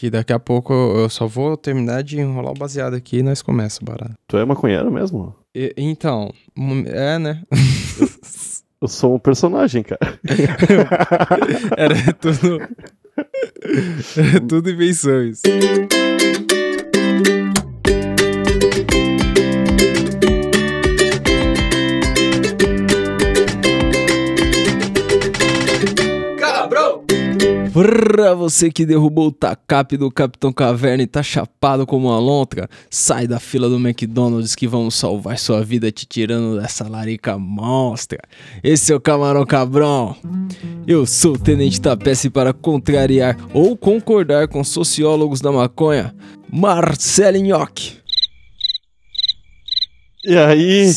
Que 0.00 0.08
daqui 0.08 0.32
a 0.32 0.38
pouco 0.38 0.72
eu 0.72 1.10
só 1.10 1.26
vou 1.26 1.58
terminar 1.58 2.02
de 2.02 2.18
enrolar 2.18 2.52
o 2.52 2.58
baseado 2.58 2.94
aqui 2.94 3.18
e 3.18 3.22
nós 3.22 3.42
começa, 3.42 3.84
barato. 3.84 4.14
Tu 4.26 4.38
é 4.38 4.46
maconheiro 4.46 4.90
mesmo? 4.90 5.34
E- 5.54 5.74
então, 5.76 6.32
é, 6.86 7.18
né? 7.18 7.42
Eu 8.80 8.88
sou 8.88 9.16
um 9.16 9.18
personagem, 9.18 9.82
cara. 9.82 10.00
Era 11.76 12.14
tudo. 12.14 12.66
Era 14.16 14.40
tudo 14.40 14.70
invenções. 14.70 15.42
Pra 27.80 28.34
você 28.34 28.70
que 28.70 28.84
derrubou 28.84 29.28
o 29.28 29.32
tacape 29.32 29.96
do 29.96 30.10
Capitão 30.10 30.52
Caverna 30.52 31.02
e 31.02 31.06
tá 31.06 31.22
chapado 31.22 31.86
como 31.86 32.08
uma 32.08 32.18
lontra, 32.18 32.68
sai 32.90 33.26
da 33.26 33.40
fila 33.40 33.70
do 33.70 33.76
McDonald's 33.76 34.54
que 34.54 34.68
vamos 34.68 34.94
salvar 34.94 35.38
sua 35.38 35.64
vida 35.64 35.90
te 35.90 36.04
tirando 36.04 36.60
dessa 36.60 36.86
larica 36.86 37.38
monstra. 37.38 38.18
Esse 38.62 38.92
é 38.92 38.94
o 38.94 39.00
Camarão 39.00 39.46
Cabrão. 39.46 40.14
Eu 40.86 41.06
sou 41.06 41.32
o 41.32 41.38
Tenente 41.38 41.80
Tapece 41.80 42.28
para 42.28 42.52
contrariar 42.52 43.34
ou 43.54 43.74
concordar 43.74 44.46
com 44.46 44.62
sociólogos 44.62 45.40
da 45.40 45.50
maconha, 45.50 46.14
Marcelo 46.52 47.38
Nhoque. 47.38 47.99
E 50.24 50.36
aí, 50.36 50.90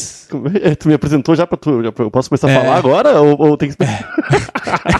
é- 0.64 0.76
tu 0.76 0.88
me 0.88 0.94
apresentou 0.94 1.34
já 1.36 1.48
pra 1.48 1.58
tu? 1.58 1.82
Já 1.82 1.92
pra- 1.94 2.04
eu 2.06 2.12
posso 2.12 2.30
começar 2.30 2.48
a 2.48 2.52
É. 2.52 2.60
falar 2.62 2.76
agora? 2.78 3.22
Ou, 3.22 3.40
ou 3.40 3.58
tem 3.58 3.70
que 3.70 3.74
esperar? 3.74 4.14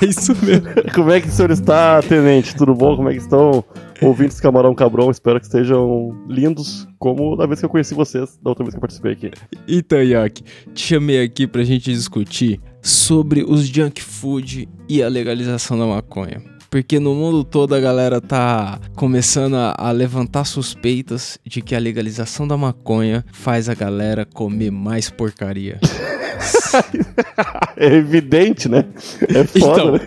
É 0.02 0.06
isso 0.08 0.34
mesmo. 0.46 0.66
Como 0.96 1.12
é 1.12 1.20
que 1.20 1.28
o 1.28 1.32
senhor 1.32 1.52
está, 1.52 2.02
tenente? 2.02 2.56
Tudo 2.56 2.74
bom? 2.74 2.96
Como 2.96 3.10
é 3.10 3.14
que 3.14 3.20
estão 3.20 3.64
ouvintes 4.02 4.40
Camarão 4.40 4.74
Cabrão? 4.74 5.12
Espero 5.12 5.40
que 5.40 5.46
estejam 5.46 6.16
lindos, 6.30 6.88
como 6.98 7.36
da 7.36 7.46
vez 7.46 7.60
que 7.60 7.66
eu 7.66 7.70
conheci 7.70 7.94
vocês, 7.94 8.40
da 8.42 8.50
outra 8.52 8.64
vez 8.64 8.74
que 8.74 8.78
eu 8.78 8.82
participei 8.82 9.12
aqui. 9.12 9.32
Então, 9.68 10.02
Nhoque, 10.02 10.44
te 10.74 10.88
chamei 10.88 11.22
aqui 11.22 11.46
pra 11.46 11.64
gente 11.66 11.92
discutir 11.92 12.62
sobre 12.82 13.44
os 13.44 13.68
junk 13.68 14.02
food 14.02 14.70
e 14.88 15.04
a 15.04 15.10
legalização 15.10 15.78
da 15.78 15.86
maconha. 15.86 16.42
Porque 16.74 17.00
no 17.00 17.14
mundo 17.14 17.44
todo 17.44 17.76
a 17.76 17.80
galera 17.80 18.20
tá 18.20 18.80
começando 18.96 19.54
a, 19.54 19.76
a 19.78 19.92
levantar 19.92 20.44
suspeitas 20.44 21.38
de 21.46 21.62
que 21.62 21.76
a 21.76 21.80
legalização 21.80 22.48
da 22.48 22.58
maconha 22.58 23.24
faz 23.32 23.70
a 23.70 23.76
galera 23.76 24.26
comer 24.26 24.72
mais 24.72 25.08
porcaria. 25.08 25.80
É 27.78 27.86
evidente, 27.96 28.68
né? 28.68 28.86
É 29.30 29.44
foda, 29.44 29.58
Então, 29.58 29.92
né? 29.94 30.00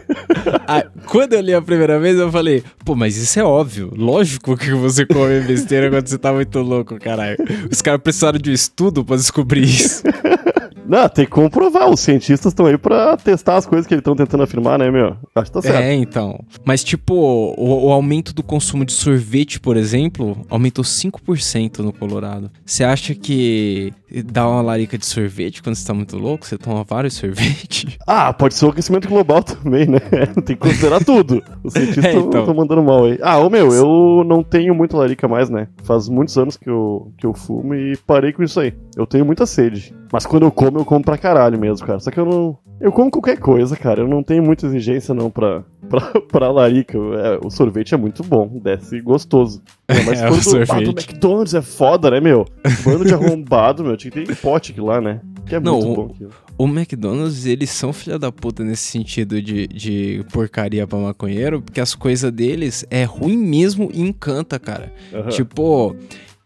Ah, 0.67 0.85
quando 1.07 1.35
eu 1.35 1.41
li 1.41 1.55
a 1.55 1.63
primeira 1.63 1.99
vez, 1.99 2.17
eu 2.19 2.31
falei, 2.31 2.63
pô, 2.85 2.95
mas 2.95 3.17
isso 3.17 3.39
é 3.39 3.45
óbvio. 3.45 3.93
Lógico 3.97 4.57
que 4.57 4.71
você 4.73 5.07
come 5.07 5.41
besteira 5.41 5.89
quando 5.89 6.07
você 6.09 6.19
tá 6.19 6.33
muito 6.33 6.59
louco, 6.61 6.99
caralho. 6.99 7.37
Os 7.71 7.81
caras 7.81 8.01
precisaram 8.01 8.39
de 8.39 8.51
um 8.51 8.55
estudo 8.55 9.05
pra 9.05 9.17
descobrir 9.17 9.65
isso. 9.65 10.03
Não, 10.89 11.09
tem 11.09 11.25
que 11.25 11.31
comprovar. 11.31 11.89
Os 11.91 12.01
cientistas 12.01 12.53
estão 12.53 12.67
aí 12.67 12.79
pra 12.79 13.17
testar 13.17 13.57
as 13.57 13.67
coisas 13.67 13.87
que 13.87 13.95
eles 13.95 14.01
estão 14.01 14.15
tentando 14.17 14.43
afirmar, 14.43 14.79
né, 14.79 14.91
meu? 14.91 15.17
Acho 15.35 15.47
que 15.47 15.53
tá 15.53 15.63
certo. 15.63 15.83
É, 15.83 15.95
então. 15.95 16.45
Mas, 16.65 16.83
tipo, 16.85 17.15
o, 17.15 17.87
o 17.87 17.93
aumento 17.93 18.33
do 18.33 18.43
consumo 18.43 18.85
de 18.85 18.93
sorvete, 18.93 19.61
por 19.61 19.77
exemplo, 19.77 20.45
aumentou 20.49 20.85
5% 20.85 21.79
no 21.79 21.93
Colorado. 21.93 22.51
Você 22.65 22.85
acha 22.85 23.15
que 23.15 23.93
dá 24.25 24.49
uma 24.49 24.63
larica 24.63 24.97
de 24.97 25.05
sorvete 25.07 25.63
quando 25.63 25.75
você 25.77 25.87
tá 25.87 25.93
muito 25.95 26.17
louco? 26.17 26.47
Você 26.47 26.57
toma 26.57 26.85
vários 26.85 27.15
sorvetes? 27.17 27.97
Ah, 28.07 28.33
pode 28.33 28.55
ser 28.55 28.67
o 28.67 28.71
aquecimento 28.71 29.09
global 29.09 29.43
também, 29.43 29.87
né? 29.87 29.99
Tem 30.45 30.57
que 30.57 30.57
considerar 30.57 31.05
tudo. 31.05 31.43
Os 31.65 31.73
cientistas 31.73 32.05
É, 32.05 32.17
estão 32.17 32.43
então. 32.43 32.55
mandando 32.55 32.83
mal 32.83 33.05
aí. 33.05 33.19
Ah, 33.23 33.39
ô 33.39 33.51
meu, 33.51 33.73
eu 33.73 34.25
não 34.25 34.43
tenho 34.43 34.75
muita 34.75 34.97
larica 34.97 35.27
mais, 35.29 35.51
né? 35.51 35.69
Faz 35.85 36.09
muitos 36.09 36.37
anos 36.39 36.57
que 36.57 36.69
eu, 36.69 37.13
que 37.19 37.27
eu 37.27 37.35
fumo 37.35 37.75
e 37.75 37.97
parei 38.07 38.33
com 38.33 38.43
isso 38.43 38.61
aí. 38.61 38.73
Eu 38.97 39.07
tenho 39.07 39.25
muita 39.25 39.47
sede. 39.47 39.95
Mas 40.13 40.25
quando 40.25 40.45
eu 40.45 40.51
como, 40.53 40.79
eu 40.79 40.85
como 40.85 41.05
pra 41.05 41.19
caralho 41.19 41.59
mesmo, 41.59 41.87
cara. 41.87 41.99
Só 41.99 42.11
que 42.11 42.19
eu 42.21 42.25
não. 42.25 42.59
Eu 42.81 42.93
como 42.93 43.11
qualquer 43.11 43.39
coisa, 43.39 43.77
cara. 43.77 44.03
Eu 44.03 44.09
não 44.09 44.23
tenho 44.23 44.43
muita 44.43 44.67
exigência, 44.67 45.15
não, 45.15 45.31
pra, 45.31 45.65
pra, 45.91 46.21
pra 46.21 46.51
larica. 46.51 46.97
É, 46.99 47.39
o 47.45 47.51
sorvete 47.51 47.95
é 47.95 47.97
muito 47.97 48.23
bom, 48.25 48.59
desce 48.63 49.01
gostoso. 49.01 49.63
É, 49.89 50.03
mas 50.03 50.21
É, 50.21 50.27
o 50.27 50.31
quando 50.31 50.35
ah, 50.35 50.37
do 50.39 50.43
sorvete. 50.43 50.89
McDonald's 50.89 51.55
é 51.55 51.63
foda, 51.63 52.11
né, 52.11 52.21
meu? 52.21 52.45
Bando 52.85 53.05
de 53.05 53.15
arrombado, 53.15 53.85
meu. 53.85 53.97
Tinha 53.97 54.11
que 54.11 54.25
ter 54.25 54.35
pote 54.37 54.73
aqui 54.73 54.81
lá, 54.81 55.01
né? 55.01 55.21
Que 55.47 55.55
é 55.55 55.61
Não, 55.61 55.75
muito 55.79 55.89
o- 55.93 55.95
bom 55.95 56.13
aquilo. 56.13 56.31
O 56.59 56.67
McDonald's, 56.67 57.47
eles 57.47 57.71
são 57.71 57.93
filha 57.93 58.19
da 58.19 58.33
puta 58.33 58.65
nesse 58.65 58.83
sentido 58.83 59.41
de, 59.41 59.69
de 59.69 60.25
porcaria 60.33 60.89
pra 60.89 60.99
maconheiro, 60.99 61.63
porque 61.63 61.81
as 61.81 61.95
coisas 61.95 62.33
deles 62.33 62.85
é 62.91 63.05
ruim 63.05 63.37
mesmo 63.37 63.89
e 63.95 64.01
encanta, 64.01 64.59
cara. 64.59 64.93
Aham. 65.15 65.29
Tipo, 65.29 65.95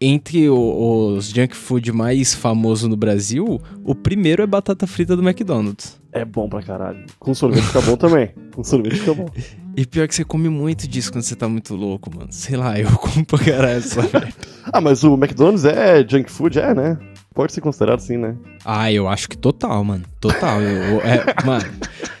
entre 0.01 0.49
o- 0.49 1.13
os 1.15 1.29
junk 1.29 1.55
food 1.55 1.91
mais 1.91 2.33
famosos 2.33 2.89
no 2.89 2.97
Brasil, 2.97 3.61
o 3.85 3.93
primeiro 3.95 4.41
é 4.41 4.47
batata 4.47 4.87
frita 4.87 5.15
do 5.15 5.21
McDonald's. 5.21 5.99
É 6.11 6.25
bom 6.25 6.49
pra 6.49 6.61
caralho. 6.63 7.05
Com 7.19 7.33
sorvete 7.33 7.63
fica 7.67 7.81
bom 7.81 7.95
também. 7.95 8.31
Com 8.53 8.63
sorvete 8.63 8.95
fica 8.97 9.13
bom. 9.13 9.27
E 9.73 9.85
pior 9.85 10.05
que 10.05 10.13
você 10.13 10.25
come 10.25 10.49
muito 10.49 10.85
disso 10.85 11.09
quando 11.13 11.23
você 11.23 11.33
tá 11.33 11.47
muito 11.47 11.73
louco, 11.75 12.13
mano. 12.13 12.27
Sei 12.29 12.57
lá, 12.57 12.77
eu 12.77 12.89
como 12.99 13.25
pra 13.25 13.39
caralho 13.39 13.77
essa 13.77 14.01
merda. 14.01 14.27
Ah, 14.73 14.81
mas 14.81 15.01
o 15.05 15.13
McDonald's 15.15 15.63
é 15.63 16.05
junk 16.07 16.29
food? 16.29 16.59
É, 16.59 16.73
né? 16.75 16.97
Pode 17.33 17.53
ser 17.53 17.61
considerado 17.61 17.99
assim, 17.99 18.17
né? 18.17 18.35
Ah, 18.65 18.91
eu 18.91 19.07
acho 19.07 19.29
que 19.29 19.37
total, 19.37 19.81
mano. 19.85 20.03
Total. 20.19 20.61
Eu, 20.61 20.69
eu- 20.95 21.01
é, 21.01 21.23
mano, 21.45 21.63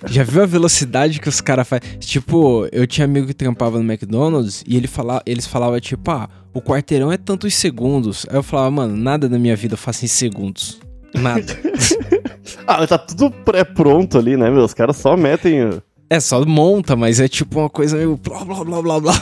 já 0.05 0.23
viu 0.23 0.41
a 0.41 0.45
velocidade 0.45 1.19
que 1.19 1.27
os 1.27 1.41
caras 1.41 1.67
fazem? 1.67 1.97
Tipo, 1.99 2.65
eu 2.71 2.87
tinha 2.87 3.03
amigo 3.05 3.27
que 3.27 3.33
trampava 3.33 3.77
no 3.77 3.83
McDonald's 3.91 4.63
e 4.65 4.77
ele 4.77 4.87
fala, 4.87 5.21
eles 5.25 5.45
falavam, 5.45 5.79
tipo, 5.81 6.09
ah, 6.11 6.29
o 6.53 6.61
quarteirão 6.61 7.11
é 7.11 7.17
tantos 7.17 7.53
segundos. 7.55 8.25
Aí 8.29 8.37
eu 8.37 8.43
falava, 8.43 8.71
mano, 8.71 8.95
nada 8.95 9.27
na 9.27 9.37
minha 9.37 9.55
vida 9.55 9.73
eu 9.73 9.77
faço 9.77 10.05
em 10.05 10.07
segundos. 10.07 10.79
Nada. 11.13 11.43
Ah, 12.67 12.77
mas 12.79 12.89
tá 12.89 12.97
tudo 12.97 13.31
pré-pronto 13.31 14.17
ali, 14.17 14.35
né, 14.37 14.49
meu? 14.49 14.63
Os 14.63 14.73
caras 14.73 14.97
só 14.97 15.15
metem. 15.15 15.81
É, 16.15 16.19
só 16.19 16.45
monta, 16.45 16.95
mas 16.95 17.19
é 17.19 17.27
tipo 17.27 17.59
uma 17.59 17.69
coisa 17.69 17.97
meio 17.97 18.17
blá 18.17 18.43
blá 18.43 18.63
blá 18.63 18.81
blá 18.81 18.99
blá. 18.99 19.13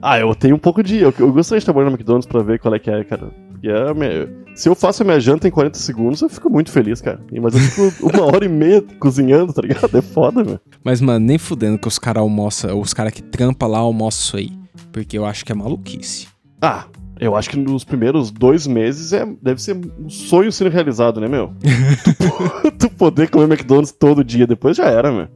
Ah, 0.00 0.18
eu 0.18 0.34
tenho 0.34 0.56
um 0.56 0.58
pouco 0.58 0.82
de. 0.82 0.98
Eu, 0.98 1.14
eu 1.18 1.32
gostaria 1.32 1.60
de 1.60 1.64
trabalhar 1.64 1.86
no 1.90 1.92
McDonald's 1.96 2.26
pra 2.26 2.42
ver 2.42 2.58
qual 2.58 2.74
é 2.74 2.78
que 2.78 2.90
é, 2.90 3.04
cara. 3.04 3.30
E 3.62 3.68
é 3.68 3.94
minha- 3.94 4.28
Se 4.56 4.68
eu 4.68 4.74
faço 4.74 5.02
a 5.02 5.06
minha 5.06 5.20
janta 5.20 5.46
em 5.46 5.50
40 5.50 5.78
segundos, 5.78 6.20
eu 6.20 6.28
fico 6.28 6.50
muito 6.50 6.70
feliz, 6.70 7.00
cara. 7.00 7.20
Mas 7.40 7.54
eu 7.54 7.60
fico 7.60 8.06
uma 8.10 8.24
hora 8.24 8.44
e 8.44 8.48
meia 8.48 8.82
cozinhando, 8.98 9.52
tá 9.52 9.62
ligado? 9.62 9.96
É 9.96 10.02
foda, 10.02 10.42
meu. 10.44 10.58
Mas, 10.84 11.00
mano, 11.00 11.24
nem 11.24 11.38
fudendo 11.38 11.78
que 11.78 11.86
os 11.88 11.98
caras 11.98 12.20
almoçam, 12.22 12.80
os 12.80 12.92
caras 12.92 13.12
que 13.12 13.22
trampam 13.22 13.68
lá 13.68 13.78
almoçam 13.78 14.20
isso 14.20 14.36
aí. 14.36 14.58
Porque 14.90 15.16
eu 15.16 15.24
acho 15.24 15.44
que 15.44 15.52
é 15.52 15.54
maluquice. 15.54 16.26
Ah, 16.60 16.84
eu 17.20 17.36
acho 17.36 17.48
que 17.50 17.56
nos 17.56 17.84
primeiros 17.84 18.30
dois 18.32 18.66
meses 18.66 19.12
é, 19.12 19.24
deve 19.40 19.62
ser 19.62 19.76
um 19.98 20.10
sonho 20.10 20.50
sendo 20.50 20.70
realizado, 20.70 21.20
né, 21.20 21.28
meu? 21.28 21.52
tu, 22.18 22.70
tu 22.88 22.90
poder 22.90 23.30
comer 23.30 23.44
McDonald's 23.44 23.92
todo 23.92 24.24
dia, 24.24 24.46
depois 24.48 24.76
já 24.76 24.86
era, 24.86 25.12
meu. 25.12 25.28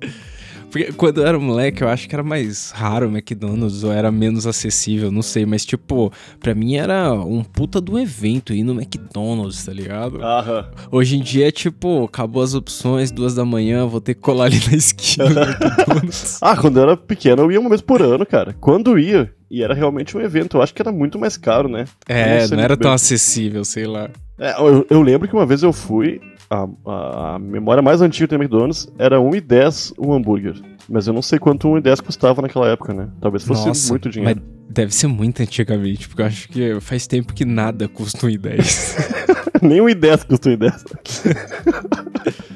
Porque 0.77 0.93
quando 0.93 1.23
eu 1.23 1.27
era 1.27 1.39
moleque, 1.39 1.83
eu 1.83 1.89
acho 1.89 2.07
que 2.07 2.15
era 2.15 2.23
mais 2.23 2.71
raro 2.71 3.09
o 3.09 3.11
McDonald's, 3.11 3.83
ou 3.83 3.91
era 3.91 4.13
menos 4.13 4.47
acessível, 4.47 5.11
não 5.11 5.23
sei. 5.23 5.47
Mas, 5.47 5.65
tipo, 5.65 6.13
pra 6.39 6.55
mim 6.55 6.77
era 6.77 7.15
um 7.15 7.43
puta 7.43 7.81
do 7.81 7.99
evento 7.99 8.53
ir 8.53 8.63
no 8.63 8.75
McDonald's, 8.75 9.65
tá 9.65 9.73
ligado? 9.73 10.23
Aham. 10.23 10.69
Hoje 10.93 11.17
em 11.17 11.23
dia 11.23 11.49
é 11.49 11.51
tipo, 11.51 12.05
acabou 12.05 12.43
as 12.43 12.53
opções, 12.53 13.11
duas 13.11 13.35
da 13.35 13.43
manhã, 13.43 13.87
vou 13.87 14.03
ter 14.03 14.13
que 14.13 14.21
colar 14.21 14.45
ali 14.47 14.61
na 14.71 14.77
esquina 14.77 15.31
do 15.31 15.41
McDonald's. 15.41 16.39
Ah, 16.47 16.55
quando 16.55 16.77
eu 16.77 16.83
era 16.83 16.97
pequeno 16.97 17.43
eu 17.45 17.53
ia 17.53 17.59
uma 17.61 17.71
vez 17.71 17.81
por 17.81 18.03
ano, 18.03 18.27
cara. 18.27 18.55
Quando 18.61 18.99
ia, 18.99 19.33
e 19.51 19.63
era 19.63 19.73
realmente 19.73 20.15
um 20.15 20.21
evento, 20.21 20.59
eu 20.59 20.63
acho 20.63 20.75
que 20.75 20.83
era 20.83 20.93
muito 20.93 21.19
mais 21.19 21.39
caro, 21.39 21.69
né? 21.69 21.87
É, 22.07 22.47
sei 22.47 22.57
não 22.57 22.63
era 22.63 22.73
muito 22.73 22.83
tão 22.83 22.91
bem. 22.91 22.95
acessível, 22.95 23.65
sei 23.65 23.87
lá. 23.87 24.11
É, 24.39 24.61
eu, 24.61 24.87
eu 24.91 25.01
lembro 25.03 25.27
que 25.27 25.35
uma 25.35 25.47
vez 25.47 25.63
eu 25.63 25.73
fui, 25.73 26.21
a, 26.51 26.67
a- 26.87 27.35
a 27.35 27.39
memória 27.39 27.83
mais 27.83 28.01
antiga 28.01 28.27
do 28.29 28.35
McDonald's 28.37 28.89
era 28.99 29.19
1,10 29.19 29.93
um 29.99 30.13
hambúrguer. 30.13 30.55
Mas 30.89 31.07
eu 31.09 31.13
não 31.13 31.23
sei 31.23 31.39
quanto 31.39 31.67
1,10 31.69 32.01
custava 32.03 32.41
naquela 32.43 32.69
época, 32.69 32.95
né? 32.95 33.09
Talvez 33.21 33.43
fosse 33.45 33.67
Nossa, 33.67 33.93
muito 33.93 34.09
dinheiro. 34.09 34.41
Mas 34.41 34.73
deve 34.73 34.95
ser 34.95 35.09
muito 35.09 35.43
antigamente, 35.43 36.09
porque 36.09 36.23
eu 36.23 36.27
acho 36.27 36.49
que 36.49 36.81
faz 36.81 37.07
tempo 37.07 37.35
que 37.35 37.45
nada 37.45 37.89
custa 37.89 38.27
1,10. 38.27 39.61
Nem 39.63 39.81
1,10 39.81 40.27
custa 40.27 40.51
1,10. 40.51 42.37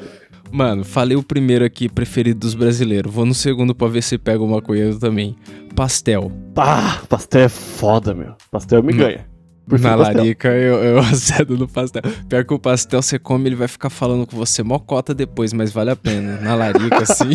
Mano, 0.53 0.85
falei 0.85 1.17
o 1.17 1.23
primeiro 1.23 1.65
aqui, 1.65 1.89
preferido 1.89 2.41
dos 2.41 2.55
brasileiros. 2.55 3.13
Vou 3.13 3.25
no 3.25 3.35
segundo 3.35 3.73
pra 3.75 3.87
ver 3.87 4.03
se 4.03 4.19
pega 4.19 4.43
uma 4.43 4.61
coisa 4.61 4.99
também. 4.99 5.37
Pastel. 5.77 6.31
Pá, 6.55 7.01
pastel 7.09 7.43
é 7.43 7.49
foda, 7.49 8.13
meu. 8.15 8.35
Pastel 8.51 8.83
me 8.83 8.93
Hum. 8.93 8.97
ganha. 8.97 9.27
Na 9.67 9.95
larica 9.95 10.49
eu, 10.49 10.83
eu 10.83 10.99
acedo 11.01 11.57
no 11.57 11.69
pastel. 11.69 12.03
Pior 12.29 12.45
que 12.45 12.55
o 12.55 12.59
pastel 12.59 13.03
você 13.03 13.19
come, 13.19 13.49
ele 13.49 13.57
vai 13.57 13.69
ficar 13.69 13.91
falando 13.91 14.27
com 14.27 14.37
você 14.37 14.63
mocota 14.63 15.15
depois, 15.15 15.53
mas 15.53 15.73
vale 15.73 15.91
a 15.91 15.97
pena. 15.97 16.41
Na 16.41 16.55
larica, 16.55 17.05
sim. 17.07 17.35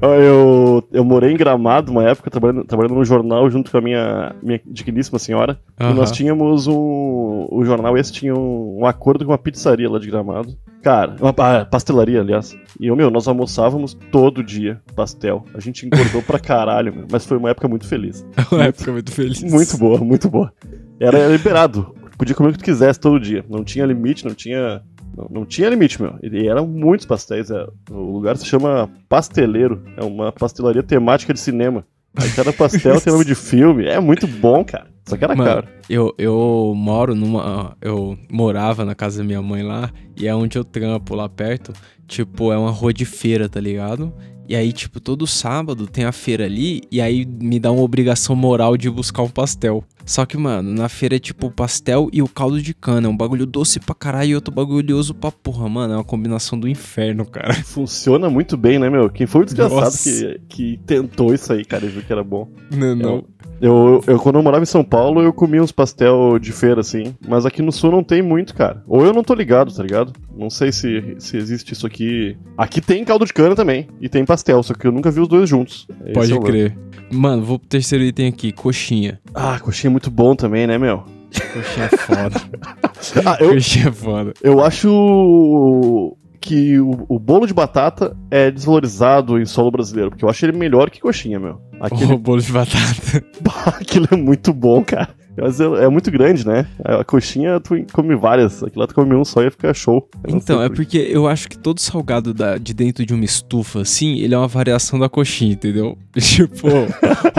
Eu, 0.00 0.86
eu 0.92 1.04
morei 1.04 1.32
em 1.32 1.36
Gramado 1.36 1.90
uma 1.90 2.04
época, 2.04 2.30
trabalhando, 2.30 2.64
trabalhando 2.64 2.94
no 2.94 3.04
jornal 3.04 3.48
junto 3.50 3.70
com 3.70 3.78
a 3.78 3.80
minha, 3.80 4.34
minha 4.42 4.60
digníssima 4.66 5.18
senhora. 5.18 5.58
Aham. 5.80 5.90
E 5.90 5.94
nós 5.94 6.12
tínhamos 6.12 6.66
um. 6.66 7.46
O 7.50 7.62
jornal 7.64 7.96
esse 7.96 8.12
tinha 8.12 8.34
um, 8.34 8.80
um 8.80 8.86
acordo 8.86 9.24
com 9.24 9.30
uma 9.30 9.38
pizzaria 9.38 9.88
lá 9.88 9.98
de 9.98 10.10
Gramado. 10.10 10.56
Cara, 10.82 11.16
uma 11.18 11.34
ah, 11.38 11.64
pastelaria, 11.64 12.20
aliás. 12.20 12.54
E, 12.78 12.88
eu, 12.88 12.96
meu, 12.96 13.10
nós 13.10 13.26
almoçávamos 13.26 13.94
todo 14.12 14.44
dia 14.44 14.82
pastel. 14.94 15.44
A 15.54 15.60
gente 15.60 15.86
engordou 15.86 16.22
pra 16.22 16.38
caralho, 16.40 16.94
meu. 16.94 17.06
Mas 17.10 17.24
foi 17.24 17.38
uma 17.38 17.50
época 17.50 17.66
muito 17.66 17.86
feliz. 17.86 18.24
É 18.36 18.54
uma 18.54 18.64
época 18.64 18.92
muito 18.92 19.10
feliz. 19.10 19.42
Muito 19.42 19.78
boa, 19.78 19.98
muito 19.98 20.28
boa. 20.28 20.52
Era 21.00 21.26
liberado. 21.28 21.94
Podia 22.16 22.34
comer 22.34 22.50
o 22.50 22.52
que 22.52 22.58
tu 22.58 22.64
quisesse 22.64 22.98
todo 23.00 23.18
dia. 23.20 23.44
Não 23.48 23.64
tinha 23.64 23.84
limite, 23.84 24.24
não 24.24 24.34
tinha. 24.34 24.82
Não, 25.16 25.28
não 25.30 25.44
tinha 25.44 25.68
limite, 25.68 26.00
meu. 26.00 26.14
E 26.22 26.48
eram 26.48 26.66
muitos 26.66 27.06
pastéis. 27.06 27.50
é. 27.50 27.66
O 27.90 28.12
lugar 28.12 28.36
se 28.36 28.46
chama 28.46 28.88
Pasteleiro. 29.08 29.82
É 29.96 30.04
uma 30.04 30.32
pastelaria 30.32 30.82
temática 30.82 31.32
de 31.32 31.40
cinema. 31.40 31.84
Aí 32.16 32.30
cada 32.30 32.52
pastel 32.52 33.00
tem 33.00 33.12
nome 33.12 33.24
de 33.24 33.34
filme. 33.34 33.86
É 33.86 33.98
muito 33.98 34.26
bom, 34.26 34.64
cara. 34.64 34.86
Só 35.06 35.16
que 35.16 35.24
era 35.24 35.34
Mano, 35.36 35.50
caro. 35.50 35.68
eu, 35.88 36.14
eu 36.16 36.72
moro 36.74 37.14
numa. 37.14 37.76
Eu 37.80 38.18
morava 38.30 38.84
na 38.84 38.94
casa 38.94 39.18
da 39.18 39.24
minha 39.24 39.42
mãe 39.42 39.62
lá, 39.62 39.90
e 40.16 40.26
é 40.26 40.34
onde 40.34 40.56
eu 40.58 40.64
trampo 40.64 41.14
lá 41.14 41.28
perto. 41.28 41.72
Tipo, 42.06 42.52
é 42.52 42.56
uma 42.58 42.70
rua 42.70 42.92
de 42.92 43.04
feira, 43.04 43.48
tá 43.48 43.60
ligado? 43.60 44.12
E 44.46 44.54
aí, 44.54 44.72
tipo, 44.72 45.00
todo 45.00 45.26
sábado 45.26 45.86
tem 45.86 46.04
a 46.04 46.12
feira 46.12 46.44
ali, 46.44 46.82
e 46.90 47.00
aí 47.00 47.24
me 47.24 47.58
dá 47.58 47.72
uma 47.72 47.82
obrigação 47.82 48.36
moral 48.36 48.76
de 48.76 48.90
buscar 48.90 49.22
um 49.22 49.28
pastel. 49.28 49.82
Só 50.04 50.26
que, 50.26 50.36
mano, 50.36 50.70
na 50.70 50.86
feira 50.86 51.16
é 51.16 51.18
tipo 51.18 51.46
o 51.46 51.50
pastel 51.50 52.10
e 52.12 52.20
o 52.20 52.28
caldo 52.28 52.60
de 52.60 52.74
cana. 52.74 53.06
É 53.06 53.10
um 53.10 53.16
bagulho 53.16 53.46
doce 53.46 53.80
pra 53.80 53.94
caralho 53.94 54.30
e 54.30 54.34
outro 54.34 54.52
bagulhoso 54.52 55.14
pra 55.14 55.32
porra, 55.32 55.66
mano. 55.66 55.94
É 55.94 55.96
uma 55.96 56.04
combinação 56.04 56.60
do 56.60 56.68
inferno, 56.68 57.24
cara. 57.24 57.54
Funciona 57.64 58.28
muito 58.28 58.54
bem, 58.54 58.78
né, 58.78 58.90
meu? 58.90 59.08
Quem 59.08 59.26
foi 59.26 59.42
o 59.42 59.44
desgraçado 59.46 59.96
que, 59.96 60.40
que 60.46 60.80
tentou 60.84 61.32
isso 61.32 61.50
aí, 61.50 61.64
cara, 61.64 61.86
e 61.86 61.88
viu 61.88 62.02
que 62.02 62.12
era 62.12 62.22
bom. 62.22 62.46
Não, 62.70 62.94
não. 62.94 63.24
Eu, 63.62 64.02
eu, 64.06 64.18
quando 64.18 64.36
eu 64.36 64.42
morava 64.42 64.62
em 64.62 64.66
São 64.66 64.84
Paulo, 64.84 64.93
eu 65.22 65.32
comia 65.32 65.62
uns 65.62 65.72
pastel 65.72 66.38
de 66.38 66.52
feira, 66.52 66.80
assim. 66.80 67.14
Mas 67.26 67.44
aqui 67.44 67.62
no 67.62 67.72
sul 67.72 67.90
não 67.90 68.02
tem 68.04 68.22
muito, 68.22 68.54
cara. 68.54 68.82
Ou 68.86 69.04
eu 69.04 69.12
não 69.12 69.22
tô 69.24 69.34
ligado, 69.34 69.74
tá 69.74 69.82
ligado? 69.82 70.12
Não 70.36 70.48
sei 70.50 70.72
se, 70.72 71.16
se 71.18 71.36
existe 71.36 71.72
isso 71.72 71.86
aqui. 71.86 72.36
Aqui 72.56 72.80
tem 72.80 73.04
caldo 73.04 73.24
de 73.26 73.32
cana 73.32 73.54
também. 73.54 73.88
E 74.00 74.08
tem 74.08 74.24
pastel, 74.24 74.62
só 74.62 74.74
que 74.74 74.86
eu 74.86 74.92
nunca 74.92 75.10
vi 75.10 75.20
os 75.20 75.28
dois 75.28 75.48
juntos. 75.48 75.86
Esse 76.04 76.12
Pode 76.12 76.32
é 76.32 76.40
crer. 76.40 76.78
Mano, 77.10 77.42
vou 77.42 77.58
pro 77.58 77.68
terceiro 77.68 78.04
item 78.04 78.28
aqui, 78.28 78.52
coxinha. 78.52 79.20
Ah, 79.34 79.58
coxinha 79.60 79.90
é 79.90 79.92
muito 79.92 80.10
bom 80.10 80.34
também, 80.34 80.66
né, 80.66 80.78
meu? 80.78 81.04
Coxinha 81.52 81.86
é 81.92 81.96
foda. 81.96 82.40
Ah, 83.26 83.36
eu, 83.38 83.50
Coxinha 83.52 83.88
é 83.88 83.92
foda. 83.92 84.32
eu 84.42 84.64
acho 84.64 86.16
que 86.44 86.78
o, 86.78 87.06
o 87.08 87.18
bolo 87.18 87.46
de 87.46 87.54
batata 87.54 88.14
é 88.30 88.50
desvalorizado 88.50 89.38
em 89.40 89.46
solo 89.46 89.70
brasileiro, 89.70 90.10
porque 90.10 90.24
eu 90.24 90.28
acho 90.28 90.44
ele 90.44 90.56
melhor 90.56 90.90
que 90.90 91.00
coxinha, 91.00 91.40
meu. 91.40 91.58
Aquele, 91.80 92.12
O 92.12 92.18
bolo 92.18 92.40
de 92.42 92.52
batata. 92.52 93.24
aquilo 93.80 94.06
é 94.10 94.16
muito 94.16 94.52
bom, 94.52 94.84
cara. 94.84 95.08
Mas 95.36 95.58
é, 95.58 95.64
é 95.64 95.88
muito 95.88 96.10
grande, 96.12 96.46
né? 96.46 96.66
A 96.84 97.02
coxinha 97.02 97.58
tu 97.58 97.74
come 97.92 98.14
várias, 98.14 98.62
aquilo 98.62 98.82
lá 98.82 98.86
tu 98.86 98.94
come 98.94 99.14
um 99.16 99.24
só 99.24 99.42
e 99.42 99.50
fica 99.50 99.72
show. 99.74 100.08
Não 100.28 100.36
Então, 100.36 100.62
é 100.62 100.68
por- 100.68 100.76
porque 100.76 100.98
eu 100.98 101.26
acho 101.26 101.48
que 101.48 101.58
todo 101.58 101.80
salgado 101.80 102.32
da- 102.34 102.56
de 102.58 102.72
dentro 102.72 103.04
de 103.04 103.12
uma 103.14 103.24
estufa, 103.24 103.80
assim, 103.80 104.18
ele 104.20 104.34
é 104.34 104.38
uma 104.38 104.46
variação 104.46 104.98
da 104.98 105.08
coxinha, 105.08 105.54
entendeu? 105.54 105.98
Tipo, 106.16 106.68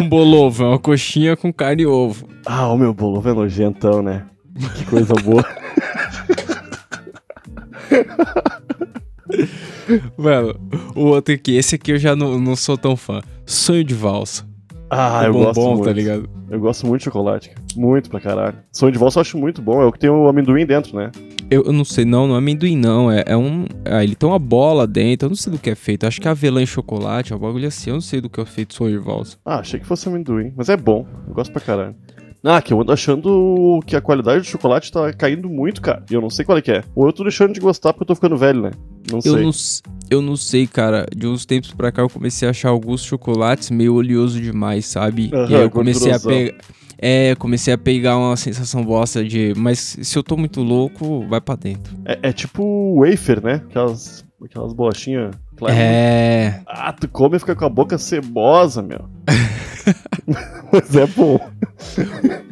um 0.02 0.10
bolovo 0.10 0.64
é 0.64 0.68
uma 0.68 0.80
coxinha 0.80 1.38
com 1.38 1.54
carne 1.54 1.84
e 1.84 1.86
ovo. 1.86 2.28
Ah, 2.46 2.68
o 2.68 2.78
meu 2.78 2.94
bolo 2.94 3.22
é 3.30 3.34
nojentão, 3.34 4.02
né? 4.02 4.26
Que 4.76 4.86
coisa 4.86 5.14
boa. 5.14 5.46
Mano, 10.18 10.56
o 10.96 11.02
outro 11.06 11.34
aqui, 11.34 11.56
esse 11.56 11.76
aqui 11.76 11.92
eu 11.92 11.98
já 11.98 12.16
não, 12.16 12.40
não 12.40 12.56
sou 12.56 12.78
tão 12.78 12.96
fã. 12.96 13.22
Sonho 13.46 13.84
de 13.84 13.94
valsa. 13.94 14.46
Ah, 14.90 15.22
O 15.24 15.26
eu 15.26 15.34
bombom, 15.34 15.46
gosto 15.46 15.62
muito. 15.70 15.84
tá 15.86 15.94
ligado? 15.94 16.30
Eu 16.50 16.60
gosto 16.60 16.86
muito 16.86 17.00
de 17.02 17.06
chocolate, 17.06 17.50
cara. 17.50 17.62
Muito 17.76 18.10
pra 18.10 18.20
caralho. 18.20 18.56
Sonho 18.72 18.92
de 18.92 19.00
valsa 19.00 19.20
eu 19.20 19.22
acho 19.22 19.38
muito 19.38 19.62
bom. 19.62 19.82
É 19.82 19.86
o 19.86 19.92
que 19.92 20.00
tem 20.00 20.10
o 20.10 20.28
amendoim 20.28 20.66
dentro, 20.66 20.96
né? 20.96 21.12
Eu, 21.50 21.64
eu 21.64 21.74
não 21.74 21.84
sei, 21.86 22.06
não, 22.06 22.28
não 22.28 22.36
é 22.36 22.38
amendoim, 22.38 22.78
não. 22.78 23.12
É, 23.12 23.24
é 23.28 23.38
um. 23.38 23.66
ah, 23.86 24.04
ele 24.04 24.16
tem 24.16 24.28
uma 24.30 24.40
bola 24.40 24.88
dentro, 24.88 25.26
eu 25.26 25.30
não 25.30 25.36
sei 25.36 25.52
do 25.52 25.60
que 25.60 25.70
é 25.70 25.76
feito. 25.76 26.06
Acho 26.06 26.22
que 26.22 26.28
é 26.28 26.32
avelã 26.32 26.62
e 26.62 26.68
chocolate, 26.68 27.34
é 27.34 27.36
um 27.36 27.40
bagulho 27.40 27.68
assim. 27.68 27.90
Eu 27.90 27.96
não 27.96 28.02
sei 28.02 28.22
do 28.22 28.30
que 28.30 28.40
é 28.40 28.46
feito 28.46 28.74
sonho 28.76 29.00
de 29.00 29.04
valsa. 29.06 29.38
Ah, 29.46 29.60
achei 29.60 29.80
que 29.80 29.86
fosse 29.86 30.08
amendoim. 30.08 30.54
Mas 30.56 30.70
é 30.70 30.78
bom. 30.78 31.06
Eu 31.28 31.34
gosto 31.34 31.52
pra 31.52 31.62
caralho. 31.62 31.96
Ah, 32.48 32.62
que 32.62 32.72
eu 32.72 32.80
ando 32.80 32.92
achando 32.92 33.80
que 33.88 33.96
a 33.96 34.02
qualidade 34.02 34.42
do 34.42 34.46
chocolate 34.48 34.92
tá 34.92 35.12
caindo 35.12 35.50
muito, 35.50 35.82
cara. 35.82 36.06
E 36.10 36.14
eu 36.14 36.22
não 36.22 36.30
sei 36.30 36.46
qual 36.46 36.58
é 36.58 36.62
que 36.62 36.72
é. 36.72 36.84
Ou 36.96 37.08
eu 37.08 37.12
tô 37.14 37.24
deixando 37.24 37.54
de 37.54 37.60
gostar 37.60 37.92
porque 37.92 38.04
eu 38.04 38.08
tô 38.08 38.16
ficando 38.16 38.38
velho, 38.38 38.62
né? 38.62 38.72
Não 39.12 39.20
sei. 39.20 39.32
Eu 39.32 39.42
não, 39.42 39.50
s- 39.50 39.82
eu 40.12 40.22
não 40.22 40.36
sei, 40.36 40.68
cara. 40.68 41.06
De 41.16 41.26
uns 41.26 41.44
tempos 41.46 41.72
pra 41.74 41.92
cá 41.92 42.04
eu 42.04 42.10
comecei 42.10 42.48
a 42.48 42.52
achar 42.52 42.70
alguns 42.70 43.04
chocolates 43.04 43.72
meio 43.72 43.96
oleoso 43.96 44.40
demais, 44.40 44.86
sabe? 44.86 45.32
Aham, 45.34 45.50
e 45.50 45.56
aí 45.56 45.62
eu 45.62 45.70
comecei 45.72 46.12
a 46.12 46.20
pegar. 46.20 46.58
É, 46.98 47.36
comecei 47.36 47.74
a 47.74 47.78
pegar 47.78 48.18
uma 48.18 48.38
sensação 48.38 48.84
bosta 48.84 49.24
de. 49.24 49.54
Mas 49.58 49.98
se 50.02 50.18
eu 50.18 50.24
tô 50.24 50.38
muito 50.38 50.62
louco, 50.62 51.28
vai 51.28 51.42
pra 51.42 51.56
dentro. 51.56 51.94
É, 52.06 52.30
é 52.30 52.32
tipo 52.32 52.96
wafer, 53.00 53.44
né? 53.44 53.56
Aquelas, 53.70 54.24
aquelas 54.44 54.72
bolachinhas. 54.72 55.36
Claras. 55.56 55.78
É. 55.80 56.62
Ah, 56.68 56.94
tu 56.94 57.08
come 57.08 57.38
e 57.38 57.40
fica 57.40 57.56
com 57.56 57.66
a 57.66 57.70
boca 57.70 57.98
cebosa, 57.98 58.82
meu. 58.82 59.06
Mas 60.72 60.96
é 60.96 61.06
bom. 61.08 61.40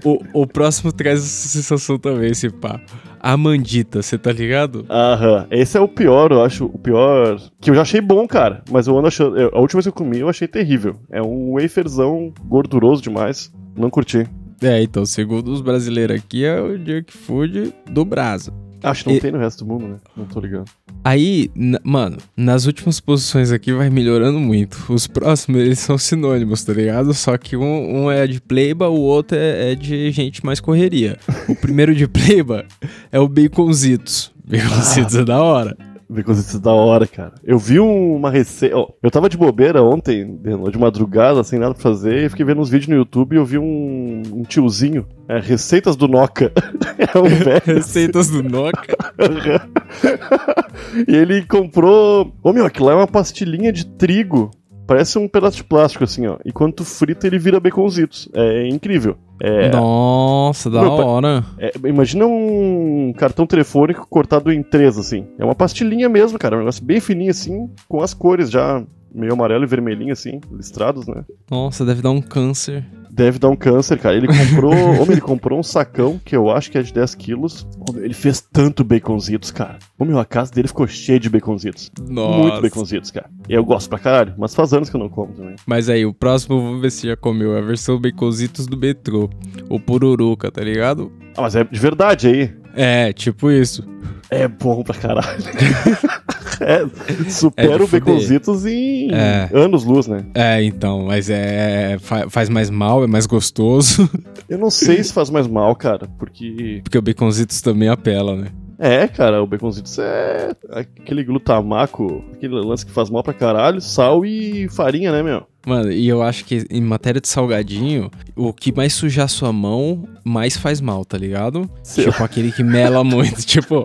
O, 0.03 0.41
o 0.41 0.47
próximo 0.47 0.91
traz 0.91 1.19
essa 1.19 1.47
sensação 1.49 1.97
também, 1.97 2.31
esse 2.31 2.49
pá. 2.49 2.79
A 3.19 3.37
mandita, 3.37 4.01
você 4.01 4.17
tá 4.17 4.31
ligado? 4.31 4.85
Aham. 4.89 5.47
Esse 5.49 5.77
é 5.77 5.81
o 5.81 5.87
pior, 5.87 6.31
eu 6.31 6.43
acho. 6.43 6.65
O 6.65 6.77
pior. 6.77 7.39
Que 7.61 7.69
eu 7.69 7.75
já 7.75 7.81
achei 7.83 8.01
bom, 8.01 8.27
cara. 8.27 8.61
Mas 8.69 8.85
eu 8.87 8.97
ando 8.97 9.07
achando. 9.07 9.37
eu- 9.39 9.49
A 9.53 9.59
última 9.59 9.77
vez 9.79 9.85
que 9.85 9.89
eu 9.89 9.93
comi, 10.05 10.19
eu 10.19 10.29
achei 10.29 10.47
terrível. 10.47 10.95
É 11.09 11.21
um 11.21 11.53
waferzão 11.53 12.33
gorduroso 12.45 13.01
demais. 13.01 13.51
Não 13.75 13.89
curti. 13.89 14.27
É, 14.61 14.81
então, 14.81 15.05
segundo 15.05 15.49
os 15.51 15.61
brasileiros 15.61 16.17
aqui, 16.17 16.45
é 16.45 16.61
o 16.61 16.77
junk 16.77 17.11
food 17.11 17.73
do 17.89 18.05
Brasa. 18.05 18.53
Acho 18.83 19.03
que 19.03 19.09
não 19.09 19.15
E- 19.17 19.21
tem 19.21 19.31
no 19.31 19.37
resto 19.39 19.63
do 19.63 19.71
mundo, 19.71 19.87
né? 19.87 19.95
Não 20.15 20.25
tô 20.25 20.39
ligado. 20.39 20.65
Aí, 21.03 21.49
mano, 21.83 22.17
nas 22.35 22.65
últimas 22.65 22.99
posições 22.99 23.51
aqui 23.51 23.71
vai 23.73 23.89
melhorando 23.89 24.39
muito. 24.39 24.85
Os 24.89 25.07
próximos, 25.07 25.61
eles 25.61 25.79
são 25.79 25.97
sinônimos, 25.97 26.63
tá 26.63 26.73
ligado? 26.73 27.13
Só 27.13 27.37
que 27.37 27.55
um, 27.57 28.03
um 28.05 28.11
é 28.11 28.25
de 28.27 28.39
pleiba, 28.41 28.87
o 28.89 28.99
outro 29.01 29.37
é, 29.37 29.71
é 29.71 29.75
de 29.75 30.11
gente 30.11 30.45
mais 30.45 30.59
correria. 30.59 31.17
O 31.47 31.55
primeiro 31.55 31.93
de 31.95 32.07
pleiba 32.07 32.65
é 33.11 33.19
o 33.19 33.27
baconzitos. 33.27 34.31
Baconzitos 34.45 35.15
é 35.15 35.23
da 35.23 35.41
hora. 35.41 35.75
Baconzitos 36.13 36.59
da 36.59 36.71
hora, 36.71 37.07
cara. 37.07 37.33
Eu 37.43 37.57
vi 37.57 37.79
um- 37.79 38.15
uma 38.15 38.29
receita. 38.29 38.75
eu 39.01 39.11
tava 39.11 39.27
de 39.29 39.37
bobeira 39.37 39.81
ontem, 39.81 40.37
de 40.71 40.77
madrugada, 40.77 41.43
sem 41.43 41.57
nada 41.59 41.73
pra 41.73 41.81
fazer, 41.83 42.25
e 42.25 42.29
fiquei 42.29 42.45
vendo 42.45 42.61
uns 42.61 42.69
vídeos 42.69 42.87
no 42.89 42.95
YouTube 42.95 43.33
e 43.33 43.37
eu 43.37 43.45
vi 43.45 43.57
um, 43.57 44.21
um 44.31 44.43
tiozinho. 44.43 45.05
É, 45.27 45.39
receitas 45.39 45.95
do 45.95 46.07
Noca. 46.07 46.51
é 46.97 47.17
um 47.17 47.23
velho. 47.43 47.61
Receitas 47.65 48.29
do 48.29 48.43
Noca. 48.43 48.95
e 51.07 51.15
ele 51.15 51.43
comprou. 51.45 52.33
Ô 52.43 52.51
meu, 52.53 52.65
aquilo 52.65 52.87
lá 52.87 52.93
é 52.93 52.95
uma 52.95 53.07
pastilhinha 53.07 53.71
de 53.71 53.85
trigo. 53.85 54.51
Parece 54.85 55.17
um 55.17 55.27
pedaço 55.27 55.57
de 55.57 55.63
plástico, 55.63 56.03
assim, 56.03 56.27
ó. 56.27 56.37
E 56.43 56.51
quando 56.51 56.73
tu 56.73 56.85
frita, 56.85 57.25
ele 57.25 57.39
vira 57.39 57.59
baconzitos. 57.59 58.29
É 58.33 58.67
incrível. 58.67 59.15
É, 59.41 59.69
Nossa, 59.71 60.69
da 60.69 60.81
Meu, 60.81 60.91
hora. 60.91 61.43
é, 61.57 61.71
imagina 61.85 62.25
um 62.25 63.13
cartão 63.17 63.45
telefônico 63.47 64.05
cortado 64.09 64.51
em 64.51 64.61
três, 64.61 64.97
assim. 64.97 65.25
É 65.39 65.43
uma 65.43 65.55
pastilhinha 65.55 66.07
mesmo, 66.09 66.37
cara. 66.37 66.55
Um 66.55 66.59
negócio 66.59 66.83
bem 66.83 66.99
fininho, 66.99 67.31
assim, 67.31 67.69
com 67.87 68.01
as 68.01 68.13
cores 68.13 68.49
já 68.49 68.83
meio 69.13 69.33
amarelo 69.33 69.63
e 69.63 69.67
vermelhinho, 69.67 70.13
assim, 70.13 70.39
listrados, 70.51 71.07
né? 71.07 71.23
Nossa, 71.49 71.85
deve 71.85 72.01
dar 72.01 72.11
um 72.11 72.21
câncer. 72.21 72.85
Deve 73.11 73.37
dar 73.37 73.49
um 73.49 73.55
câncer, 73.55 73.99
cara. 73.99 74.15
Ele 74.15 74.27
comprou. 74.27 74.73
Homem, 74.99 75.11
ele 75.11 75.21
comprou 75.21 75.59
um 75.59 75.63
sacão 75.63 76.19
que 76.25 76.35
eu 76.35 76.49
acho 76.49 76.71
que 76.71 76.79
é 76.79 76.81
de 76.81 76.91
10 76.91 77.13
quilos. 77.13 77.67
Ele 77.95 78.13
fez 78.13 78.41
tanto 78.41 78.83
baconzitos, 78.83 79.51
cara. 79.51 79.77
Meu, 79.99 80.17
a 80.17 80.25
casa 80.25 80.51
dele 80.51 80.67
ficou 80.67 80.87
cheia 80.87 81.19
de 81.19 81.29
baconzitos. 81.29 81.91
Nossa. 82.09 82.39
Muito 82.39 82.61
baconzitos, 82.61 83.11
cara. 83.11 83.29
E 83.47 83.53
eu 83.53 83.63
gosto 83.63 83.87
pra 83.87 83.99
caralho, 83.99 84.33
mas 84.35 84.55
faz 84.55 84.73
anos 84.73 84.89
que 84.89 84.95
eu 84.95 84.99
não 84.99 85.09
como 85.09 85.31
também. 85.31 85.55
Mas 85.67 85.89
aí, 85.89 86.05
o 86.05 86.13
próximo, 86.13 86.59
vamos 86.59 86.81
ver 86.81 86.91
se 86.91 87.07
já 87.07 87.15
comeu. 87.15 87.55
É 87.55 87.59
a 87.59 87.61
versão 87.61 88.01
baconzitos 88.01 88.65
do 88.65 88.75
metrô. 88.75 89.29
O 89.69 89.79
pururuca, 89.79 90.51
tá 90.51 90.63
ligado? 90.63 91.11
Ah, 91.37 91.43
mas 91.43 91.55
é 91.55 91.63
de 91.63 91.79
verdade 91.79 92.27
aí. 92.27 92.53
É, 92.75 93.13
tipo 93.13 93.51
isso. 93.51 93.87
É 94.29 94.47
bom 94.47 94.81
pra 94.83 94.95
caralho. 94.95 95.43
é, 96.61 97.29
supera 97.29 97.81
É 97.81 97.85
o 97.85 97.87
baconzitos 97.87 98.65
em 98.65 99.11
É. 99.13 99.49
anos 99.53 99.83
luz, 99.83 100.07
né? 100.07 100.25
É, 100.35 100.63
então, 100.63 101.05
mas 101.05 101.29
é. 101.29 101.97
fa- 101.99 102.29
faz 102.29 102.49
mais 102.49 102.69
mal, 102.69 103.03
é 103.03 103.07
mais 103.07 103.25
gostoso. 103.25 104.09
Eu 104.49 104.57
não 104.57 104.69
sei 104.69 105.03
se 105.03 105.13
faz 105.13 105.29
mais 105.29 105.47
mal, 105.47 105.75
cara, 105.75 106.07
porque. 106.19 106.81
Porque 106.83 106.97
o 106.97 107.01
baconzitos 107.01 107.61
também 107.61 107.89
apela, 107.89 108.35
né? 108.35 108.47
É, 108.79 109.07
cara, 109.07 109.41
o 109.41 109.47
baconzitos 109.47 109.97
é 109.99 110.51
aquele 110.71 111.23
glutamaco, 111.23 112.23
aquele 112.33 112.55
lance 112.55 112.85
que 112.85 112.91
faz 112.91 113.09
mal 113.09 113.23
pra 113.23 113.33
caralho, 113.33 113.79
sal 113.79 114.25
e 114.25 114.67
farinha, 114.69 115.11
né, 115.11 115.23
meu? 115.23 115.43
Mano, 115.65 115.91
e 115.91 116.07
eu 116.07 116.21
acho 116.21 116.43
que 116.45 116.65
em 116.69 116.81
matéria 116.81 117.21
de 117.21 117.27
salgadinho, 117.27 118.11
o 118.35 118.51
que 118.51 118.71
mais 118.75 118.93
suja 118.93 119.23
a 119.23 119.27
sua 119.27 119.53
mão, 119.53 120.07
mais 120.23 120.57
faz 120.57 120.81
mal, 120.81 121.05
tá 121.05 121.17
ligado? 121.17 121.69
Sim. 121.81 122.03
Tipo 122.03 122.23
aquele 122.23 122.51
que 122.51 122.63
mela 122.63 123.03
muito. 123.03 123.41
tipo, 123.45 123.81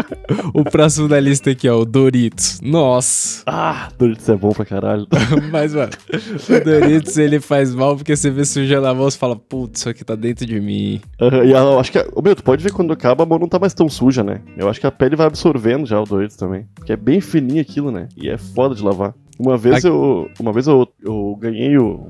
o 0.53 0.65
próximo 0.65 1.09
da 1.09 1.21
lista 1.21 1.51
aqui, 1.51 1.69
ó, 1.69 1.81
o 1.81 1.85
Doritos. 1.85 2.61
Nossa. 2.61 3.43
Ah, 3.47 3.89
Doritos 3.97 4.29
é 4.29 4.37
bom 4.37 4.51
pra 4.51 4.65
caralho. 4.65 5.07
Mas, 5.53 5.75
mano, 5.75 5.93
o 6.13 6.65
Doritos 6.65 7.17
ele 7.17 7.41
faz 7.41 7.75
mal 7.75 7.97
porque 7.97 8.17
você 8.17 8.31
vê 8.31 8.45
suja 8.45 8.81
na 8.81 8.93
mão 8.93 9.07
e 9.07 9.13
fala, 9.13 9.37
putz, 9.37 9.81
isso 9.81 9.89
aqui 9.89 10.05
tá 10.05 10.17
dentro 10.17 10.45
de 10.45 10.61
mim. 10.61 11.01
Aham, 11.21 11.45
e 11.45 11.53
eu 11.53 11.79
acho 11.79 11.93
que. 11.93 11.99
Ô, 12.13 12.21
meu, 12.21 12.35
tu 12.35 12.43
pode 12.43 12.63
ver 12.63 12.73
quando 12.73 12.93
acaba 12.93 13.23
a 13.23 13.27
mão 13.27 13.39
não 13.39 13.49
tá 13.49 13.59
mais 13.59 13.73
tão 13.73 13.89
suja, 13.89 14.25
né? 14.25 14.41
Eu 14.57 14.69
acho 14.69 14.81
que 14.81 14.87
a 14.87 14.91
pele 14.91 15.15
vai 15.15 15.27
absorvendo 15.27 15.87
já 15.87 16.01
o 16.01 16.05
Doritos 16.05 16.37
também. 16.37 16.67
Porque 16.75 16.93
é 16.93 16.97
bem 16.97 17.21
fininho 17.21 17.61
aquilo, 17.61 17.93
né? 17.93 18.09
E 18.17 18.29
é 18.29 18.37
foda 18.37 18.75
de 18.75 18.83
lavar. 18.83 19.15
Uma 19.38 19.57
vez 19.57 19.76
Aqui- 19.76 19.87
eu. 19.87 20.28
Uma 20.40 20.52
vez 20.52 20.66
eu, 20.66 20.88
eu 21.02 21.37
ganhei 21.40 21.78
o. 21.78 22.00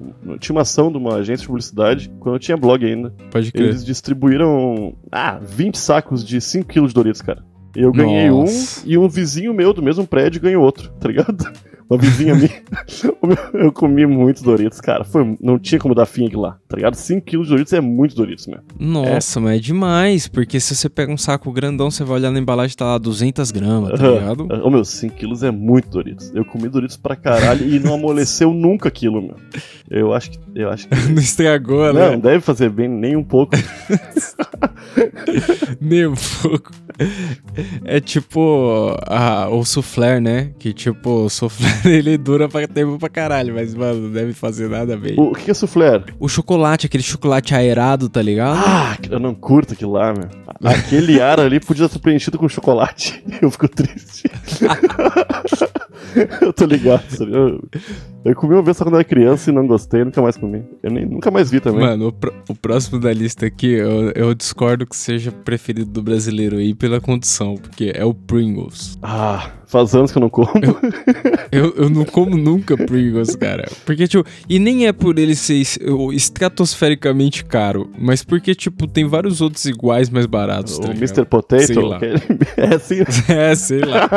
Tinha 0.41 0.55
uma 0.57 0.63
ação 0.63 0.91
de 0.91 0.97
uma 0.97 1.17
agência 1.17 1.43
de 1.43 1.47
publicidade, 1.49 2.11
quando 2.19 2.37
eu 2.37 2.39
tinha 2.39 2.57
blog 2.57 2.85
ainda. 2.85 3.13
Pode 3.31 3.53
crer. 3.53 3.69
Eles 3.69 3.85
distribuíram. 3.85 4.95
Ah, 5.13 5.39
20 5.43 5.77
sacos 5.79 6.25
de 6.25 6.39
5kg 6.39 6.87
de 6.89 6.95
Doritos, 6.95 7.21
cara. 7.21 7.45
Eu 7.77 7.93
ganhei 7.93 8.31
Nossa. 8.31 8.81
um 8.87 8.91
e 8.91 8.97
um 8.99 9.09
vizinho 9.09 9.53
meu 9.53 9.73
do 9.75 9.83
mesmo 9.83 10.07
prédio 10.07 10.41
ganhou 10.41 10.65
outro, 10.65 10.91
tá 10.99 11.07
ligado? 11.09 11.37
Uma 11.89 11.99
vizinha 11.99 12.35
minha. 12.35 12.51
eu 13.55 13.73
comi 13.73 14.07
muito 14.07 14.43
Doritos, 14.43 14.81
cara. 14.81 15.05
Foi, 15.05 15.37
não 15.41 15.59
tinha 15.59 15.79
como 15.79 15.95
dar 15.95 16.05
fim 16.05 16.27
aqui 16.27 16.37
lá, 16.37 16.59
tá 16.69 16.77
ligado? 16.77 16.95
5kg 16.95 17.43
de 17.43 17.49
Doritos 17.49 17.73
é 17.73 17.81
muito 17.81 18.15
Doritos, 18.15 18.47
meu. 18.47 18.59
Nossa, 18.79 19.41
mas 19.41 19.57
é 19.57 19.59
demais, 19.61 20.29
porque 20.29 20.61
se 20.61 20.75
você 20.77 20.89
pega 20.89 21.11
um 21.11 21.17
saco 21.17 21.51
grandão, 21.51 21.91
você 21.91 22.05
vai 22.05 22.17
olhar 22.19 22.31
na 22.31 22.39
embalagem, 22.39 22.77
tá 22.77 22.85
lá 22.85 22.99
200 22.99 23.51
gramas, 23.51 23.99
tá 23.99 24.07
ligado? 24.11 24.47
Ô 24.63 24.71
meu, 24.71 24.83
5kg 24.83 25.49
é 25.49 25.51
muito 25.51 25.89
Doritos. 25.89 26.31
Eu 26.35 26.45
comi 26.45 26.69
Doritos 26.69 26.97
pra 26.97 27.17
caralho 27.17 27.67
e 27.67 27.79
não 27.79 27.95
amoleceu 27.95 28.53
nunca 28.55 28.89
aquilo, 28.89 29.23
meu. 29.23 29.37
Eu 29.91 30.13
acho 30.13 30.31
que. 30.33 30.39
Eu 30.55 30.69
acho 30.71 30.87
que. 30.89 30.95
Não 31.09 31.23
estragou, 31.23 31.87
Não, 31.87 31.95
né? 31.95 32.11
não 32.11 32.21
deve 32.21 32.41
fazer 32.41 32.69
bem 32.69 32.89
nem 32.89 33.17
um 33.17 33.25
pouco. 33.25 33.57
Nem 35.81 36.07
um 36.07 36.15
pouco. 36.43 36.71
É 37.85 38.01
tipo 38.01 38.95
a, 39.07 39.49
o 39.49 39.65
soufflé, 39.65 40.21
né? 40.21 40.51
Que 40.59 40.73
tipo, 40.73 41.25
o 41.25 41.31
soufflé 41.31 41.69
ele 41.85 42.17
dura 42.19 42.49
pra 42.49 42.67
tempo 42.67 42.99
pra 42.99 43.09
caralho, 43.09 43.55
mas, 43.55 43.75
mano, 43.75 44.03
não 44.03 44.11
deve 44.13 44.33
fazer 44.33 44.69
nada 44.69 44.97
bem. 44.97 45.15
O 45.19 45.33
que 45.33 45.51
é 45.51 45.55
soufflé? 45.55 46.03
O 46.19 46.29
chocolate, 46.29 46.87
aquele 46.87 47.03
chocolate 47.03 47.55
aerado, 47.55 48.09
tá 48.09 48.21
ligado? 48.23 48.59
Ah, 48.65 48.97
eu 49.11 49.19
não 49.21 49.35
curto 49.35 49.75
aquilo 49.75 49.93
lá, 49.93 50.13
meu. 50.13 50.29
Aquele 50.65 51.21
ar 51.21 51.39
ali 51.41 51.61
podia 51.61 51.89
ser 51.89 51.99
preenchido 52.01 52.39
com 52.39 52.49
chocolate. 52.49 53.23
Eu 53.41 53.51
fico 53.51 53.69
triste. 53.69 54.29
eu 56.43 56.53
tô 56.53 56.65
ligado. 56.65 57.09
sabe? 57.11 57.33
Eu, 57.33 57.63
eu 58.25 58.35
comi 58.35 58.55
uma 58.55 58.63
vez 58.63 58.77
só 58.77 58.85
quando 58.85 58.95
eu 58.95 59.01
era 59.01 59.09
criança 59.09 59.51
e 59.51 59.55
não 59.55 59.67
gostei, 59.67 60.05
nunca 60.05 60.21
mais 60.21 60.37
comi. 60.37 60.63
Eu 60.83 60.91
nem, 60.91 61.07
nunca 61.07 61.31
mais 61.31 61.51
vi 61.51 61.61
também. 61.61 61.81
Mano, 61.81 62.09
o, 62.09 62.13
pró- 62.13 62.33
o 62.49 62.55
próximo 62.55 62.99
da 62.99 63.13
lista 63.13 63.47
aqui, 63.47 63.73
eu, 63.73 64.11
eu 64.13 64.35
discordo 64.35 64.87
que 64.87 64.97
seja 64.97 65.31
preferido 65.31 65.91
do 65.91 66.03
brasileiro 66.03 66.57
aí 66.57 66.75
pela 66.75 67.01
condição, 67.01 67.55
porque 67.55 67.93
é 67.95 68.05
o 68.05 68.13
Pringles. 68.15 68.99
Ah, 69.03 69.51
faz 69.69 69.95
anos 69.95 70.11
que 70.11 70.19
eu 70.19 70.23
não 70.23 70.31
como. 70.31 70.51
Eu, 71.53 71.75
eu 71.77 71.89
não 71.89 72.05
como 72.05 72.37
nunca 72.37 72.77
Pringles, 72.77 73.37
cara. 73.37 73.69
Porque, 73.85 74.09
tipo, 74.09 74.29
e 74.49 74.59
nem 74.59 74.87
é 74.87 74.93
por 74.93 75.19
ele 75.19 75.37
ser 75.37 75.63
estratosfericamente 76.13 77.45
caro, 77.45 77.91
mas 77.99 78.25
porque, 78.25 78.55
tipo, 78.55 78.87
tem 78.87 79.07
vários 79.07 79.41
outros 79.41 79.65
iguais 79.67 80.11
mais 80.11 80.27
baratos, 80.27 80.79
o 80.79 80.81
tá 80.81 80.91
Mr. 80.91 81.25
Potato. 81.25 81.67
Sei 81.67 81.77
lá. 81.77 82.01
É 82.57 82.75
assim. 82.75 82.99
É, 83.29 83.55
sei 83.55 83.81
lá. 83.81 84.09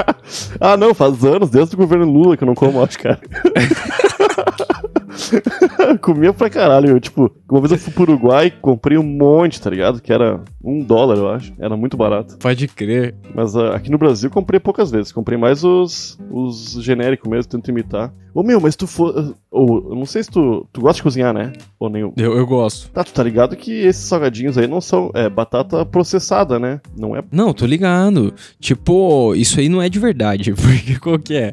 ah, 0.59 0.77
não, 0.77 0.93
faz 0.93 1.23
anos, 1.23 1.49
desde 1.49 1.75
o 1.75 1.77
governo 1.77 2.05
Lula 2.05 2.37
que 2.37 2.43
eu 2.43 2.47
não 2.47 2.55
como, 2.55 2.81
acho, 2.81 2.97
cara. 2.97 3.19
Comia 6.01 6.33
pra 6.33 6.49
caralho. 6.49 6.89
Eu, 6.89 6.99
tipo, 6.99 7.31
uma 7.49 7.59
vez 7.59 7.71
eu 7.71 7.77
fui 7.77 7.93
pro 7.93 8.03
Uruguai, 8.03 8.51
comprei 8.61 8.97
um 8.97 9.03
monte, 9.03 9.61
tá 9.61 9.69
ligado? 9.69 10.01
Que 10.01 10.11
era 10.11 10.41
um 10.63 10.79
dólar, 10.83 11.17
eu 11.17 11.29
acho. 11.29 11.53
Era 11.59 11.75
muito 11.75 11.97
barato. 11.97 12.37
Pode 12.37 12.67
crer. 12.67 13.15
Mas 13.33 13.55
ah, 13.55 13.75
aqui 13.75 13.89
no 13.89 13.97
Brasil 13.97 14.29
eu 14.29 14.33
comprei 14.33 14.59
poucas 14.59 14.91
vezes. 14.91 15.11
Comprei 15.11 15.37
mais 15.37 15.63
os, 15.63 16.17
os 16.29 16.77
genéricos 16.81 17.29
mesmo, 17.29 17.51
tento 17.51 17.69
imitar. 17.69 18.13
Ô 18.33 18.43
meu, 18.43 18.61
mas 18.61 18.75
tu 18.75 18.87
for. 18.87 19.35
Ou, 19.49 19.89
eu 19.89 19.95
não 19.95 20.05
sei 20.05 20.23
se 20.23 20.31
tu, 20.31 20.65
tu 20.71 20.79
gosta 20.79 20.97
de 20.97 21.03
cozinhar, 21.03 21.33
né? 21.33 21.51
Ou 21.77 21.89
nenhum. 21.89 22.13
Eu, 22.15 22.37
eu 22.37 22.47
gosto. 22.47 22.89
Tá, 22.91 23.03
tu 23.03 23.11
tá 23.13 23.21
ligado 23.21 23.55
que 23.57 23.71
esses 23.71 24.05
salgadinhos 24.05 24.57
aí 24.57 24.67
não 24.67 24.79
são. 24.79 25.11
É 25.13 25.29
batata 25.29 25.85
processada, 25.85 26.57
né? 26.57 26.79
Não 26.97 27.15
é. 27.15 27.21
Não, 27.31 27.53
tô 27.53 27.65
ligado. 27.65 28.33
Tipo, 28.59 29.35
isso 29.35 29.59
aí 29.59 29.67
não 29.67 29.81
é 29.81 29.89
de 29.89 29.99
verdade, 29.99 30.53
porque 30.55 30.97
qual 30.99 31.19
que 31.19 31.35
é? 31.35 31.51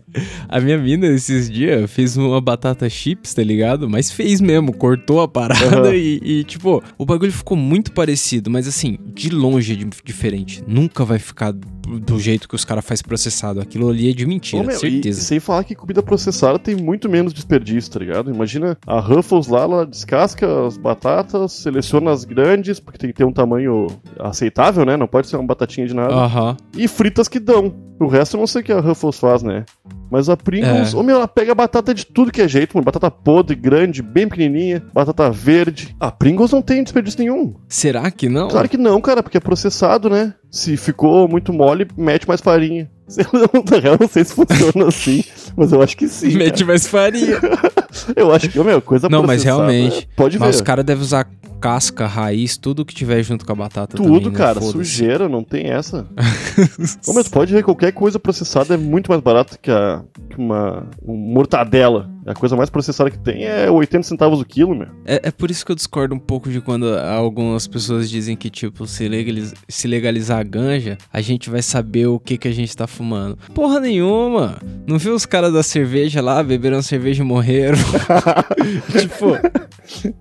A 0.49 0.61
minha 0.61 0.79
mina 0.79 1.07
esses 1.09 1.51
dias 1.51 1.91
fez 1.91 2.17
uma 2.17 2.41
batata 2.41 2.89
chips, 2.89 3.35
tá 3.35 3.43
ligado? 3.43 3.68
Mas 3.89 4.11
fez 4.11 4.41
mesmo, 4.41 4.73
cortou 4.73 5.21
a 5.21 5.29
parada 5.29 5.89
Aham. 5.89 5.95
e, 5.95 6.21
e, 6.23 6.45
tipo, 6.45 6.83
o 6.97 7.05
bagulho 7.05 7.33
ficou 7.33 7.57
muito 7.57 7.93
parecido, 7.93 8.51
mas 8.51 8.67
assim, 8.69 8.99
de 9.15 9.29
longe 9.31 9.73
é 9.73 9.77
di- 9.77 9.87
diferente. 10.05 10.63
Nunca 10.67 11.05
vai 11.05 11.19
ficar 11.19 11.53
do 12.01 12.19
jeito 12.21 12.49
que 12.49 12.55
os 12.55 12.65
caras 12.65 12.85
fazem 12.85 13.05
processado. 13.05 13.61
Aquilo 13.61 13.89
ali 13.89 14.11
é 14.11 14.13
de 14.13 14.27
mentira, 14.27 14.63
Ô, 14.63 14.67
meu, 14.67 14.79
certeza. 14.79 15.21
E, 15.21 15.23
sem 15.23 15.41
falar 15.41 15.65
que 15.65 15.75
comida 15.75 16.03
processada 16.03 16.59
tem 16.59 16.77
muito 16.77 17.09
menos 17.09 17.33
desperdício, 17.33 17.91
tá 17.93 17.99
ligado? 18.01 18.31
Imagina 18.31 18.77
a 18.87 19.01
Ruffles 19.01 19.47
lá, 19.49 19.63
ela 19.63 19.87
descasca 19.87 20.67
as 20.67 20.77
batatas, 20.77 21.53
seleciona 21.53 22.11
as 22.11 22.25
grandes, 22.25 22.81
porque 22.81 22.99
tem 22.99 23.11
que 23.11 23.17
ter 23.17 23.25
um 23.25 23.33
tamanho 23.33 23.87
aceitável, 24.19 24.85
né? 24.85 24.97
Não 24.97 25.07
pode 25.07 25.29
ser 25.29 25.37
uma 25.37 25.47
batatinha 25.47 25.87
de 25.87 25.95
nada. 25.95 26.13
Aham. 26.15 26.57
E 26.77 26.87
fritas 26.89 27.29
que 27.29 27.39
dão. 27.39 27.75
O 28.01 28.07
resto 28.07 28.37
eu 28.37 28.41
não 28.41 28.47
sei 28.47 28.61
o 28.63 28.65
que 28.65 28.73
a 28.73 28.79
Ruffles 28.81 29.19
faz, 29.19 29.43
né? 29.43 29.65
Mas 30.09 30.29
a 30.29 30.37
Pringles, 30.37 30.95
É. 30.95 30.97
ô 30.97 31.03
meu, 31.03 31.17
ela 31.17 31.27
pega 31.27 31.53
batata 31.55 31.93
de 31.93 32.07
tudo 32.07 32.31
que 32.31 32.41
é 32.41 32.47
jeito, 32.47 32.77
mano. 32.77 32.85
Batata 32.85 33.11
podre, 33.11 33.57
grande, 33.57 34.03
bem 34.03 34.29
pequenininha, 34.29 34.83
batata 34.95 35.29
verde. 35.31 35.95
A 35.99 36.11
Pringles 36.11 36.53
não 36.53 36.63
tem 36.63 36.83
desperdício 36.85 37.19
nenhum. 37.19 37.55
Será 37.69 38.09
que 38.11 38.29
não? 38.29 38.49
Claro 38.49 38.69
que 38.69 38.77
não, 38.79 39.01
cara, 39.01 39.21
porque 39.23 39.37
é 39.37 39.41
processado, 39.41 40.09
né? 40.09 40.33
Se 40.51 40.77
ficou 40.77 41.29
muito 41.29 41.53
mole, 41.53 41.87
mete 41.97 42.27
mais 42.27 42.41
farinha. 42.41 42.91
Na 43.71 43.79
real, 43.79 43.97
não 44.01 44.09
sei 44.09 44.25
se 44.25 44.35
funciona 44.35 44.89
assim, 44.89 45.25
mas 45.57 45.73
eu 45.73 45.83
acho 45.83 45.97
que 45.97 46.09
sim. 46.09 46.37
Mete 46.37 46.65
mais 46.65 46.87
farinha. 46.87 47.41
cara. 47.41 47.73
Eu 48.15 48.33
acho 48.33 48.49
que, 48.49 48.59
ô, 48.59 48.65
meu, 48.65 48.81
coisa 48.83 49.09
Não, 49.09 49.23
mas 49.23 49.43
realmente. 49.43 50.09
Pode 50.15 50.39
Mas 50.39 50.57
os 50.57 50.61
ver. 50.61 50.65
caras 50.67 50.85
devem 50.85 51.03
usar 51.03 51.27
casca, 51.61 52.07
raiz, 52.07 52.57
tudo 52.57 52.85
que 52.85 52.95
tiver 52.95 53.23
junto 53.23 53.45
com 53.45 53.53
a 53.53 53.55
batata 53.55 53.97
Tudo, 53.97 54.15
também, 54.15 54.31
né? 54.31 54.37
cara, 54.39 54.61
sujeira, 54.61 55.29
não 55.29 55.43
tem 55.43 55.67
essa. 55.67 56.07
Ô, 57.07 57.13
mas 57.13 57.29
pode 57.29 57.53
ver 57.53 57.63
qualquer 57.63 57.93
coisa 57.93 58.19
processada 58.19 58.75
é 58.75 58.77
muito 58.77 59.11
mais 59.11 59.23
barato 59.23 59.59
que, 59.61 59.71
a, 59.71 60.03
que 60.31 60.37
uma 60.37 60.87
um 61.07 61.15
mortadela. 61.17 62.11
A 62.27 62.35
coisa 62.35 62.55
mais 62.55 62.69
processada 62.69 63.11
que 63.11 63.19
tem 63.19 63.45
é 63.45 63.71
80 63.71 64.03
centavos 64.07 64.39
o 64.39 64.45
quilo, 64.45 64.75
meu. 64.75 64.89
É, 65.07 65.29
é 65.29 65.31
por 65.31 65.51
isso 65.51 65.65
que 65.65 65.73
eu 65.73 65.77
discordo 65.77 66.15
um 66.15 66.19
pouco 66.19 66.51
de 66.51 66.61
quando 66.61 66.87
algumas 66.99 67.67
pessoas 67.67 68.11
dizem 68.11 68.37
que, 68.37 68.51
tipo, 68.51 68.87
se, 68.87 69.09
legaliz- 69.09 69.55
se 69.67 69.89
legalizar 69.89 70.39
a 70.39 70.43
ganja, 70.43 70.99
a 71.11 71.23
gente 71.23 71.49
vai 71.49 71.63
saber 71.63 72.07
o 72.07 72.21
que, 72.21 72.37
que 72.37 72.47
a 72.47 72.53
gente 72.53 72.77
tá 72.77 72.87
fumando. 72.87 73.39
Porra 73.55 73.81
nenhuma! 73.81 74.59
Não 74.87 74.99
viu 74.99 75.15
os 75.15 75.25
caras 75.25 75.55
da 75.55 75.63
cerveja 75.63 76.21
lá, 76.21 76.43
beberam 76.43 76.83
cerveja 76.83 77.23
e 77.23 77.27
morreram? 77.27 77.79
tipo. 78.93 80.19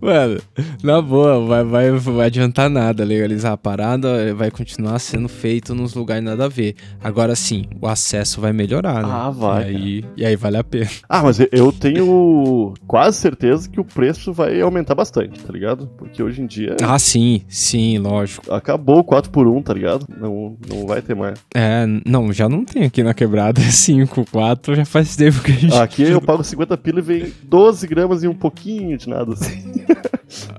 Mano, 0.00 0.40
na 0.82 1.00
boa, 1.02 1.44
vai, 1.46 1.64
vai, 1.64 1.90
vai 1.92 2.26
adiantar 2.26 2.68
nada 2.70 3.04
legalizar 3.04 3.52
a 3.52 3.56
parada, 3.56 4.34
vai 4.34 4.50
continuar 4.50 4.98
sendo 4.98 5.28
feito 5.28 5.74
nos 5.74 5.94
lugares 5.94 6.24
nada 6.24 6.44
a 6.44 6.48
ver. 6.48 6.74
Agora 7.02 7.34
sim, 7.34 7.64
o 7.80 7.86
acesso 7.86 8.40
vai 8.40 8.52
melhorar, 8.52 9.02
né? 9.02 9.10
Ah, 9.12 9.30
vai, 9.30 9.62
E 9.72 9.76
aí, 9.76 10.04
e 10.18 10.24
aí 10.26 10.36
vale 10.36 10.56
a 10.56 10.64
pena. 10.64 10.88
Ah, 11.08 11.22
mas 11.22 11.38
eu- 11.52 11.72
tenho 11.78 12.74
quase 12.86 13.18
certeza 13.18 13.68
que 13.68 13.80
o 13.80 13.84
preço 13.84 14.32
vai 14.32 14.60
aumentar 14.60 14.94
bastante, 14.94 15.38
tá 15.40 15.52
ligado? 15.52 15.86
Porque 15.98 16.22
hoje 16.22 16.40
em 16.42 16.46
dia 16.46 16.76
Ah, 16.82 16.98
sim, 16.98 17.42
sim, 17.48 17.98
lógico. 17.98 18.52
acabou 18.52 18.98
o 19.00 19.04
4x1, 19.04 19.62
tá 19.62 19.72
ligado? 19.74 20.06
Não, 20.20 20.56
não 20.68 20.86
vai 20.86 21.00
ter 21.02 21.14
mais. 21.14 21.38
É, 21.54 21.84
não, 22.06 22.32
já 22.32 22.48
não 22.48 22.64
tem 22.64 22.84
aqui 22.84 23.02
na 23.02 23.14
quebrada, 23.14 23.60
é 23.60 23.70
5, 23.70 24.24
4, 24.30 24.74
já 24.74 24.84
faz 24.84 25.14
tempo 25.16 25.40
que 25.42 25.52
a 25.52 25.54
gente. 25.54 25.74
Aqui 25.76 26.02
eu 26.02 26.20
pago 26.20 26.42
50 26.42 26.76
pila 26.76 26.98
e 26.98 27.02
vem 27.02 27.32
12 27.44 27.86
gramas 27.86 28.22
e 28.22 28.28
um 28.28 28.34
pouquinho 28.34 28.96
de 28.96 29.08
nada 29.08 29.32
assim. 29.34 29.47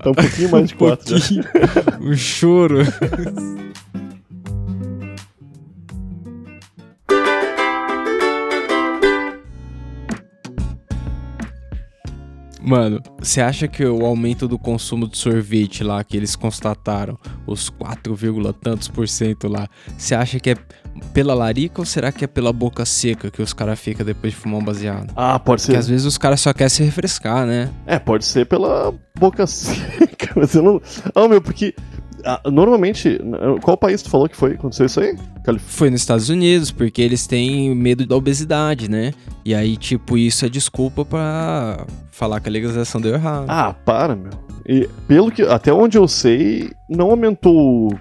Tá 0.03 0.09
um 0.09 0.13
pouquinho 0.13 0.49
mais 0.51 0.67
de 0.69 0.75
4 0.75 1.17
já. 1.17 1.19
pouquinho. 1.19 1.43
um 2.01 2.15
choro. 2.15 2.79
Mano, 12.61 13.01
você 13.17 13.41
acha 13.41 13.67
que 13.67 13.83
o 13.85 14.05
aumento 14.05 14.47
do 14.47 14.59
consumo 14.59 15.07
de 15.07 15.17
sorvete 15.17 15.83
lá, 15.83 16.03
que 16.03 16.15
eles 16.17 16.35
constataram, 16.35 17.17
os 17.47 17.69
4, 17.69 18.13
vírgula 18.13 18.53
tantos 18.53 18.87
por 18.87 19.07
cento 19.07 19.47
lá, 19.47 19.67
você 19.97 20.13
acha 20.13 20.39
que 20.39 20.51
é 20.51 20.55
pela 20.99 21.33
larica 21.33 21.81
ou 21.81 21.85
será 21.85 22.11
que 22.11 22.23
é 22.23 22.27
pela 22.27 22.51
boca 22.53 22.85
seca 22.85 23.31
que 23.31 23.41
os 23.41 23.53
caras 23.53 23.79
ficam 23.79 24.05
depois 24.05 24.33
de 24.33 24.39
fumar 24.39 24.59
um 24.59 24.63
baseado? 24.63 25.11
Ah, 25.15 25.39
pode 25.39 25.61
Porque 25.61 25.73
ser. 25.73 25.77
às 25.77 25.87
vezes 25.87 26.05
os 26.05 26.17
caras 26.17 26.39
só 26.41 26.53
querem 26.53 26.69
se 26.69 26.83
refrescar, 26.83 27.45
né? 27.45 27.69
É, 27.85 27.97
pode 27.99 28.25
ser 28.25 28.45
pela 28.45 28.93
boca 29.17 29.45
seca, 29.47 30.33
mas 30.35 30.53
eu 30.53 30.63
não. 30.63 30.81
Ah, 31.15 31.27
meu, 31.27 31.41
porque 31.41 31.73
ah, 32.25 32.41
normalmente, 32.49 33.19
qual 33.61 33.77
país 33.77 34.01
tu 34.01 34.09
falou 34.09 34.27
que 34.27 34.35
foi? 34.35 34.53
Aconteceu 34.53 34.85
isso 34.85 34.99
aí? 34.99 35.17
Calif 35.43 35.63
foi 35.65 35.89
nos 35.89 36.01
Estados 36.01 36.29
Unidos, 36.29 36.71
porque 36.71 37.01
eles 37.01 37.25
têm 37.27 37.73
medo 37.75 38.05
da 38.05 38.15
obesidade, 38.15 38.89
né? 38.89 39.13
E 39.45 39.55
aí, 39.55 39.77
tipo, 39.77 40.17
isso 40.17 40.45
é 40.45 40.49
desculpa 40.49 41.05
pra 41.05 41.85
falar 42.11 42.39
que 42.39 42.49
a 42.49 42.51
legalização 42.51 42.99
deu 42.99 43.13
errado. 43.13 43.45
Ah, 43.47 43.73
para, 43.85 44.15
meu. 44.15 44.31
E 44.67 44.87
pelo 45.07 45.31
que. 45.31 45.41
Até 45.43 45.73
onde 45.73 45.97
eu 45.97 46.07
sei, 46.07 46.71
não 46.89 47.09
aumentou 47.09 47.97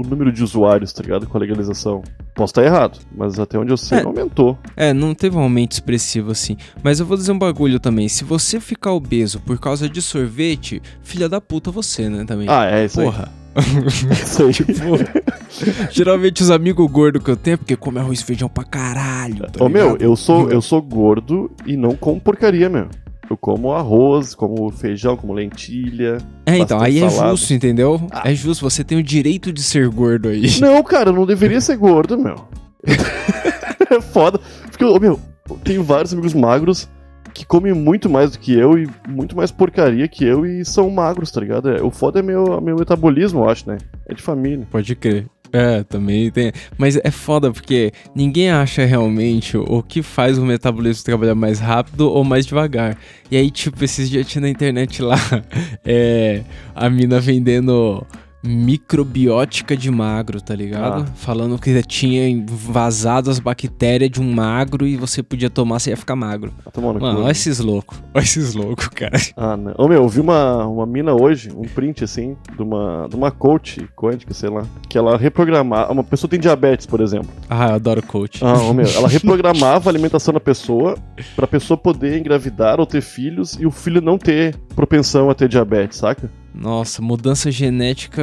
o 0.00 0.08
número 0.08 0.32
de 0.32 0.42
usuários, 0.42 0.92
tá 0.92 1.02
ligado? 1.02 1.26
Com 1.26 1.36
a 1.36 1.40
legalização. 1.40 2.02
Posso 2.34 2.52
estar 2.52 2.64
errado, 2.64 2.98
mas 3.16 3.38
até 3.38 3.58
onde 3.58 3.72
eu 3.72 3.76
sei, 3.76 3.98
é, 3.98 4.02
aumentou. 4.02 4.58
É, 4.76 4.92
não 4.92 5.14
teve 5.14 5.36
um 5.36 5.40
aumento 5.40 5.72
expressivo 5.72 6.30
assim. 6.30 6.56
Mas 6.82 7.00
eu 7.00 7.06
vou 7.06 7.16
dizer 7.16 7.32
um 7.32 7.38
bagulho 7.38 7.78
também. 7.78 8.08
Se 8.08 8.24
você 8.24 8.58
ficar 8.60 8.92
obeso 8.92 9.40
por 9.40 9.58
causa 9.58 9.88
de 9.88 10.00
sorvete, 10.00 10.80
filha 11.02 11.28
da 11.28 11.40
puta 11.40 11.70
você, 11.70 12.08
né? 12.08 12.24
Também. 12.24 12.46
Ah, 12.48 12.66
é 12.66 12.84
isso 12.84 13.00
Porra. 13.00 13.24
aí. 13.24 13.40
Isso 14.22 14.44
aí. 14.44 14.52
tipo, 14.54 15.90
geralmente 15.90 16.40
os 16.40 16.50
amigos 16.52 16.88
gordos 16.88 17.20
que 17.22 17.30
eu 17.30 17.36
tenho 17.36 17.58
porque 17.58 17.74
come 17.74 17.98
arroz 17.98 18.20
e 18.20 18.24
feijão 18.24 18.48
pra 18.48 18.62
caralho. 18.62 19.50
Tá 19.50 19.64
Ô 19.64 19.68
meu, 19.68 19.96
eu 19.96 20.14
sou, 20.14 20.48
eu 20.50 20.62
sou 20.62 20.80
gordo 20.80 21.50
e 21.66 21.76
não 21.76 21.96
como 21.96 22.20
porcaria, 22.20 22.68
meu. 22.68 22.86
Eu 23.30 23.36
como 23.36 23.72
arroz, 23.72 24.34
como 24.34 24.68
feijão, 24.72 25.16
como 25.16 25.32
lentilha. 25.32 26.18
É, 26.44 26.58
então, 26.58 26.80
aí 26.80 26.98
é 26.98 27.08
salada. 27.08 27.28
é 27.28 27.30
justo, 27.30 27.54
entendeu? 27.54 28.00
Ah. 28.10 28.28
É 28.28 28.34
justo, 28.34 28.68
você 28.68 28.82
tem 28.82 28.98
o 28.98 29.02
direito 29.04 29.52
de 29.52 29.62
ser 29.62 29.88
gordo 29.88 30.28
aí. 30.28 30.42
Não, 30.60 30.82
cara, 30.82 31.10
eu 31.10 31.14
não 31.14 31.24
deveria 31.24 31.60
ser 31.60 31.76
gordo, 31.76 32.18
meu. 32.18 32.34
é 33.88 34.00
foda. 34.00 34.40
Porque, 34.68 34.84
meu, 34.98 35.20
eu 35.48 35.56
tenho 35.62 35.84
vários 35.84 36.12
amigos 36.12 36.34
magros 36.34 36.88
que 37.32 37.46
comem 37.46 37.72
muito 37.72 38.10
mais 38.10 38.32
do 38.32 38.38
que 38.40 38.52
eu 38.52 38.76
e 38.76 38.88
muito 39.08 39.36
mais 39.36 39.52
porcaria 39.52 40.08
que 40.08 40.24
eu 40.24 40.44
e 40.44 40.64
são 40.64 40.90
magros, 40.90 41.30
tá 41.30 41.40
ligado? 41.40 41.70
É, 41.70 41.80
o 41.80 41.90
foda 41.90 42.18
é 42.18 42.22
meu, 42.22 42.60
meu 42.60 42.76
metabolismo, 42.76 43.44
eu 43.44 43.48
acho, 43.48 43.68
né? 43.68 43.78
É 44.06 44.14
de 44.14 44.22
família. 44.22 44.66
Pode 44.68 44.94
crer. 44.96 45.28
É, 45.52 45.82
também 45.82 46.30
tem. 46.30 46.52
Mas 46.78 46.96
é 47.02 47.10
foda 47.10 47.50
porque 47.52 47.92
ninguém 48.14 48.50
acha 48.50 48.84
realmente 48.84 49.56
o 49.56 49.82
que 49.82 50.02
faz 50.02 50.38
o 50.38 50.44
metabolismo 50.44 51.04
trabalhar 51.04 51.34
mais 51.34 51.58
rápido 51.58 52.10
ou 52.10 52.22
mais 52.22 52.46
devagar. 52.46 52.96
E 53.30 53.36
aí, 53.36 53.50
tipo, 53.50 53.82
esses 53.84 54.08
dias 54.08 54.26
tinha 54.26 54.42
na 54.42 54.48
internet 54.48 55.02
lá 55.02 55.16
é, 55.84 56.42
a 56.74 56.88
mina 56.88 57.18
vendendo 57.20 58.06
microbiótica 58.42 59.76
de 59.76 59.90
magro, 59.90 60.40
tá 60.40 60.54
ligado? 60.54 61.02
Ah. 61.02 61.12
Falando 61.14 61.58
que 61.58 61.82
tinha 61.82 62.44
vazado 62.46 63.30
as 63.30 63.38
bactérias 63.38 64.10
de 64.10 64.20
um 64.20 64.32
magro 64.32 64.86
e 64.86 64.96
você 64.96 65.22
podia 65.22 65.50
tomar, 65.50 65.78
você 65.78 65.90
ia 65.90 65.96
ficar 65.96 66.16
magro. 66.16 66.52
Tá 66.72 66.80
Mano, 66.80 67.00
olha 67.24 67.30
esses 67.30 67.58
loucos. 67.58 68.02
Olha 68.14 68.22
esses 68.22 68.54
loucos, 68.54 68.88
cara. 68.88 69.18
Ah, 69.36 69.56
não. 69.56 69.74
Ô, 69.76 69.88
meu, 69.88 70.02
eu 70.02 70.08
vi 70.08 70.20
uma, 70.20 70.66
uma 70.66 70.86
mina 70.86 71.12
hoje, 71.12 71.50
um 71.54 71.62
print, 71.62 72.04
assim, 72.04 72.36
de 72.56 72.62
uma, 72.62 73.06
de 73.08 73.16
uma 73.16 73.30
coach 73.30 73.86
quântica, 73.94 74.32
sei 74.32 74.48
lá, 74.48 74.64
que 74.88 74.96
ela 74.96 75.16
reprogramava... 75.16 75.92
Uma 75.92 76.04
pessoa 76.04 76.30
tem 76.30 76.40
diabetes, 76.40 76.86
por 76.86 77.00
exemplo. 77.00 77.30
Ah, 77.48 77.68
eu 77.68 77.74
adoro 77.74 78.02
coach. 78.02 78.42
Ah, 78.44 78.62
ô, 78.62 78.72
meu, 78.72 78.86
ela 78.86 79.08
reprogramava 79.08 79.88
a 79.88 79.92
alimentação 79.92 80.32
da 80.32 80.40
pessoa 80.40 80.96
pra 81.36 81.46
pessoa 81.46 81.76
poder 81.76 82.18
engravidar 82.18 82.80
ou 82.80 82.86
ter 82.86 83.02
filhos 83.02 83.54
e 83.60 83.66
o 83.66 83.70
filho 83.70 84.00
não 84.00 84.16
ter 84.16 84.56
propensão 84.74 85.28
a 85.28 85.34
ter 85.34 85.48
diabetes, 85.48 85.98
saca? 85.98 86.30
Nossa, 86.54 87.00
mudança 87.00 87.50
genética 87.50 88.22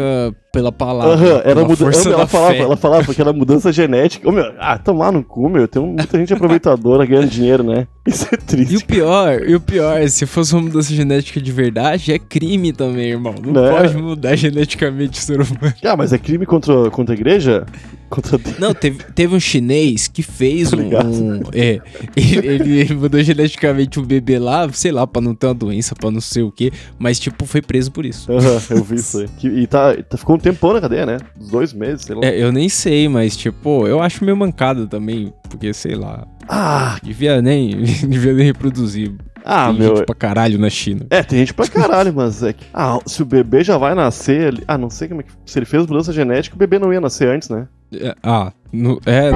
pela 0.52 0.72
palavra. 0.72 1.16
Uhum, 1.16 1.42
era 1.44 1.64
mudança. 1.64 2.10
Ela 2.10 2.28
falava, 2.28 2.54
fé. 2.54 2.60
ela 2.60 2.78
falava 2.78 3.14
que 3.14 3.22
era 3.22 3.32
mudança 3.32 3.72
genética. 3.72 4.28
Ô, 4.28 4.32
meu, 4.32 4.54
ah, 4.60 4.78
tomar 4.78 5.12
no 5.12 5.24
cu, 5.24 5.50
meu. 5.50 5.68
Tem 5.68 5.82
muita 5.82 6.18
gente 6.18 6.34
aproveitadora 6.34 7.06
ganhando 7.06 7.30
dinheiro, 7.30 7.64
né? 7.64 7.88
Isso 8.08 8.28
é 8.32 8.38
triste. 8.38 8.74
E 8.74 8.78
o 8.78 8.86
pior, 8.86 9.42
e 9.48 9.56
o 9.56 9.60
pior, 9.60 10.08
se 10.10 10.26
fosse 10.26 10.54
uma 10.54 10.62
mudança 10.62 10.94
genética 10.94 11.42
de 11.42 11.52
verdade, 11.52 12.14
é 12.14 12.18
crime 12.18 12.72
também, 12.72 13.12
irmão. 13.12 13.36
Não, 13.44 13.52
Não 13.52 13.64
né? 13.64 13.70
pode 13.70 13.98
mudar 13.98 14.36
geneticamente 14.36 15.20
o 15.20 15.22
ser 15.22 15.42
humano. 15.42 15.74
Ah, 15.84 15.98
mas 15.98 16.14
é 16.14 16.18
crime 16.18 16.46
contra, 16.46 16.90
contra 16.90 17.14
a 17.14 17.18
igreja? 17.18 17.66
Contra... 18.10 18.40
Não, 18.58 18.74
teve, 18.74 19.04
teve 19.14 19.36
um 19.36 19.40
chinês 19.40 20.08
que 20.08 20.24
fez 20.24 20.72
um. 20.72 20.80
um 20.80 21.42
é, 21.52 21.82
ele, 22.16 22.80
ele 22.80 22.94
mudou 22.94 23.22
geneticamente 23.22 24.00
um 24.00 24.04
bebê 24.04 24.40
lá, 24.40 24.70
sei 24.72 24.92
lá, 24.92 25.06
pra 25.06 25.22
não 25.22 25.36
ter 25.36 25.48
uma 25.48 25.54
doença, 25.54 25.94
pra 25.94 26.10
não 26.10 26.22
sei 26.22 26.44
o 26.44 26.52
quê, 26.52 26.72
mas, 26.98 27.20
tipo, 27.20 27.46
foi 27.46 27.62
preso 27.62 27.92
por 27.92 28.06
isso. 28.06 28.32
Uhum, 28.32 28.78
eu 28.78 28.84
vi 28.84 28.96
isso 28.96 29.20
aí. 29.20 29.28
e 29.44 29.68
tá, 29.68 29.94
tá, 30.04 30.18
ficou 30.18 30.38
um 30.38 30.40
tempão 30.40 30.74
na 30.74 30.80
cadeia, 30.80 31.06
né? 31.06 31.18
Uns 31.40 31.50
dois 31.50 31.74
meses, 31.74 32.06
sei 32.06 32.16
lá. 32.16 32.26
É, 32.26 32.42
eu 32.42 32.52
nem 32.52 32.70
sei, 32.70 33.10
mas, 33.10 33.36
tipo, 33.36 33.86
eu 33.86 34.02
acho 34.02 34.24
meio 34.24 34.38
mancado 34.38 34.88
também, 34.88 35.34
porque, 35.48 35.74
sei 35.74 35.96
lá. 35.96 36.28
Ah! 36.48 36.98
Devia 37.02 37.42
nem, 37.42 37.84
devia 38.08 38.34
nem 38.34 38.46
reproduzir. 38.46 39.14
Ah, 39.44 39.68
tem 39.68 39.80
meu. 39.80 39.96
Gente 39.96 40.06
pra 40.06 40.16
caralho 40.16 40.60
na 40.60 40.70
China. 40.70 41.06
É, 41.10 41.24
tem 41.24 41.40
gente 41.40 41.54
pra 41.54 41.68
caralho, 41.68 42.14
mas 42.14 42.44
é 42.44 42.52
que. 42.52 42.66
Ah, 42.74 43.00
se 43.06 43.22
o 43.22 43.26
bebê 43.26 43.64
já 43.64 43.78
vai 43.78 43.96
nascer. 43.96 44.48
ali. 44.48 44.64
Ah, 44.68 44.78
não 44.78 44.90
sei 44.90 45.08
como 45.08 45.22
é 45.22 45.24
que. 45.24 45.32
Se 45.46 45.58
ele 45.58 45.66
fez 45.66 45.88
mudança 45.88 46.12
genética, 46.12 46.56
o 46.56 46.60
bebê 46.60 46.78
não 46.78 46.92
ia 46.92 47.00
nascer 47.00 47.30
antes, 47.30 47.48
né? 47.50 47.68
É, 47.94 48.14
ah, 48.22 48.52
no, 48.74 49.00
é. 49.06 49.32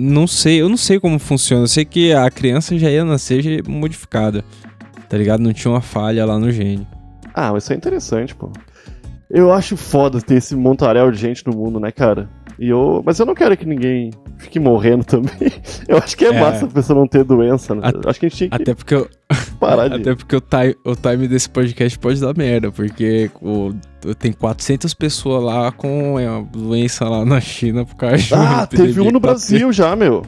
Não 0.00 0.26
sei, 0.26 0.60
eu 0.62 0.68
não 0.68 0.76
sei 0.76 1.00
como 1.00 1.18
funciona. 1.18 1.64
Eu 1.64 1.68
sei 1.68 1.84
que 1.84 2.12
a 2.12 2.30
criança 2.30 2.78
já 2.78 2.88
ia 2.88 3.04
nascer 3.04 3.66
modificada. 3.68 4.44
Tá 5.08 5.18
ligado? 5.18 5.40
Não 5.40 5.52
tinha 5.52 5.70
uma 5.70 5.82
falha 5.82 6.24
lá 6.24 6.38
no 6.38 6.50
gene. 6.50 6.86
Ah, 7.34 7.52
mas 7.52 7.64
isso 7.64 7.72
é 7.72 7.76
interessante, 7.76 8.34
pô. 8.34 8.50
Eu 9.28 9.52
acho 9.52 9.76
foda 9.76 10.20
ter 10.20 10.36
esse 10.36 10.54
montaréu 10.54 11.10
de 11.10 11.18
gente 11.18 11.46
no 11.46 11.56
mundo, 11.56 11.80
né, 11.80 11.90
cara? 11.90 12.28
E 12.62 12.68
eu, 12.68 13.02
mas 13.04 13.18
eu 13.18 13.26
não 13.26 13.34
quero 13.34 13.56
que 13.56 13.66
ninguém 13.66 14.12
fique 14.38 14.60
morrendo 14.60 15.02
também. 15.02 15.50
Eu 15.88 15.96
acho 15.98 16.16
que 16.16 16.24
é, 16.24 16.28
é. 16.28 16.40
massa 16.40 16.64
a 16.64 16.68
pessoa 16.68 16.96
não 16.96 17.08
ter 17.08 17.24
doença, 17.24 17.74
né? 17.74 17.82
Acho 18.06 18.20
que 18.20 18.26
a 18.26 18.28
gente 18.28 18.38
tinha 18.38 18.50
que 18.50 18.54
Até 18.54 18.72
porque 18.72 18.94
eu, 18.94 19.08
parar 19.58 19.88
de... 19.88 19.96
Até 19.98 20.14
porque 20.14 20.36
o 20.36 20.40
time, 20.40 20.76
o 20.86 20.94
time 20.94 21.26
desse 21.26 21.50
podcast 21.50 21.98
pode 21.98 22.20
dar 22.20 22.32
merda, 22.36 22.70
porque 22.70 23.28
o, 23.40 23.74
tem 24.16 24.32
400 24.32 24.94
pessoas 24.94 25.42
lá 25.42 25.72
com 25.72 26.16
a 26.18 26.40
doença 26.56 27.04
lá 27.08 27.24
na 27.24 27.40
China 27.40 27.84
por 27.84 27.96
causa 27.96 28.18
de 28.18 28.32
Ah, 28.32 28.64
teve 28.64 29.00
um 29.00 29.10
no 29.10 29.18
Brasil 29.18 29.72
já, 29.72 29.96
meu. 29.96 30.24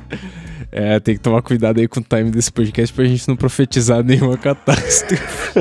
É, 0.72 0.98
tem 0.98 1.14
que 1.14 1.20
tomar 1.20 1.40
cuidado 1.40 1.78
aí 1.78 1.86
com 1.86 2.00
o 2.00 2.02
time 2.02 2.32
desse 2.32 2.50
podcast 2.50 2.92
pra 2.92 3.04
gente 3.04 3.28
não 3.28 3.36
profetizar 3.36 4.02
nenhuma 4.02 4.36
catástrofe. 4.36 5.60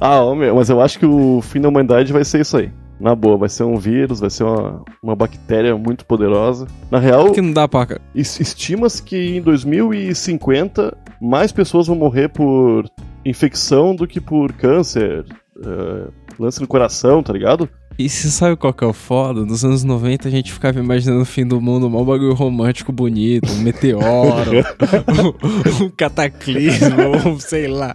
ah, 0.00 0.34
meu, 0.34 0.56
mas 0.56 0.70
eu 0.70 0.80
acho 0.80 0.98
que 0.98 1.04
o 1.04 1.42
fim 1.42 1.60
da 1.60 1.68
humanidade 1.68 2.10
vai 2.10 2.24
ser 2.24 2.40
isso 2.40 2.56
aí. 2.56 2.72
Na 3.00 3.14
boa, 3.14 3.38
vai 3.38 3.48
ser 3.48 3.64
um 3.64 3.76
vírus, 3.76 4.20
vai 4.20 4.28
ser 4.28 4.44
uma, 4.44 4.84
uma 5.02 5.16
bactéria 5.16 5.76
muito 5.76 6.04
poderosa. 6.04 6.66
Na 6.90 6.98
real, 6.98 7.32
que 7.32 7.40
não 7.40 7.52
dá 7.52 7.66
pra... 7.66 7.98
estima-se 8.14 9.02
que 9.02 9.36
em 9.36 9.40
2050 9.40 10.96
mais 11.20 11.50
pessoas 11.50 11.86
vão 11.86 11.96
morrer 11.96 12.28
por 12.28 12.84
infecção 13.24 13.94
do 13.94 14.06
que 14.06 14.20
por 14.20 14.52
câncer, 14.52 15.24
uh, 15.56 16.12
lance 16.38 16.60
no 16.60 16.66
coração, 16.66 17.22
tá 17.22 17.32
ligado? 17.32 17.68
E 18.00 18.08
você 18.08 18.30
sabe 18.30 18.56
qual 18.56 18.72
que 18.72 18.82
é 18.82 18.86
o 18.86 18.94
foda? 18.94 19.44
Nos 19.44 19.62
anos 19.62 19.84
90 19.84 20.26
a 20.26 20.30
gente 20.30 20.50
ficava 20.50 20.80
imaginando 20.80 21.20
o 21.20 21.26
fim 21.26 21.46
do 21.46 21.60
mundo, 21.60 21.86
um 21.86 21.90
bagulho 22.02 22.32
romântico 22.32 22.90
bonito, 22.90 23.52
um 23.52 23.58
meteoro, 23.58 24.64
um, 25.84 25.84
um 25.84 25.90
cataclismo, 25.90 26.96
um 27.28 27.38
sei 27.38 27.68
lá. 27.68 27.94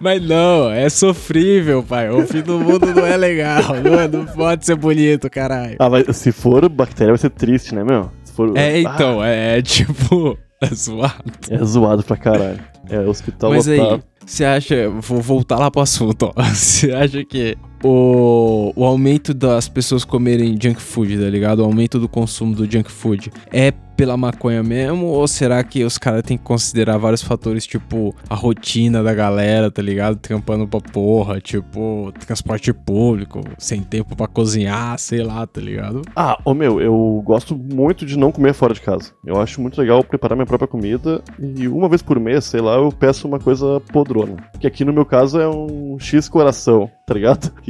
Mas 0.00 0.26
não, 0.26 0.70
é 0.70 0.88
sofrível, 0.88 1.82
pai. 1.82 2.08
O 2.08 2.26
fim 2.26 2.40
do 2.40 2.58
mundo 2.58 2.94
não 2.94 3.04
é 3.04 3.14
legal, 3.14 3.62
não, 3.84 4.00
é, 4.00 4.08
não 4.08 4.24
pode 4.24 4.64
ser 4.64 4.74
bonito, 4.74 5.28
caralho. 5.28 5.76
Ah, 5.78 5.90
mas 5.90 6.16
se 6.16 6.32
for 6.32 6.66
bactéria 6.70 7.12
vai 7.12 7.18
ser 7.18 7.28
triste, 7.28 7.74
né, 7.74 7.84
meu? 7.84 8.10
For... 8.34 8.56
É, 8.56 8.80
então, 8.80 9.20
ah. 9.20 9.28
é, 9.28 9.58
é 9.58 9.62
tipo... 9.62 10.38
É 10.62 10.74
zoado. 10.74 11.32
É 11.50 11.58
zoado 11.62 12.02
pra 12.04 12.16
caralho. 12.16 12.60
É 12.88 13.00
hospital 13.00 13.50
Mas 13.50 13.66
lotado. 13.66 13.94
aí, 13.94 14.00
você 14.24 14.44
acha... 14.46 14.88
Vou 14.88 15.20
voltar 15.20 15.58
lá 15.58 15.70
pro 15.70 15.82
assunto, 15.82 16.32
ó. 16.34 16.42
Você 16.54 16.92
acha 16.92 17.24
que 17.24 17.58
o, 17.82 18.72
o 18.74 18.84
aumento 18.84 19.34
das 19.34 19.68
pessoas 19.68 20.04
comerem 20.04 20.58
junk 20.60 20.80
food, 20.80 21.18
tá 21.18 21.28
ligado? 21.28 21.60
O 21.60 21.64
aumento 21.64 21.98
do 21.98 22.08
consumo 22.08 22.54
do 22.54 22.70
junk 22.70 22.90
food 22.90 23.32
é 23.50 23.72
pela 23.96 24.16
maconha 24.16 24.62
mesmo? 24.62 25.06
Ou 25.06 25.26
será 25.28 25.62
que 25.62 25.84
os 25.84 25.98
caras 25.98 26.22
têm 26.22 26.36
que 26.36 26.44
considerar 26.44 26.98
vários 26.98 27.22
fatores, 27.22 27.66
tipo 27.66 28.14
a 28.28 28.34
rotina 28.34 29.02
da 29.02 29.14
galera, 29.14 29.70
tá 29.70 29.82
ligado? 29.82 30.16
Trampando 30.16 30.66
pra 30.66 30.80
porra, 30.80 31.40
tipo 31.40 32.12
transporte 32.24 32.72
público, 32.72 33.40
sem 33.58 33.82
tempo 33.82 34.16
para 34.16 34.26
cozinhar, 34.26 34.98
sei 34.98 35.22
lá, 35.22 35.46
tá 35.46 35.60
ligado? 35.60 36.02
Ah, 36.16 36.38
ô 36.44 36.54
meu, 36.54 36.80
eu 36.80 37.22
gosto 37.24 37.56
muito 37.56 38.04
de 38.04 38.16
não 38.16 38.32
comer 38.32 38.52
fora 38.54 38.74
de 38.74 38.80
casa. 38.80 39.12
Eu 39.24 39.40
acho 39.40 39.60
muito 39.60 39.80
legal 39.80 40.02
preparar 40.04 40.36
minha 40.36 40.46
própria 40.46 40.68
comida 40.68 41.22
e 41.38 41.68
uma 41.68 41.88
vez 41.88 42.02
por 42.02 42.18
mês, 42.18 42.44
sei 42.44 42.60
lá, 42.60 42.76
eu 42.76 42.90
peço 42.90 43.26
uma 43.26 43.38
coisa 43.38 43.80
podrona. 43.92 44.36
Que 44.60 44.66
aqui 44.66 44.84
no 44.84 44.92
meu 44.92 45.04
caso 45.04 45.40
é 45.40 45.48
um 45.48 45.98
X 45.98 46.28
coração, 46.28 46.90
tá 47.06 47.14
ligado? 47.14 47.52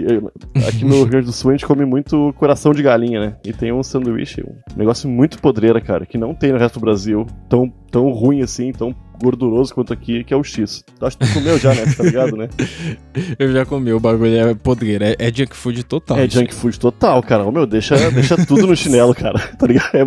Aqui 0.69 0.85
no 0.85 0.97
Rio 0.97 1.07
Grande 1.07 1.27
do 1.27 1.33
Sul 1.33 1.51
a 1.51 1.55
gente 1.55 1.67
come 1.67 1.85
muito 1.85 2.33
coração 2.37 2.73
de 2.73 2.83
galinha, 2.83 3.21
né? 3.21 3.37
E 3.45 3.53
tem 3.53 3.73
um 3.73 3.83
sanduíche, 3.83 4.43
um 4.43 4.55
negócio 4.77 5.09
muito 5.09 5.39
podreira, 5.39 5.81
cara, 5.81 6.07
que 6.13 6.19
não 6.19 6.35
tem 6.35 6.53
no 6.53 6.59
resto 6.59 6.79
do 6.79 6.83
Brasil. 6.83 7.27
Tão, 7.49 7.73
tão 7.91 8.11
ruim 8.11 8.43
assim, 8.43 8.71
tão 8.71 8.95
gorduroso 9.23 9.73
quanto 9.73 9.95
aqui, 9.95 10.23
que 10.23 10.35
é 10.35 10.37
o 10.37 10.45
X. 10.45 10.85
Tu 10.99 11.07
acha 11.07 11.17
que 11.17 11.27
tu 11.27 11.33
comeu 11.33 11.59
já, 11.59 11.75
né? 11.75 11.85
Tá 11.97 12.03
ligado, 12.03 12.37
né? 12.37 12.51
Eu 13.39 13.51
já 13.51 13.65
comi, 13.65 13.93
o 13.93 14.01
bagulho 14.01 14.37
é 14.37 14.55
podreiro. 14.55 15.05
É, 15.05 15.17
é 15.19 15.33
junk 15.33 15.57
food 15.57 15.85
total. 15.85 16.19
É 16.19 16.29
junk 16.29 16.53
food 16.53 16.79
total, 16.79 17.23
cara. 17.23 17.45
Ô, 17.45 17.51
meu, 17.51 17.67
deixa, 17.67 18.11
deixa 18.11 18.37
tudo 18.45 18.67
no 18.67 18.77
chinelo, 18.77 19.15
cara. 19.15 19.41
Tá 19.63 19.67
ligado? 19.67 19.91
É, 19.95 20.03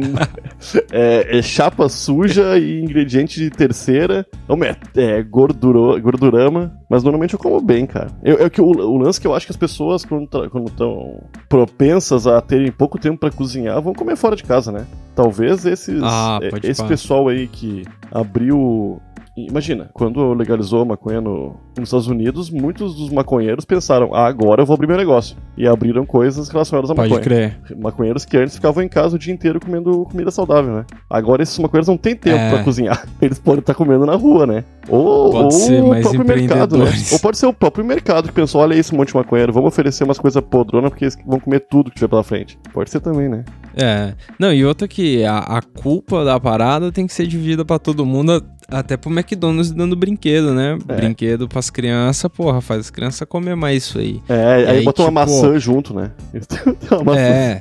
é, 0.92 1.38
é 1.40 1.42
chapa 1.42 1.88
suja 1.88 2.58
e 2.60 2.82
ingrediente 2.82 3.40
de 3.40 3.50
terceira. 3.50 4.28
Ô, 4.48 4.56
meu, 4.56 4.76
é 4.96 5.24
gorduro, 5.24 6.00
gordurama. 6.00 6.78
Mas 6.90 7.04
normalmente 7.04 7.34
eu 7.34 7.40
como 7.40 7.60
bem, 7.62 7.88
cara. 7.88 8.10
Eu, 8.24 8.46
é 8.46 8.50
que 8.50 8.62
o, 8.62 8.66
o 8.66 8.98
lance 8.98 9.20
que 9.20 9.26
eu 9.26 9.34
acho 9.34 9.48
que 9.48 9.52
as 9.52 9.58
pessoas, 9.58 10.06
quando 10.06 10.28
estão 10.68 11.24
propensas 11.48 12.28
a 12.28 12.42
terem 12.42 12.72
pouco 12.72 13.00
tempo 13.00 13.18
para 13.18 13.32
cozinhar, 13.32 13.82
vão 13.82 13.94
comer 13.94 14.18
fora 14.18 14.36
de 14.36 14.44
casa, 14.44 14.72
né? 14.72 14.86
Talvez 15.16 15.66
esses, 15.66 16.02
Ah, 16.04 16.40
é, 16.42 16.50
pode 16.50 16.68
esse 16.70 16.84
pessoal 16.84 17.28
aí 17.28 17.48
que 17.48 17.84
abriu. 18.12 19.02
Imagina, 19.38 19.90
quando 19.94 20.34
legalizou 20.34 20.82
a 20.82 20.86
maconha 20.86 21.20
no, 21.20 21.58
nos 21.78 21.90
Estados 21.90 22.08
Unidos, 22.08 22.50
muitos 22.50 22.96
dos 22.96 23.10
maconheiros 23.10 23.66
pensaram: 23.66 24.14
ah, 24.16 24.26
agora 24.28 24.62
eu 24.62 24.66
vou 24.66 24.74
abrir 24.76 24.88
meu 24.88 24.96
negócio. 24.96 25.36
E 25.58 25.68
abriram 25.68 26.06
coisas 26.06 26.48
relacionadas 26.48 26.90
à 26.90 26.96
Pode 26.96 27.10
maconha. 27.10 27.22
crer. 27.22 27.60
Maconheiros 27.78 28.24
que 28.24 28.38
antes 28.38 28.56
ficavam 28.56 28.82
em 28.82 28.88
casa 28.88 29.18
o 29.18 29.20
dia 29.20 29.34
inteiro 29.34 29.60
comendo 29.60 30.06
comida 30.10 30.32
saudável, 30.32 30.74
né? 30.76 30.86
Agora 31.10 31.44
esses 31.44 31.60
maconheiros 31.60 31.88
não 31.90 31.98
têm 31.98 32.16
tempo 32.16 32.38
É. 32.38 32.50
pra 32.50 32.64
cozinhar. 32.64 33.06
Eles 33.22 33.38
podem 33.38 33.60
estar 33.60 33.74
comendo 33.76 34.06
na 34.06 34.16
rua, 34.16 34.48
né? 34.48 34.64
Ou, 34.88 35.32
Pode 35.32 35.44
ou 35.44 35.52
ser 35.52 35.82
o 35.84 36.02
próprio 36.02 36.26
mercado, 36.26 36.78
né? 36.78 36.86
Ou 37.12 37.20
pode 37.20 37.38
ser 37.38 37.46
o 37.48 37.54
próprio 37.54 37.84
mercado 37.84 38.30
que 38.30 38.34
pensou: 38.34 38.62
olha 38.62 38.74
esse 38.74 38.96
monte 38.96 39.10
de 39.10 39.16
maconheiro, 39.18 39.52
vamos 39.52 39.68
oferecer 39.68 40.06
umas 40.06 40.18
coisas 40.18 40.42
podrona 40.42 40.90
porque 40.90 41.04
eles 41.04 41.18
vão 41.26 41.42
comer 41.42 41.60
tudo 41.60 41.90
que 41.90 41.96
tiver 41.98 42.08
pela 42.08 42.24
frente. 42.24 42.58
Pode 42.72 42.90
ser 42.90 43.02
também, 43.02 43.28
né? 43.28 43.44
É. 43.76 44.16
Não, 44.40 44.54
e 44.54 44.66
outra 44.66 44.88
que 44.88 45.24
a, 45.26 45.38
a 45.40 45.62
culpa 45.62 46.24
da 46.24 46.40
parada 46.40 46.92
tem 46.92 47.06
que 47.06 47.14
ser 47.14 47.28
dividida 47.28 47.66
pra 47.66 47.78
todo 47.78 48.06
mundo, 48.06 48.42
até 48.68 48.98
pro 48.98 49.12
McDonald's 49.12 49.72
dando 49.72 49.96
brinquedo, 49.96 50.54
né? 50.54 50.78
É. 50.88 50.96
Brinquedo 50.96 51.48
pras 51.48 51.70
crianças, 51.70 52.30
porra, 52.32 52.62
faz 52.62 52.82
as 52.82 52.90
crianças 52.90 53.28
comer 53.28 53.56
mais 53.56 53.84
isso 53.84 54.00
aí. 54.00 54.22
É, 54.28 54.46
aí, 54.54 54.68
aí, 54.68 54.84
botou 54.84 55.08
uma 55.10 55.26
tipo- 55.26 55.36
maçã 55.42 55.60
junto, 55.60 55.94
né? 55.94 56.12
Uma 56.92 57.04
maçã. 57.04 57.20
É. 57.20 57.60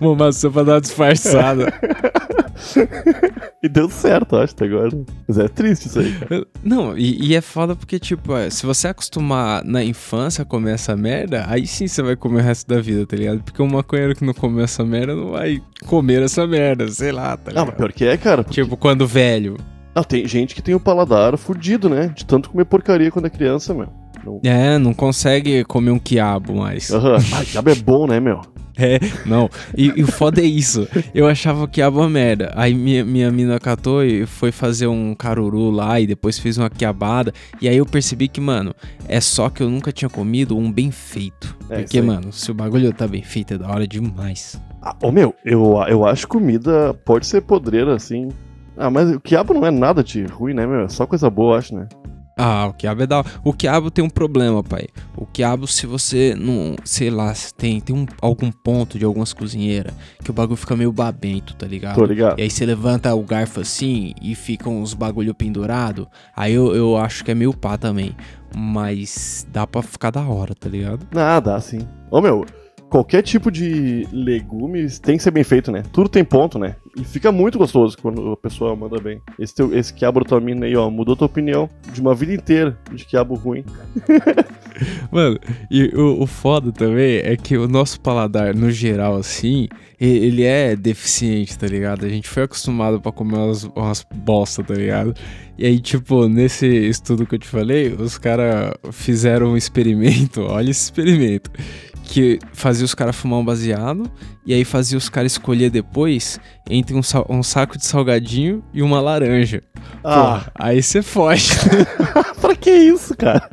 Uma 0.00 0.14
maçã 0.16 0.50
pra 0.50 0.62
dar 0.62 0.72
uma 0.74 0.80
disfarçada. 0.80 1.72
E 3.62 3.68
deu 3.68 3.88
certo, 3.88 4.36
acho, 4.36 4.54
até 4.54 4.64
agora. 4.66 4.90
Mas 5.26 5.38
é 5.38 5.48
triste 5.48 5.86
isso 5.86 5.98
aí, 6.00 6.12
cara. 6.12 6.46
Não, 6.62 6.96
e, 6.96 7.28
e 7.28 7.34
é 7.34 7.40
foda 7.40 7.74
porque, 7.76 7.98
tipo, 7.98 8.36
é, 8.36 8.50
se 8.50 8.66
você 8.66 8.88
acostumar 8.88 9.64
na 9.64 9.82
infância 9.84 10.42
a 10.42 10.44
comer 10.44 10.72
essa 10.74 10.96
merda, 10.96 11.44
aí 11.48 11.66
sim 11.66 11.86
você 11.86 12.02
vai 12.02 12.16
comer 12.16 12.40
o 12.40 12.44
resto 12.44 12.68
da 12.68 12.80
vida, 12.80 13.06
tá 13.06 13.16
ligado? 13.16 13.42
Porque 13.42 13.62
um 13.62 13.68
maconheiro 13.68 14.14
que 14.14 14.24
não 14.24 14.34
comeu 14.34 14.64
essa 14.64 14.84
merda 14.84 15.14
não 15.14 15.30
vai 15.30 15.60
comer 15.86 16.22
essa 16.22 16.46
merda, 16.46 16.88
sei 16.88 17.12
lá, 17.12 17.36
tá 17.36 17.44
Ah, 17.46 17.50
ligado? 17.50 17.66
mas 17.68 17.76
pior 17.76 17.92
que 17.92 18.04
é, 18.04 18.16
cara. 18.16 18.44
Tipo, 18.44 18.76
quando 18.76 19.06
velho. 19.06 19.56
Ah, 19.94 20.04
tem 20.04 20.26
gente 20.26 20.54
que 20.54 20.62
tem 20.62 20.74
o 20.74 20.80
paladar 20.80 21.36
fudido, 21.36 21.88
né? 21.88 22.12
De 22.14 22.24
tanto 22.24 22.50
comer 22.50 22.64
porcaria 22.64 23.10
quando 23.10 23.26
é 23.26 23.30
criança, 23.30 23.74
meu. 23.74 23.88
Não... 24.24 24.40
É, 24.44 24.78
não 24.78 24.94
consegue 24.94 25.64
comer 25.64 25.90
um 25.90 25.98
quiabo 25.98 26.56
mais. 26.56 26.90
Aham. 26.90 27.18
Ah, 27.34 27.44
diabo 27.44 27.70
é 27.70 27.74
bom, 27.74 28.06
né, 28.06 28.20
meu? 28.20 28.40
É, 28.76 28.98
não. 29.26 29.50
E, 29.76 29.92
e 29.96 30.02
o 30.02 30.06
foda 30.06 30.40
é 30.40 30.44
isso. 30.44 30.88
Eu 31.14 31.26
achava 31.26 31.68
quiabo 31.68 32.00
uma 32.00 32.08
merda. 32.08 32.52
Aí 32.56 32.72
minha, 32.72 33.04
minha 33.04 33.30
mina 33.30 33.58
catou 33.60 34.02
e 34.02 34.24
foi 34.24 34.50
fazer 34.50 34.86
um 34.86 35.14
caruru 35.14 35.70
lá 35.70 36.00
e 36.00 36.06
depois 36.06 36.38
fez 36.38 36.56
uma 36.56 36.70
quiabada. 36.70 37.32
E 37.60 37.68
aí 37.68 37.76
eu 37.76 37.84
percebi 37.84 38.28
que, 38.28 38.40
mano, 38.40 38.74
é 39.06 39.20
só 39.20 39.50
que 39.50 39.62
eu 39.62 39.68
nunca 39.68 39.92
tinha 39.92 40.08
comido 40.08 40.56
um 40.56 40.72
bem 40.72 40.90
feito. 40.90 41.56
É, 41.68 41.80
Porque, 41.80 42.00
mano, 42.00 42.32
se 42.32 42.50
o 42.50 42.54
bagulho 42.54 42.92
tá 42.92 43.06
bem 43.06 43.22
feito, 43.22 43.54
é 43.54 43.58
da 43.58 43.68
hora 43.68 43.86
demais. 43.86 44.58
Ah, 44.80 44.96
ô, 45.02 45.12
meu, 45.12 45.34
eu, 45.44 45.76
eu 45.88 46.06
acho 46.06 46.26
comida 46.26 46.94
pode 47.04 47.26
ser 47.26 47.42
podreira, 47.42 47.94
assim. 47.94 48.30
Ah, 48.82 48.90
mas 48.90 49.08
o 49.14 49.20
quiabo 49.20 49.54
não 49.54 49.64
é 49.64 49.70
nada 49.70 50.02
de 50.02 50.24
ruim, 50.24 50.54
né, 50.54 50.66
meu? 50.66 50.80
É 50.80 50.88
só 50.88 51.06
coisa 51.06 51.30
boa, 51.30 51.56
acho, 51.56 51.72
né? 51.72 51.86
Ah, 52.36 52.66
o 52.66 52.72
quiabo 52.72 53.04
é 53.04 53.06
da. 53.06 53.24
O 53.44 53.52
quiabo 53.52 53.92
tem 53.92 54.04
um 54.04 54.10
problema, 54.10 54.60
pai. 54.60 54.88
O 55.16 55.24
quiabo, 55.24 55.68
se 55.68 55.86
você 55.86 56.34
não, 56.36 56.74
sei 56.84 57.08
lá, 57.08 57.32
se 57.32 57.54
tem, 57.54 57.80
tem 57.80 57.94
um, 57.94 58.04
algum 58.20 58.50
ponto 58.50 58.98
de 58.98 59.04
algumas 59.04 59.32
cozinheiras 59.32 59.94
que 60.24 60.32
o 60.32 60.34
bagulho 60.34 60.56
fica 60.56 60.74
meio 60.74 60.90
babento, 60.90 61.54
tá 61.54 61.64
ligado? 61.64 61.94
Tô 61.94 62.04
ligado. 62.04 62.40
E 62.40 62.42
aí 62.42 62.50
você 62.50 62.66
levanta 62.66 63.14
o 63.14 63.22
garfo 63.22 63.60
assim 63.60 64.14
e 64.20 64.34
ficam 64.34 64.82
uns 64.82 64.94
bagulho 64.94 65.32
pendurado. 65.32 66.08
Aí 66.34 66.54
eu, 66.54 66.74
eu 66.74 66.96
acho 66.96 67.24
que 67.24 67.30
é 67.30 67.34
meio 67.36 67.54
pá 67.54 67.78
também. 67.78 68.16
Mas 68.52 69.46
dá 69.52 69.64
pra 69.64 69.80
ficar 69.80 70.10
da 70.10 70.22
hora, 70.22 70.56
tá 70.56 70.68
ligado? 70.68 71.06
Nada, 71.14 71.54
assim. 71.54 71.86
Ô, 72.10 72.20
meu, 72.20 72.44
qualquer 72.92 73.22
tipo 73.22 73.50
de 73.50 74.06
legumes 74.12 74.98
tem 74.98 75.16
que 75.16 75.22
ser 75.22 75.30
bem 75.30 75.42
feito, 75.42 75.72
né? 75.72 75.82
Tudo 75.94 76.10
tem 76.10 76.22
ponto, 76.22 76.58
né? 76.58 76.76
E 76.94 77.02
fica 77.02 77.32
muito 77.32 77.56
gostoso 77.56 77.96
quando 77.96 78.32
a 78.32 78.36
pessoa 78.36 78.76
manda 78.76 79.00
bem. 79.00 79.18
Esse, 79.38 79.54
teu, 79.54 79.74
esse 79.74 79.94
quiabo 79.94 80.20
aí, 80.62 80.76
ó, 80.76 80.90
mudou 80.90 81.16
tua 81.16 81.24
opinião 81.24 81.70
de 81.90 82.02
uma 82.02 82.14
vida 82.14 82.34
inteira 82.34 82.76
de 82.92 83.06
quiabo 83.06 83.34
ruim. 83.34 83.64
Mano, 85.10 85.38
e 85.70 85.86
o, 85.94 86.22
o 86.22 86.26
foda 86.26 86.70
também 86.70 87.16
é 87.16 87.34
que 87.34 87.56
o 87.56 87.66
nosso 87.66 87.98
paladar, 87.98 88.54
no 88.54 88.70
geral, 88.70 89.16
assim, 89.16 89.68
ele 89.98 90.44
é 90.44 90.76
deficiente, 90.76 91.58
tá 91.58 91.66
ligado? 91.66 92.04
A 92.04 92.10
gente 92.10 92.28
foi 92.28 92.42
acostumado 92.42 93.00
pra 93.00 93.10
comer 93.10 93.36
umas, 93.36 93.64
umas 93.64 94.06
bosta, 94.14 94.62
tá 94.62 94.74
ligado? 94.74 95.14
E 95.56 95.64
aí, 95.64 95.80
tipo, 95.80 96.28
nesse 96.28 96.66
estudo 96.66 97.24
que 97.24 97.36
eu 97.36 97.38
te 97.38 97.48
falei, 97.48 97.88
os 97.88 98.18
caras 98.18 98.74
fizeram 98.90 99.52
um 99.52 99.56
experimento, 99.56 100.42
olha 100.44 100.70
esse 100.70 100.82
experimento, 100.82 101.50
que 102.12 102.38
fazia 102.52 102.84
os 102.84 102.94
caras 102.94 103.16
fumar 103.16 103.38
um 103.38 103.44
baseado, 103.44 104.02
e 104.44 104.52
aí 104.52 104.64
fazia 104.66 104.98
os 104.98 105.08
caras 105.08 105.32
escolher 105.32 105.70
depois 105.70 106.38
entre 106.68 106.94
um, 106.94 107.02
sa- 107.02 107.24
um 107.26 107.42
saco 107.42 107.78
de 107.78 107.86
salgadinho 107.86 108.62
e 108.74 108.82
uma 108.82 109.00
laranja. 109.00 109.62
Ah, 110.04 110.42
Pô, 110.44 110.50
aí 110.62 110.82
você 110.82 111.00
foge. 111.00 111.54
pra 112.38 112.54
que 112.54 112.70
isso, 112.70 113.16
cara? 113.16 113.48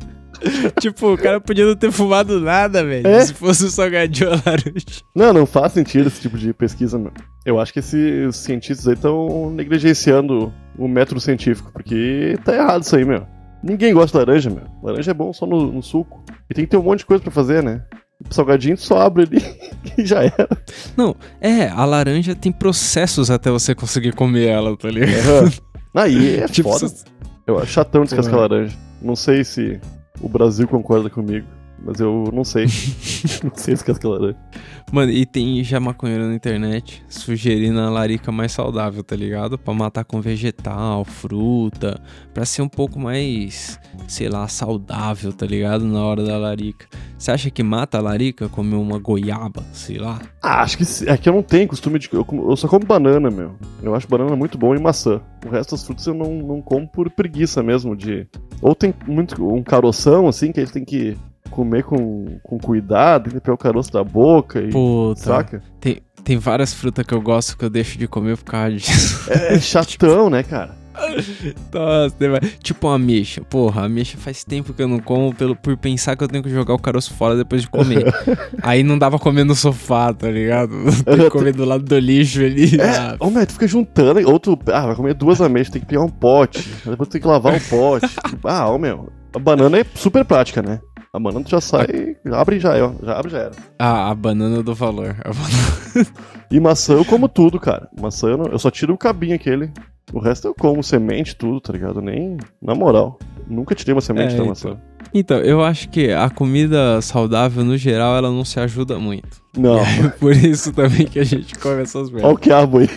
tipo, 0.79 1.13
o 1.13 1.17
cara 1.17 1.39
podia 1.39 1.65
não 1.65 1.75
ter 1.75 1.89
fumado 1.91 2.39
nada, 2.41 2.83
velho. 2.83 3.07
É? 3.07 3.21
Se 3.25 3.33
fosse 3.33 3.63
o 3.63 3.69
salgadinho 3.69 4.29
ou 4.29 4.35
a 4.35 4.41
laranja. 4.45 4.85
Não, 5.15 5.31
não 5.31 5.45
faz 5.45 5.71
sentido 5.73 6.07
esse 6.07 6.19
tipo 6.21 6.37
de 6.37 6.53
pesquisa, 6.53 6.99
meu. 6.99 7.13
Eu 7.45 7.59
acho 7.61 7.71
que 7.71 7.79
esses 7.79 8.35
cientistas 8.35 8.87
aí 8.89 8.93
estão 8.95 9.49
negligenciando 9.51 10.51
o 10.77 10.87
método 10.87 11.21
científico, 11.21 11.71
porque 11.71 12.37
tá 12.43 12.53
errado 12.55 12.83
isso 12.83 12.95
aí, 12.95 13.05
meu. 13.05 13.25
Ninguém 13.63 13.93
gosta 13.93 14.17
de 14.19 14.25
laranja, 14.25 14.49
meu. 14.49 14.63
Laranja 14.83 15.11
é 15.11 15.13
bom 15.13 15.31
só 15.33 15.45
no, 15.45 15.71
no 15.71 15.81
suco. 15.83 16.23
E 16.49 16.53
tem 16.53 16.65
que 16.65 16.71
ter 16.71 16.77
um 16.77 16.83
monte 16.83 16.99
de 16.99 17.05
coisa 17.05 17.21
pra 17.23 17.31
fazer, 17.31 17.61
né? 17.63 17.81
Salgadinho 18.29 18.77
só 18.77 18.99
abre 19.01 19.23
ali 19.23 19.41
e 19.97 20.05
já 20.05 20.23
era. 20.23 20.47
Não, 20.97 21.15
é, 21.39 21.67
a 21.69 21.85
laranja 21.85 22.35
tem 22.35 22.51
processos 22.51 23.31
até 23.31 23.49
você 23.49 23.73
conseguir 23.73 24.13
comer 24.13 24.47
ela, 24.47 24.75
tá 24.75 24.89
ligado? 24.89 25.53
Aí 25.95 26.37
é 26.37 26.47
Tipo, 26.51 26.71
foda. 26.73 26.87
você- 26.87 27.05
Eu 27.47 27.57
acho 27.57 27.71
chatão 27.71 28.03
descascar 28.03 28.35
Porra. 28.35 28.47
laranja. 28.47 28.77
Não 29.01 29.15
sei 29.15 29.43
se 29.43 29.79
o 30.21 30.27
Brasil 30.27 30.67
concorda 30.67 31.09
comigo, 31.09 31.47
mas 31.83 31.99
eu 32.01 32.25
não 32.33 32.43
sei. 32.43 32.65
não 33.43 33.51
sei 33.55 33.73
descascar 33.73 34.11
laranja. 34.11 34.37
Mano, 34.91 35.11
e 35.11 35.25
tem 35.25 35.63
já 35.63 35.79
maconheiro 35.79 36.25
na 36.27 36.33
internet 36.35 37.03
sugerindo 37.07 37.79
a 37.79 37.89
larica 37.91 38.31
mais 38.31 38.51
saudável, 38.51 39.03
tá 39.03 39.15
ligado? 39.15 39.57
Pra 39.57 39.73
matar 39.73 40.03
com 40.03 40.19
vegetal, 40.19 41.05
fruta, 41.05 42.01
pra 42.33 42.43
ser 42.43 42.63
um 42.63 42.67
pouco 42.67 42.99
mais, 42.99 43.79
sei 44.07 44.27
lá, 44.29 44.47
saudável, 44.47 45.31
tá 45.31 45.45
ligado? 45.45 45.85
Na 45.85 46.03
hora 46.03 46.23
da 46.23 46.37
larica. 46.37 46.87
Você 47.19 47.31
acha 47.31 47.51
que 47.51 47.61
mata 47.61 47.97
a 47.97 48.01
larica 48.01 48.47
comer 48.47 48.77
uma 48.77 48.97
goiaba, 48.97 49.61
sei 49.73 49.97
lá? 49.97 50.21
Ah, 50.41 50.61
acho 50.61 50.77
que 50.77 51.09
é 51.09 51.17
que 51.17 51.27
eu 51.27 51.33
não 51.33 51.43
tenho 51.43 51.67
costume 51.67 51.99
de. 51.99 52.09
Eu, 52.13 52.25
eu 52.31 52.55
só 52.55 52.65
como 52.65 52.85
banana, 52.85 53.29
meu. 53.29 53.55
Eu 53.83 53.93
acho 53.93 54.07
banana 54.07 54.37
muito 54.37 54.57
bom 54.57 54.73
e 54.73 54.79
maçã. 54.79 55.19
O 55.45 55.49
resto 55.49 55.71
das 55.71 55.83
frutas 55.83 56.07
eu 56.07 56.13
não, 56.13 56.33
não 56.35 56.61
como 56.61 56.87
por 56.87 57.09
preguiça 57.09 57.61
mesmo 57.61 57.93
de. 57.93 58.25
Ou 58.61 58.73
tem 58.73 58.93
muito 59.05 59.45
um 59.53 59.61
caroção, 59.61 60.29
assim, 60.29 60.53
que 60.53 60.61
gente 60.61 60.71
tem 60.71 60.85
que 60.85 61.17
comer 61.51 61.83
com, 61.83 62.39
com 62.41 62.57
cuidado, 62.57 63.25
tem 63.25 63.33
que 63.33 63.41
pegar 63.41 63.55
o 63.55 63.57
caroço 63.57 63.91
da 63.91 64.03
boca 64.03 64.61
e. 64.61 64.69
Puta. 64.69 65.19
Saca? 65.19 65.61
Tem, 65.81 65.97
tem 66.23 66.37
várias 66.37 66.73
frutas 66.73 67.05
que 67.05 67.13
eu 67.13 67.21
gosto 67.21 67.57
que 67.57 67.65
eu 67.65 67.69
deixo 67.69 67.97
de 67.97 68.07
comer 68.07 68.37
por 68.37 68.45
causa 68.45 68.77
disso. 68.77 69.29
É 69.29 69.59
chatão, 69.59 70.29
né, 70.29 70.41
cara? 70.41 70.78
Nossa, 71.73 72.29
vai- 72.29 72.39
tipo 72.61 72.87
uma 72.87 72.95
ameixa. 72.95 73.41
Porra, 73.49 73.81
a 73.81 73.85
ameixa 73.85 74.17
faz 74.17 74.43
tempo 74.43 74.73
que 74.73 74.81
eu 74.81 74.87
não 74.87 74.99
como 74.99 75.33
pelo, 75.33 75.55
por 75.55 75.75
pensar 75.77 76.15
que 76.15 76.23
eu 76.23 76.27
tenho 76.27 76.43
que 76.43 76.49
jogar 76.49 76.73
o 76.73 76.79
caroço 76.79 77.13
fora 77.13 77.35
depois 77.35 77.61
de 77.61 77.69
comer. 77.69 78.05
Aí 78.61 78.83
não 78.83 78.97
dava 78.97 79.17
pra 79.17 79.23
comer 79.23 79.43
no 79.43 79.55
sofá, 79.55 80.13
tá 80.13 80.29
ligado? 80.29 80.71
Tem 81.05 81.17
que 81.17 81.29
comer 81.29 81.53
do 81.53 81.65
lado 81.65 81.83
do 81.83 81.97
lixo 81.99 82.41
ali. 82.43 82.79
É, 82.79 82.89
Ah, 82.97 83.15
ô, 83.19 83.29
meu, 83.29 83.45
tu 83.45 83.53
fica 83.53 83.67
juntando, 83.67 84.19
ou 84.29 84.39
tu, 84.39 84.57
ah, 84.73 84.87
vai 84.87 84.95
comer 84.95 85.13
duas 85.13 85.41
ameixas, 85.41 85.71
tem 85.73 85.81
que 85.81 85.87
pegar 85.87 86.01
um 86.03 86.09
pote, 86.09 86.67
depois 86.85 87.09
tem 87.09 87.21
que 87.21 87.27
lavar 87.27 87.55
o 87.55 87.61
pote. 87.61 88.07
ah, 88.43 88.69
ô, 88.69 88.77
meu, 88.77 89.11
a 89.35 89.39
banana 89.39 89.79
é 89.79 89.85
super 89.95 90.23
prática, 90.25 90.61
né? 90.61 90.79
A 91.11 91.19
banana 91.19 91.43
tu 91.43 91.49
já 91.51 91.59
sai, 91.61 92.15
abre 92.31 92.57
e 92.57 92.59
já 92.59 92.75
é, 92.77 92.83
ó, 92.83 92.91
já 93.03 93.17
abre 93.17 93.31
já 93.31 93.37
era. 93.39 93.51
Ah, 93.79 94.11
a 94.11 94.15
banana 94.15 94.61
do 94.61 94.75
valor. 94.75 95.15
Banana- 95.23 96.07
E 96.51 96.59
maçã 96.59 96.93
eu 96.93 97.05
como 97.05 97.27
tudo, 97.27 97.59
cara. 97.59 97.87
Maçã 97.99 98.27
eu, 98.27 98.37
não- 98.37 98.45
eu 98.51 98.59
só 98.59 98.69
tiro 98.69 98.93
o 98.93 98.97
cabinho 98.97 99.35
aquele. 99.35 99.71
O 100.13 100.19
resto 100.19 100.47
eu 100.47 100.55
como 100.55 100.81
semente, 100.83 101.35
tudo, 101.35 101.59
tá 101.61 101.71
ligado? 101.73 102.01
Nem. 102.01 102.37
Na 102.61 102.73
moral. 102.73 103.19
Nunca 103.47 103.73
tirei 103.75 103.93
uma 103.93 104.01
semente 104.01 104.25
É, 104.27 104.29
da 104.29 104.33
então. 104.35 104.47
maçã. 104.47 104.77
Então, 105.11 105.37
eu 105.39 105.63
acho 105.63 105.89
que 105.89 106.11
a 106.11 106.29
comida 106.29 107.01
saudável, 107.01 107.63
no 107.63 107.75
geral, 107.77 108.15
ela 108.15 108.29
não 108.29 108.45
se 108.45 108.59
ajuda 108.59 108.99
muito. 108.99 109.41
Não. 109.57 109.79
Por 110.19 110.35
isso 110.35 110.71
também 110.71 111.07
que 111.07 111.19
a 111.19 111.23
gente 111.23 111.55
come 111.57 111.81
essas 111.81 112.09
Olha 112.09 112.17
o 112.19 112.21
merdas. 112.27 112.39
quiabo 112.41 112.77
aí. 112.79 112.89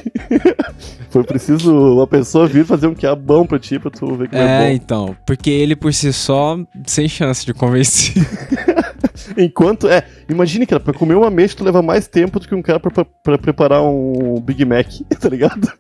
Foi 1.09 1.25
preciso 1.25 1.75
uma 1.94 2.07
pessoa 2.07 2.46
vir 2.46 2.64
fazer 2.66 2.87
um 2.87 2.94
quiabão 2.94 3.46
pra 3.46 3.59
ti 3.59 3.79
pra 3.79 3.90
tu 3.90 4.14
ver 4.14 4.29
que 4.29 4.37
é, 4.37 4.40
É, 4.40 4.61
bom. 4.68 4.75
então. 4.75 5.16
Porque 5.27 5.48
ele 5.51 5.75
por 5.77 5.92
si 5.94 6.12
só, 6.12 6.59
sem 6.87 7.09
chance 7.09 7.46
de 7.46 7.55
convencer. 7.55 8.14
Enquanto, 9.37 9.88
é, 9.88 10.05
imagine, 10.29 10.66
cara, 10.66 10.81
pra 10.81 10.92
comer 10.92 11.14
uma 11.14 11.29
ameixa 11.29 11.57
tu 11.57 11.64
leva 11.64 11.81
mais 11.83 12.07
tempo 12.09 12.38
do 12.40 12.46
que 12.48 12.55
um 12.55 12.62
cara 12.62 12.81
pra, 12.81 12.90
pra- 12.90 13.05
pra 13.05 13.38
preparar 13.38 13.83
um 13.83 14.40
Big 14.40 14.64
Mac, 14.64 14.87
tá 15.20 15.29
ligado? 15.29 15.70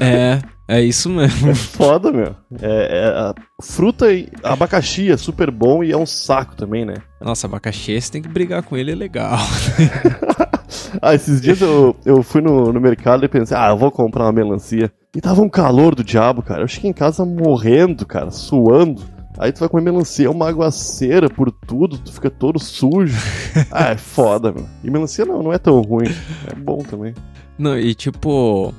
é, 0.00 0.40
é 0.68 0.82
isso 0.82 1.08
mesmo. 1.10 1.54
Foda, 1.54 2.12
meu. 2.12 2.34
É, 2.60 3.32
é, 3.32 3.34
fruta 3.62 4.12
e 4.12 4.28
abacaxi 4.42 5.10
é 5.10 5.16
super 5.16 5.50
bom 5.50 5.82
e 5.84 5.92
é 5.92 5.96
um 5.96 6.06
saco 6.06 6.56
também, 6.56 6.84
né? 6.84 6.94
Nossa, 7.20 7.46
abacaxi, 7.46 8.00
você 8.00 8.12
tem 8.12 8.22
que 8.22 8.28
brigar 8.28 8.62
com 8.62 8.76
ele, 8.76 8.92
é 8.92 8.94
legal. 8.94 9.38
Ah, 11.00 11.14
esses 11.14 11.40
dias 11.40 11.60
eu, 11.60 11.94
eu 12.04 12.22
fui 12.22 12.40
no, 12.40 12.72
no 12.72 12.80
mercado 12.80 13.24
e 13.24 13.28
pensei, 13.28 13.56
ah, 13.56 13.68
eu 13.68 13.76
vou 13.76 13.90
comprar 13.90 14.24
uma 14.24 14.32
melancia. 14.32 14.92
E 15.14 15.20
tava 15.20 15.42
um 15.42 15.48
calor 15.48 15.94
do 15.94 16.04
diabo, 16.04 16.42
cara. 16.42 16.62
Eu 16.62 16.68
cheguei 16.68 16.90
em 16.90 16.94
casa 16.94 17.24
morrendo, 17.24 18.06
cara, 18.06 18.30
suando. 18.30 19.02
Aí 19.38 19.52
tu 19.52 19.60
vai 19.60 19.68
comer 19.68 19.90
melancia, 19.90 20.26
é 20.26 20.30
uma 20.30 20.48
aguaceira 20.48 21.28
por 21.28 21.50
tudo, 21.50 21.98
tu 21.98 22.12
fica 22.12 22.30
todo 22.30 22.58
sujo. 22.58 23.16
Ah, 23.70 23.90
é 23.90 23.96
foda, 23.96 24.52
meu. 24.52 24.66
E 24.82 24.90
melancia 24.90 25.24
não, 25.24 25.42
não 25.42 25.52
é 25.52 25.58
tão 25.58 25.80
ruim. 25.80 26.08
É 26.50 26.54
bom 26.54 26.78
também. 26.78 27.14
Não, 27.58 27.78
e 27.78 27.94
tipo, 27.94 28.72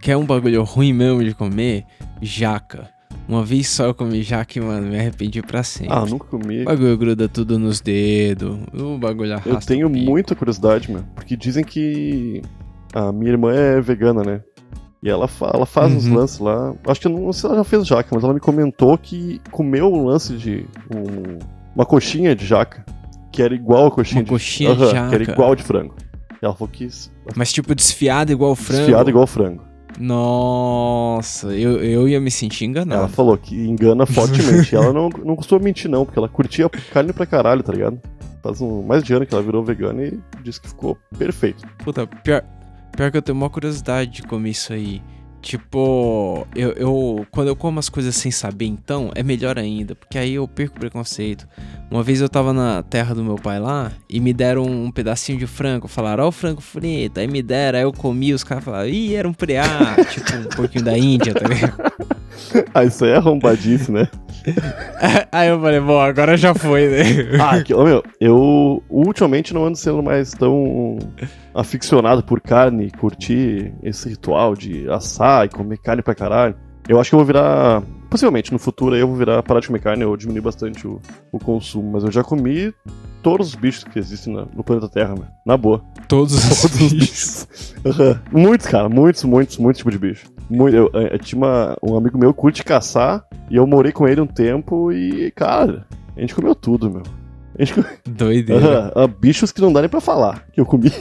quer 0.00 0.16
um 0.16 0.24
bagulho 0.24 0.62
ruim 0.64 0.92
mesmo 0.92 1.22
de 1.24 1.34
comer? 1.34 1.84
Jaca. 2.20 2.88
Uma 3.28 3.44
vez 3.44 3.68
só 3.68 3.84
eu 3.86 3.94
comi 3.94 4.22
jaca 4.22 4.58
e, 4.58 4.60
mano, 4.62 4.88
me 4.88 4.98
arrependi 4.98 5.40
pra 5.40 5.62
sempre. 5.62 5.92
Ah, 5.94 6.04
nunca 6.04 6.24
comi. 6.24 6.62
O 6.62 6.64
bagulho 6.64 6.98
gruda 6.98 7.28
tudo 7.28 7.58
nos 7.58 7.80
dedos. 7.80 8.58
O 8.74 8.98
bagulho 8.98 9.32
arrasta 9.34 9.50
Eu 9.50 9.60
tenho 9.60 9.88
muita 9.88 10.34
curiosidade, 10.34 10.90
meu. 10.90 11.04
Porque 11.14 11.36
dizem 11.36 11.62
que 11.62 12.42
a 12.92 13.12
minha 13.12 13.30
irmã 13.32 13.52
é 13.54 13.80
vegana, 13.80 14.22
né? 14.24 14.40
E 15.02 15.08
ela, 15.08 15.28
fa- 15.28 15.50
ela 15.54 15.64
faz 15.64 15.92
uns 15.92 16.06
Uhum. 16.06 16.14
lances 16.16 16.38
lá. 16.40 16.74
Acho 16.86 17.00
que 17.00 17.06
eu 17.06 17.12
não, 17.12 17.20
não 17.26 17.32
sei 17.32 17.40
se 17.42 17.46
ela 17.46 17.56
já 17.56 17.64
fez 17.64 17.86
jaca, 17.86 18.08
mas 18.12 18.24
ela 18.24 18.34
me 18.34 18.40
comentou 18.40 18.98
que 18.98 19.40
comeu 19.50 19.92
um 19.92 20.04
lance 20.06 20.36
de. 20.36 20.66
um- 20.94 21.38
uma 21.74 21.86
coxinha 21.86 22.34
de 22.34 22.44
jaca. 22.44 22.84
Que 23.32 23.42
era 23.42 23.54
igual 23.54 23.86
a 23.86 23.90
coxinha 23.92 24.18
Uma 24.20 24.24
de 24.24 24.30
coxinha 24.30 24.74
de 24.74 24.82
Aham, 24.82 24.90
jaca. 24.90 25.08
Que 25.08 25.14
era 25.14 25.32
igual 25.32 25.54
de 25.54 25.62
frango. 25.62 25.94
E 26.42 26.44
ela 26.44 26.54
falou 26.54 26.68
que 26.72 26.88
Mas 27.36 27.52
tipo, 27.52 27.74
desfiado 27.76 28.32
igual 28.32 28.56
frango. 28.56 28.80
desfiado 28.82 29.08
igual 29.08 29.26
frango. 29.26 29.62
Nossa, 29.98 31.48
eu, 31.54 31.82
eu 31.82 32.08
ia 32.08 32.20
me 32.20 32.30
sentir 32.30 32.64
Ela 32.64 32.70
enganado. 32.70 33.08
falou 33.08 33.36
que 33.36 33.54
engana 33.54 34.06
fortemente. 34.06 34.74
ela 34.76 34.92
não, 34.92 35.08
não 35.08 35.36
costuma 35.36 35.62
mentir, 35.62 35.90
não, 35.90 36.04
porque 36.04 36.18
ela 36.18 36.28
curtia 36.28 36.68
carne 36.92 37.12
pra 37.12 37.26
caralho, 37.26 37.62
tá 37.62 37.72
ligado? 37.72 38.00
Faz 38.42 38.60
um, 38.60 38.82
mais 38.82 39.02
de 39.02 39.12
ano 39.12 39.26
que 39.26 39.34
ela 39.34 39.42
virou 39.42 39.62
vegana 39.62 40.02
e 40.02 40.18
disse 40.42 40.60
que 40.60 40.68
ficou 40.68 40.96
perfeito. 41.18 41.66
Puta, 41.84 42.06
pior, 42.06 42.42
pior 42.96 43.10
que 43.10 43.16
eu 43.16 43.22
tenho 43.22 43.36
uma 43.36 43.50
curiosidade 43.50 44.10
de 44.10 44.22
comer 44.22 44.50
isso 44.50 44.72
aí. 44.72 45.02
Tipo, 45.42 46.46
eu, 46.54 46.72
eu. 46.72 47.26
Quando 47.30 47.48
eu 47.48 47.56
como 47.56 47.78
as 47.78 47.88
coisas 47.88 48.14
sem 48.14 48.30
saber, 48.30 48.66
então, 48.66 49.10
é 49.14 49.22
melhor 49.22 49.58
ainda. 49.58 49.94
Porque 49.94 50.18
aí 50.18 50.34
eu 50.34 50.46
perco 50.46 50.76
o 50.76 50.80
preconceito. 50.80 51.48
Uma 51.90 52.02
vez 52.02 52.20
eu 52.20 52.28
tava 52.28 52.52
na 52.52 52.82
terra 52.82 53.14
do 53.14 53.24
meu 53.24 53.36
pai 53.36 53.58
lá 53.58 53.90
e 54.08 54.20
me 54.20 54.32
deram 54.32 54.64
um 54.64 54.90
pedacinho 54.90 55.38
de 55.38 55.46
frango. 55.46 55.88
Falaram, 55.88 56.24
ó, 56.24 56.28
o 56.28 56.32
frango 56.32 56.60
frito. 56.60 57.18
Aí 57.18 57.26
me 57.26 57.42
deram, 57.42 57.78
aí 57.78 57.84
eu 57.84 57.92
comi, 57.92 58.34
os 58.34 58.44
caras 58.44 58.62
falaram, 58.62 58.88
ih, 58.88 59.14
era 59.14 59.26
um 59.26 59.32
preá. 59.32 59.96
tipo, 60.10 60.36
um 60.36 60.44
pouquinho 60.56 60.84
da 60.84 60.96
Índia, 60.96 61.32
tá 61.34 61.48
ligado? 61.48 61.92
Ah, 62.74 62.84
isso 62.84 63.04
aí 63.04 63.12
é 63.12 63.16
arrombadice, 63.16 63.90
né? 63.90 64.08
aí 65.32 65.48
eu 65.48 65.60
falei, 65.60 65.80
bom, 65.80 66.00
agora 66.00 66.36
já 66.36 66.54
foi, 66.54 66.88
né? 66.88 67.02
Ah, 67.40 67.62
que, 67.62 67.74
meu, 67.74 68.02
eu 68.20 68.82
ultimamente 68.88 69.52
não 69.54 69.66
ando 69.66 69.76
sendo 69.76 70.02
mais 70.02 70.32
tão 70.32 70.98
aficionado 71.54 72.22
por 72.22 72.40
carne, 72.40 72.90
curtir 72.90 73.72
esse 73.82 74.08
ritual 74.08 74.54
de 74.54 74.88
assar 74.90 75.46
e 75.46 75.48
comer 75.48 75.78
carne 75.78 76.02
pra 76.02 76.14
caralho. 76.14 76.54
Eu 76.88 76.98
acho 77.00 77.10
que 77.10 77.14
eu 77.14 77.18
vou 77.18 77.26
virar. 77.26 77.82
Possivelmente 78.08 78.52
no 78.52 78.58
futuro 78.58 78.94
aí 78.96 79.00
eu 79.00 79.06
vou 79.06 79.14
virar 79.16 79.40
parar 79.44 79.60
de 79.60 79.68
comer 79.68 79.78
carne 79.80 80.04
ou 80.04 80.16
diminuir 80.16 80.40
bastante 80.40 80.84
o, 80.86 81.00
o 81.30 81.38
consumo. 81.38 81.92
Mas 81.92 82.02
eu 82.02 82.10
já 82.10 82.24
comi 82.24 82.74
todos 83.22 83.48
os 83.48 83.54
bichos 83.54 83.84
que 83.84 83.96
existem 83.98 84.34
na- 84.34 84.46
no 84.52 84.64
planeta 84.64 84.88
Terra, 84.88 85.14
meu. 85.14 85.26
Na 85.46 85.56
boa. 85.56 85.80
Todos 86.08 86.34
os 86.34 86.60
Todos 86.62 86.80
os 86.82 86.92
bichos. 86.92 87.74
Aham. 87.86 88.20
Muitos, 88.32 88.66
cara. 88.66 88.88
Muitos, 88.88 89.22
muitos, 89.22 89.58
muitos 89.58 89.78
tipos 89.78 89.92
de 89.92 89.98
bicho. 90.00 90.26
Muito, 90.50 90.76
eu, 90.76 90.90
eu 90.92 91.18
tinha 91.18 91.38
uma- 91.38 91.76
um 91.82 91.96
amigo 91.96 92.18
meu 92.18 92.34
curte 92.34 92.64
caçar 92.64 93.24
e 93.48 93.56
eu 93.56 93.66
morei 93.66 93.92
com 93.92 94.06
ele 94.08 94.20
um 94.20 94.26
tempo 94.26 94.90
e, 94.92 95.30
cara, 95.30 95.86
a 96.16 96.20
gente 96.20 96.34
comeu 96.34 96.54
tudo, 96.54 96.90
meu. 96.90 97.02
A 97.58 97.64
gente. 97.64 97.84
Doideira. 98.08 98.66
Aham, 98.66 98.92
ah, 98.96 99.06
bichos 99.06 99.52
que 99.52 99.60
não 99.60 99.72
dá 99.72 99.80
nem 99.80 99.88
pra 99.90 100.00
falar 100.00 100.44
que 100.52 100.60
eu 100.60 100.66
comi. 100.66 100.90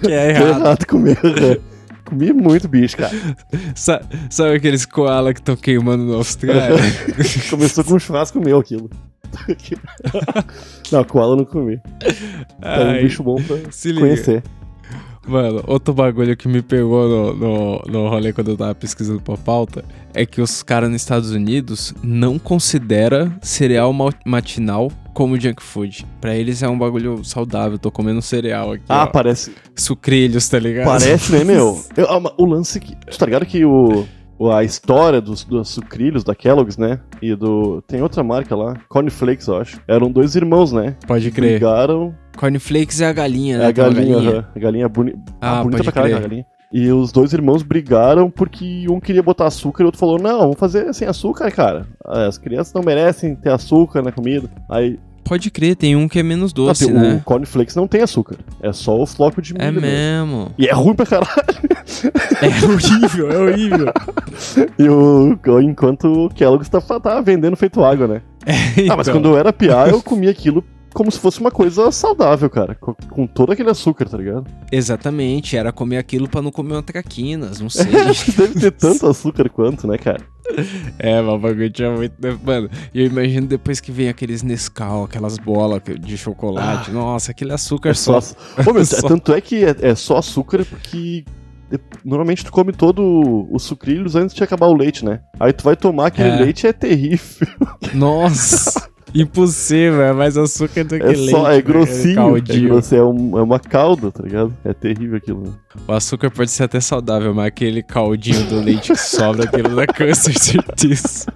Que 0.00 0.12
é 0.12 0.32
Que 0.34 0.42
é 0.42 0.48
errado. 0.48 0.86
comer. 0.86 1.18
aham. 1.24 1.56
Comi 2.04 2.32
muito 2.32 2.68
bicho, 2.68 2.96
cara. 2.96 3.10
Sa- 3.74 4.00
sabe 4.30 4.54
aqueles 4.54 4.86
koala 4.86 5.34
que 5.34 5.40
estão 5.40 5.56
queimando 5.56 6.04
no 6.04 6.14
Austrália? 6.14 6.76
Começou 7.50 7.82
com 7.82 7.94
um 7.94 7.98
churrasco 7.98 8.38
meu 8.40 8.60
aquilo. 8.60 8.88
não, 10.92 11.02
koala 11.04 11.32
eu 11.32 11.36
não 11.38 11.44
comi. 11.44 11.80
É 12.62 12.80
um 12.84 13.02
bicho 13.02 13.22
bom 13.24 13.36
pra 13.42 13.56
se 13.72 13.88
liga. 13.88 14.00
conhecer. 14.02 14.42
Mano, 15.26 15.62
outro 15.66 15.92
bagulho 15.92 16.36
que 16.36 16.46
me 16.46 16.62
pegou 16.62 17.08
no, 17.08 17.34
no, 17.34 17.82
no 17.88 18.08
rolê 18.08 18.32
quando 18.32 18.52
eu 18.52 18.56
tava 18.56 18.74
pesquisando 18.74 19.20
pra 19.20 19.36
pauta 19.36 19.84
é 20.14 20.24
que 20.24 20.40
os 20.40 20.62
caras 20.62 20.88
nos 20.90 21.02
Estados 21.02 21.30
Unidos 21.30 21.92
não 22.02 22.38
considera 22.38 23.36
cereal 23.42 23.92
ma- 23.92 24.12
matinal 24.24 24.90
como 25.12 25.38
junk 25.40 25.62
food. 25.62 26.06
Pra 26.20 26.34
eles 26.36 26.62
é 26.62 26.68
um 26.68 26.78
bagulho 26.78 27.24
saudável. 27.24 27.78
Tô 27.78 27.90
comendo 27.90 28.22
cereal 28.22 28.72
aqui. 28.72 28.84
Ah, 28.88 29.02
ó. 29.04 29.06
parece, 29.06 29.52
Sucrilhos, 29.74 30.48
tá 30.48 30.58
ligado? 30.58 30.86
Parece, 30.86 31.32
né, 31.32 31.42
meu? 31.44 31.82
Eu- 31.96 32.06
ah, 32.08 32.34
o 32.38 32.44
lance 32.44 32.78
que. 32.78 32.94
Tu 32.94 33.18
tá 33.18 33.26
ligado 33.26 33.44
que 33.46 33.64
o. 33.64 34.06
A 34.52 34.62
história 34.62 35.20
dos, 35.20 35.44
dos 35.44 35.68
sucrilhos 35.68 36.22
da 36.22 36.34
Kellogg's, 36.34 36.76
né? 36.76 37.00
E 37.22 37.34
do. 37.34 37.82
Tem 37.82 38.02
outra 38.02 38.22
marca 38.22 38.54
lá, 38.54 38.74
Cornflakes, 38.88 39.46
eu 39.46 39.56
acho. 39.56 39.80
Eram 39.88 40.10
dois 40.10 40.36
irmãos, 40.36 40.72
né? 40.72 40.96
Pode 41.06 41.30
crer. 41.30 41.52
Brigaram. 41.52 42.14
Cornflakes 42.36 43.00
é 43.00 43.06
a 43.06 43.12
galinha, 43.12 43.56
É 43.56 43.58
né? 43.58 43.66
a 43.68 43.72
Tem 43.72 43.84
uma 43.84 43.92
galinha, 43.94 44.16
aham. 44.18 44.46
A 44.54 44.58
galinha 44.58 44.88
boni... 44.88 45.14
Ah, 45.40 45.60
ah, 45.60 45.62
bonita 45.62 45.82
pra 45.84 45.92
caralho, 45.92 46.16
a 46.16 46.20
galinha. 46.20 46.46
E 46.72 46.90
os 46.90 47.12
dois 47.12 47.32
irmãos 47.32 47.62
brigaram 47.62 48.30
porque 48.30 48.86
um 48.90 49.00
queria 49.00 49.22
botar 49.22 49.46
açúcar 49.46 49.82
e 49.82 49.84
o 49.84 49.86
outro 49.86 50.00
falou: 50.00 50.18
Não, 50.18 50.40
vamos 50.40 50.58
fazer 50.58 50.92
sem 50.92 51.06
açúcar, 51.06 51.50
cara. 51.50 51.86
As 52.04 52.36
crianças 52.38 52.74
não 52.74 52.82
merecem 52.82 53.34
ter 53.36 53.50
açúcar 53.50 54.02
na 54.02 54.12
comida. 54.12 54.50
Aí. 54.68 54.98
Pode 55.26 55.50
crer, 55.50 55.74
tem 55.76 55.96
um 55.96 56.06
que 56.08 56.18
é 56.18 56.22
menos 56.22 56.54
não, 56.54 56.66
doce, 56.66 56.86
tem- 56.86 56.94
né? 56.94 57.14
O 57.16 57.24
cornflakes 57.24 57.74
não 57.74 57.86
tem 57.88 58.00
açúcar. 58.02 58.36
É 58.62 58.72
só 58.72 58.96
o 59.00 59.04
floco 59.06 59.42
de 59.42 59.52
milho. 59.54 59.64
É 59.64 59.70
mesmo. 59.72 59.80
mesmo. 60.36 60.52
E 60.56 60.66
é 60.68 60.72
ruim 60.72 60.94
pra 60.94 61.04
caralho. 61.06 61.32
É 62.40 62.64
horrível, 62.66 63.30
é 63.30 63.38
horrível. 63.38 63.86
E 64.78 64.88
o, 64.88 65.38
enquanto 65.62 66.26
o 66.26 66.28
Kellogg's 66.28 66.68
tá, 66.68 66.80
tá 66.80 67.20
vendendo 67.22 67.56
feito 67.56 67.82
água, 67.82 68.06
né? 68.06 68.22
Ah, 68.90 68.96
mas 68.96 69.08
Então. 69.08 69.14
quando 69.20 69.28
eu 69.30 69.38
era 69.38 69.52
piá, 69.52 69.88
eu 69.88 70.02
comia 70.02 70.30
aquilo 70.30 70.62
como 70.96 71.10
se 71.12 71.18
fosse 71.20 71.38
uma 71.40 71.50
coisa 71.50 71.92
saudável, 71.92 72.48
cara. 72.48 72.74
Com, 72.74 72.94
com 72.94 73.26
todo 73.26 73.52
aquele 73.52 73.68
açúcar, 73.68 74.08
tá 74.08 74.16
ligado? 74.16 74.46
Exatamente, 74.72 75.56
era 75.56 75.70
comer 75.70 75.98
aquilo 75.98 76.26
pra 76.26 76.40
não 76.40 76.50
comer 76.50 76.72
uma 76.72 76.82
traquinas, 76.82 77.60
não 77.60 77.68
sei. 77.70 77.84
Deve 77.84 78.58
ter 78.60 78.70
tanto 78.72 79.06
açúcar 79.06 79.48
quanto, 79.50 79.86
né, 79.86 79.98
cara? 79.98 80.22
é, 80.98 81.20
mas 81.20 81.34
o 81.34 81.38
bagulho 81.38 81.68
tinha 81.70 81.90
muito. 81.90 82.14
Mano, 82.44 82.70
e 82.94 83.00
eu 83.00 83.06
imagino 83.06 83.46
depois 83.46 83.78
que 83.78 83.92
vem 83.92 84.08
aqueles 84.08 84.42
Nescau, 84.42 85.04
aquelas 85.04 85.36
bolas 85.38 85.82
de 86.00 86.16
chocolate. 86.16 86.90
Nossa, 86.90 87.32
aquele 87.32 87.52
açúcar 87.52 87.90
É 87.90 87.94
só. 87.94 88.20
só. 88.20 88.34
Ô, 88.66 88.72
meu, 88.72 88.84
Só. 88.86 89.06
Tanto 89.06 89.34
é 89.34 89.40
que 89.40 89.64
é, 89.64 89.74
é 89.82 89.94
só 89.94 90.16
açúcar 90.18 90.64
porque. 90.64 91.24
de- 91.70 91.80
Normalmente 92.04 92.44
tu 92.44 92.52
come 92.52 92.72
todo 92.72 93.48
os 93.50 93.64
sucrilhos 93.64 94.14
antes 94.14 94.34
de 94.36 94.42
acabar 94.44 94.66
o 94.68 94.74
leite, 94.74 95.04
né? 95.04 95.20
Aí 95.38 95.52
tu 95.52 95.64
vai 95.64 95.74
tomar 95.76 96.06
aquele 96.06 96.28
É. 96.28 96.36
leite 96.36 96.66
é 96.66 96.72
terrível. 96.72 97.48
Nossa! 97.92 98.85
Impossível, 99.22 100.02
é 100.02 100.12
mais 100.12 100.36
açúcar 100.36 100.84
do 100.84 100.96
que 100.96 101.02
É 101.02 101.06
leite. 101.08 101.30
só, 101.30 101.50
é 101.50 101.56
né? 101.56 101.62
grossinho. 101.62 102.12
É, 102.12 102.14
Caldinho. 102.14 102.68
grossinho, 102.68 103.00
é, 103.00 103.04
um- 103.04 103.38
é 103.38 103.42
uma 103.42 103.58
calda, 103.58 104.10
tá 104.12 104.22
ligado? 104.22 104.54
É 104.64 104.72
terrível 104.74 105.16
aquilo. 105.16 105.42
Né? 105.44 105.52
O 105.88 105.92
açúcar 105.92 106.30
pode 106.30 106.50
ser 106.50 106.64
até 106.64 106.80
saudável, 106.80 107.32
mas 107.34 107.46
aquele 107.46 107.82
caldinho 107.82 108.44
do 108.44 108.60
leite 108.60 108.92
que 108.92 108.98
sobra, 108.98 109.44
aquilo 109.44 109.74
dá 109.74 109.86
câncer, 109.86 110.38
certeza. 110.38 111.26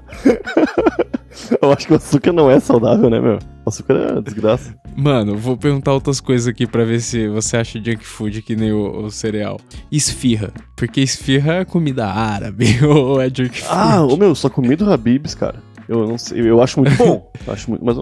Eu 1.63 1.73
acho 1.73 1.87
que 1.87 1.93
o 1.93 1.97
açúcar 1.97 2.33
não 2.33 2.51
é 2.51 2.61
saudável, 2.61 3.09
né, 3.09 3.21
meu? 3.21 3.39
O 3.65 3.69
açúcar 3.69 3.95
é 3.95 4.21
desgraça. 4.21 4.75
Mano, 4.97 5.37
vou 5.37 5.57
perguntar 5.57 5.93
outras 5.93 6.21
coisas 6.21 6.47
aqui 6.49 6.67
pra 6.67 6.85
ver 6.85 7.01
se 7.01 7.29
você 7.29 7.57
acha 7.57 7.79
junk 7.83 8.05
food 8.05 8.43
que 8.43 8.55
nem 8.57 8.73
o, 8.73 9.05
o 9.05 9.11
cereal. 9.11 9.59
Esfirra. 9.91 10.53
Porque 10.77 11.01
esfirra 11.01 11.55
é 11.55 11.65
comida 11.65 12.07
árabe 12.07 12.67
ou 12.85 13.21
é 13.21 13.27
junk 13.29 13.61
food. 13.63 13.69
Ah, 13.71 14.03
ô 14.03 14.17
meu, 14.17 14.35
só 14.35 14.49
comi 14.51 14.77
do 14.77 14.91
Habibs, 14.93 15.35
cara. 15.35 15.63
Eu 15.91 16.07
não 16.07 16.17
sei, 16.17 16.41
eu 16.49 16.63
acho 16.63 16.79
muito 16.79 16.97
bom. 16.97 17.29
acho 17.49 17.69
muito, 17.69 17.85
mas 17.85 17.97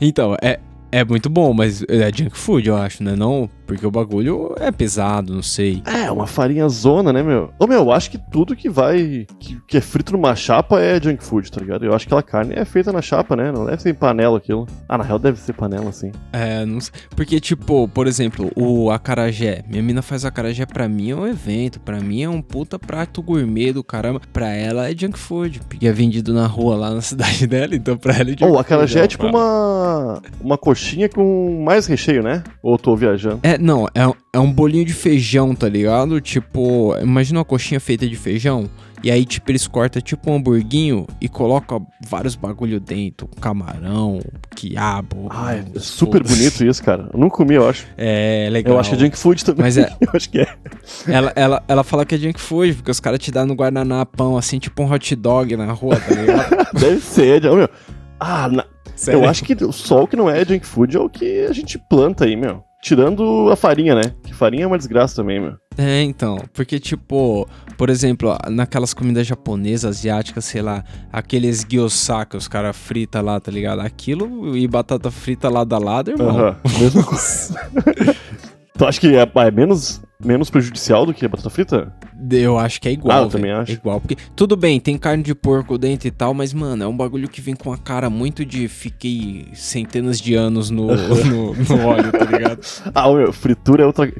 Então, 0.00 0.34
é, 0.42 0.58
é 0.90 1.04
muito 1.04 1.28
bom, 1.28 1.52
mas 1.52 1.84
é 1.86 2.10
junk 2.10 2.34
food, 2.34 2.66
eu 2.66 2.74
acho, 2.74 3.04
né? 3.04 3.14
Não 3.14 3.46
Porque 3.66 3.86
o 3.86 3.90
bagulho 3.90 4.54
é 4.58 4.70
pesado, 4.70 5.34
não 5.34 5.42
sei. 5.42 5.82
É, 5.84 6.10
uma 6.10 6.26
farinha 6.26 6.68
zona, 6.68 7.12
né, 7.12 7.22
meu? 7.22 7.50
Ô, 7.58 7.66
meu, 7.66 7.80
eu 7.80 7.92
acho 7.92 8.10
que 8.10 8.18
tudo 8.30 8.54
que 8.56 8.68
vai. 8.68 9.26
Que, 9.40 9.60
que 9.66 9.76
é 9.76 9.80
frito 9.80 10.12
numa 10.12 10.34
chapa 10.36 10.80
é 10.80 11.00
junk 11.02 11.22
food, 11.24 11.50
tá 11.50 11.60
ligado? 11.60 11.84
Eu 11.84 11.94
acho 11.94 12.06
que 12.06 12.14
aquela 12.14 12.22
carne 12.22 12.54
é 12.54 12.64
feita 12.64 12.92
na 12.92 13.02
chapa, 13.02 13.34
né? 13.36 13.50
Não 13.52 13.64
deve 13.66 13.82
ser 13.82 13.90
em 13.90 13.94
panela 13.94 14.38
aquilo. 14.38 14.66
Ah, 14.88 14.96
na 14.96 15.04
real 15.04 15.18
deve 15.18 15.38
ser 15.40 15.52
panela, 15.52 15.90
sim. 15.92 16.12
É, 16.32 16.64
não 16.64 16.80
sei. 16.80 16.92
Porque, 17.14 17.40
tipo, 17.40 17.88
por 17.88 18.06
exemplo, 18.06 18.50
o 18.56 18.90
acarajé. 18.90 19.62
Minha 19.68 19.82
mina 19.82 20.02
faz 20.02 20.24
acarajé 20.24 20.64
pra 20.66 20.88
mim 20.88 21.10
é 21.10 21.16
um 21.16 21.26
evento. 21.26 21.80
Pra 21.80 22.00
mim 22.00 22.22
é 22.22 22.28
um 22.28 22.40
puta 22.40 22.78
prato 22.78 23.22
gourmet 23.22 23.72
do 23.72 23.82
caramba. 23.82 24.20
Pra 24.32 24.48
ela 24.48 24.90
é 24.90 24.96
junk 24.96 25.18
food. 25.18 25.60
Porque 25.68 25.86
é 25.86 25.92
vendido 25.92 26.32
na 26.32 26.46
rua 26.46 26.76
lá 26.76 26.90
na 26.90 27.00
cidade 27.02 27.46
dela, 27.46 27.74
então 27.74 27.96
pra 27.96 28.12
ela 28.14 28.22
é 28.30 28.32
junk 28.32 28.44
Ô, 28.44 28.46
food. 28.46 28.56
o 28.56 28.60
acarajé 28.60 28.98
é 28.98 29.00
ela 29.00 29.08
tipo 29.08 29.26
uma. 29.26 30.22
Uma 30.40 30.58
coxinha 30.58 31.08
com 31.08 31.62
mais 31.64 31.86
recheio, 31.86 32.22
né? 32.22 32.42
Ou 32.62 32.74
eu 32.74 32.78
tô 32.78 32.94
viajando? 32.94 33.40
É, 33.42 33.55
não, 33.58 33.86
é, 33.94 34.02
é 34.32 34.38
um 34.38 34.50
bolinho 34.52 34.84
de 34.84 34.92
feijão, 34.92 35.54
tá 35.54 35.68
ligado? 35.68 36.20
Tipo, 36.20 36.96
imagina 37.00 37.38
uma 37.40 37.44
coxinha 37.44 37.80
feita 37.80 38.06
de 38.08 38.16
feijão. 38.16 38.68
E 39.04 39.10
aí, 39.10 39.24
tipo, 39.24 39.50
eles 39.50 39.68
cortam 39.68 40.00
tipo 40.02 40.30
um 40.30 40.36
hamburguinho 40.36 41.06
e 41.20 41.28
colocam 41.28 41.86
vários 42.08 42.34
bagulho 42.34 42.80
dentro. 42.80 43.28
Camarão, 43.40 44.18
quiabo. 44.56 45.28
Ah, 45.30 45.54
é 45.54 45.64
super 45.78 46.22
bonito 46.24 46.64
isso, 46.64 46.82
cara. 46.82 47.08
Eu 47.12 47.18
não 47.20 47.28
comi, 47.28 47.54
eu 47.54 47.68
acho. 47.68 47.86
É, 47.96 48.48
legal. 48.50 48.74
Eu 48.74 48.80
acho 48.80 48.90
que 48.90 48.96
é 48.96 48.98
junk 48.98 49.16
food 49.18 49.44
também. 49.44 49.62
Mas 49.62 49.78
é- 49.78 49.94
eu 50.00 50.08
acho 50.12 50.28
que 50.30 50.40
é. 50.40 50.48
Ela, 51.06 51.32
ela, 51.36 51.62
ela 51.68 51.84
fala 51.84 52.04
que 52.04 52.14
é 52.14 52.18
junk 52.18 52.40
food, 52.40 52.74
porque 52.74 52.90
os 52.90 52.98
caras 52.98 53.20
te 53.20 53.30
dão 53.30 53.46
no 53.46 53.54
guardanapão, 53.54 54.36
assim, 54.36 54.58
tipo 54.58 54.82
um 54.82 54.90
hot 54.90 55.14
dog 55.14 55.56
na 55.56 55.70
rua, 55.72 56.00
tá 56.00 56.14
ligado? 56.14 56.68
Deve 56.80 57.00
ser. 57.00 57.44
Ô, 57.46 57.54
meu. 57.56 57.68
Ah, 58.18 58.48
na- 58.48 58.64
Sério. 58.96 59.20
eu 59.22 59.28
acho 59.28 59.44
que 59.44 59.54
só 59.72 60.02
o 60.04 60.08
que 60.08 60.16
não 60.16 60.28
é 60.28 60.42
junk 60.44 60.66
food 60.66 60.96
é 60.96 61.00
o 61.00 61.08
que 61.08 61.44
a 61.44 61.52
gente 61.52 61.78
planta 61.78 62.24
aí, 62.24 62.34
meu. 62.34 62.64
Tirando 62.86 63.50
a 63.50 63.56
farinha, 63.56 63.96
né? 63.96 64.14
Que 64.22 64.32
farinha 64.32 64.62
é 64.62 64.66
uma 64.68 64.78
desgraça 64.78 65.16
também, 65.16 65.40
meu. 65.40 65.54
É, 65.76 66.02
então, 66.02 66.38
porque 66.54 66.78
tipo, 66.78 67.48
por 67.76 67.90
exemplo, 67.90 68.38
naquelas 68.48 68.94
comidas 68.94 69.26
japonesas, 69.26 69.96
asiáticas, 69.96 70.44
sei 70.44 70.62
lá, 70.62 70.84
aqueles 71.12 71.64
gyoza 71.64 72.24
que 72.24 72.36
os 72.36 72.46
caras 72.46 72.76
fritam 72.76 73.22
lá, 73.22 73.40
tá 73.40 73.50
ligado? 73.50 73.80
Aquilo 73.80 74.56
e 74.56 74.68
batata 74.68 75.10
frita 75.10 75.48
lado 75.48 75.74
a 75.74 75.78
lado, 75.78 76.12
irmão. 76.12 76.30
Aham. 76.30 76.56
Mesma 76.78 77.02
coisa. 77.02 77.70
tu 78.78 78.86
acha 78.86 79.00
que 79.00 79.16
é, 79.16 79.28
é 79.34 79.50
menos, 79.50 80.00
menos 80.24 80.50
prejudicial 80.50 81.04
do 81.04 81.12
que 81.12 81.24
a 81.24 81.28
batata 81.28 81.50
frita? 81.50 81.92
Eu 82.30 82.58
acho 82.58 82.80
que 82.80 82.88
é 82.88 82.92
igual. 82.92 83.18
Ah, 83.18 83.22
eu 83.22 83.28
também 83.28 83.50
acho. 83.50 83.72
É 83.72 83.74
igual, 83.74 84.00
porque 84.00 84.16
tudo 84.34 84.56
bem, 84.56 84.80
tem 84.80 84.96
carne 84.96 85.22
de 85.22 85.34
porco 85.34 85.76
dentro 85.76 86.08
e 86.08 86.10
tal, 86.10 86.32
mas 86.32 86.52
mano, 86.52 86.84
é 86.84 86.86
um 86.86 86.96
bagulho 86.96 87.28
que 87.28 87.40
vem 87.40 87.54
com 87.54 87.72
a 87.72 87.78
cara 87.78 88.08
muito 88.08 88.44
de 88.44 88.68
fiquei 88.68 89.48
centenas 89.52 90.20
de 90.20 90.34
anos 90.34 90.70
no, 90.70 90.86
no, 91.24 91.54
no 91.54 91.86
óleo, 91.86 92.12
tá 92.12 92.24
ligado? 92.24 92.60
Ah, 92.94 93.12
meu, 93.12 93.32
fritura 93.32 93.82
é 93.82 93.86
outra 93.86 94.10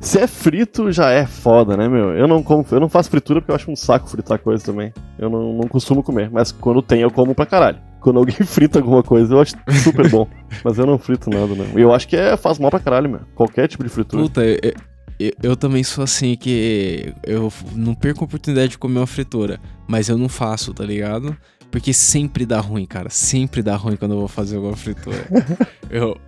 Se 0.00 0.18
é 0.18 0.26
frito, 0.26 0.92
já 0.92 1.10
é 1.10 1.26
foda, 1.26 1.76
né, 1.76 1.88
meu? 1.88 2.12
Eu 2.12 2.28
não 2.28 2.42
como, 2.42 2.64
eu 2.70 2.80
não 2.80 2.88
faço 2.88 3.10
fritura 3.10 3.40
porque 3.40 3.50
eu 3.50 3.56
acho 3.56 3.70
um 3.70 3.76
saco 3.76 4.08
fritar 4.08 4.38
coisa 4.38 4.64
também. 4.64 4.92
Eu 5.18 5.28
não, 5.28 5.52
não 5.52 5.68
costumo 5.68 6.02
comer, 6.02 6.30
mas 6.30 6.52
quando 6.52 6.82
tem 6.82 7.00
eu 7.00 7.10
como 7.10 7.34
pra 7.34 7.46
caralho. 7.46 7.78
Quando 8.00 8.18
alguém 8.18 8.36
frita 8.46 8.78
alguma 8.78 9.02
coisa, 9.02 9.34
eu 9.34 9.40
acho 9.40 9.54
super 9.82 10.08
bom. 10.08 10.26
mas 10.64 10.78
eu 10.78 10.86
não 10.86 10.98
frito 10.98 11.28
nada, 11.28 11.54
não. 11.54 11.78
E 11.78 11.82
eu 11.82 11.92
acho 11.92 12.06
que 12.08 12.16
é, 12.16 12.36
faz 12.36 12.58
mal 12.58 12.70
pra 12.70 12.80
caralho, 12.80 13.10
meu. 13.10 13.20
Qualquer 13.34 13.68
tipo 13.68 13.82
de 13.82 13.90
fritura. 13.90 14.22
Puta, 14.22 14.42
eu, 14.42 14.72
eu, 15.20 15.32
eu 15.42 15.56
também 15.56 15.84
sou 15.84 16.02
assim 16.02 16.34
que 16.34 17.12
eu 17.22 17.52
não 17.74 17.94
perco 17.94 18.24
a 18.24 18.26
oportunidade 18.26 18.70
de 18.70 18.78
comer 18.78 19.00
uma 19.00 19.06
fritura, 19.06 19.60
mas 19.86 20.08
eu 20.08 20.16
não 20.16 20.28
faço, 20.28 20.72
tá 20.72 20.82
ligado? 20.82 21.36
Porque 21.70 21.92
sempre 21.92 22.46
dá 22.46 22.58
ruim, 22.58 22.86
cara. 22.86 23.10
Sempre 23.10 23.62
dá 23.62 23.76
ruim 23.76 23.96
quando 23.96 24.12
eu 24.12 24.18
vou 24.18 24.28
fazer 24.28 24.56
alguma 24.56 24.76
fritura. 24.76 25.28
eu, 25.90 26.18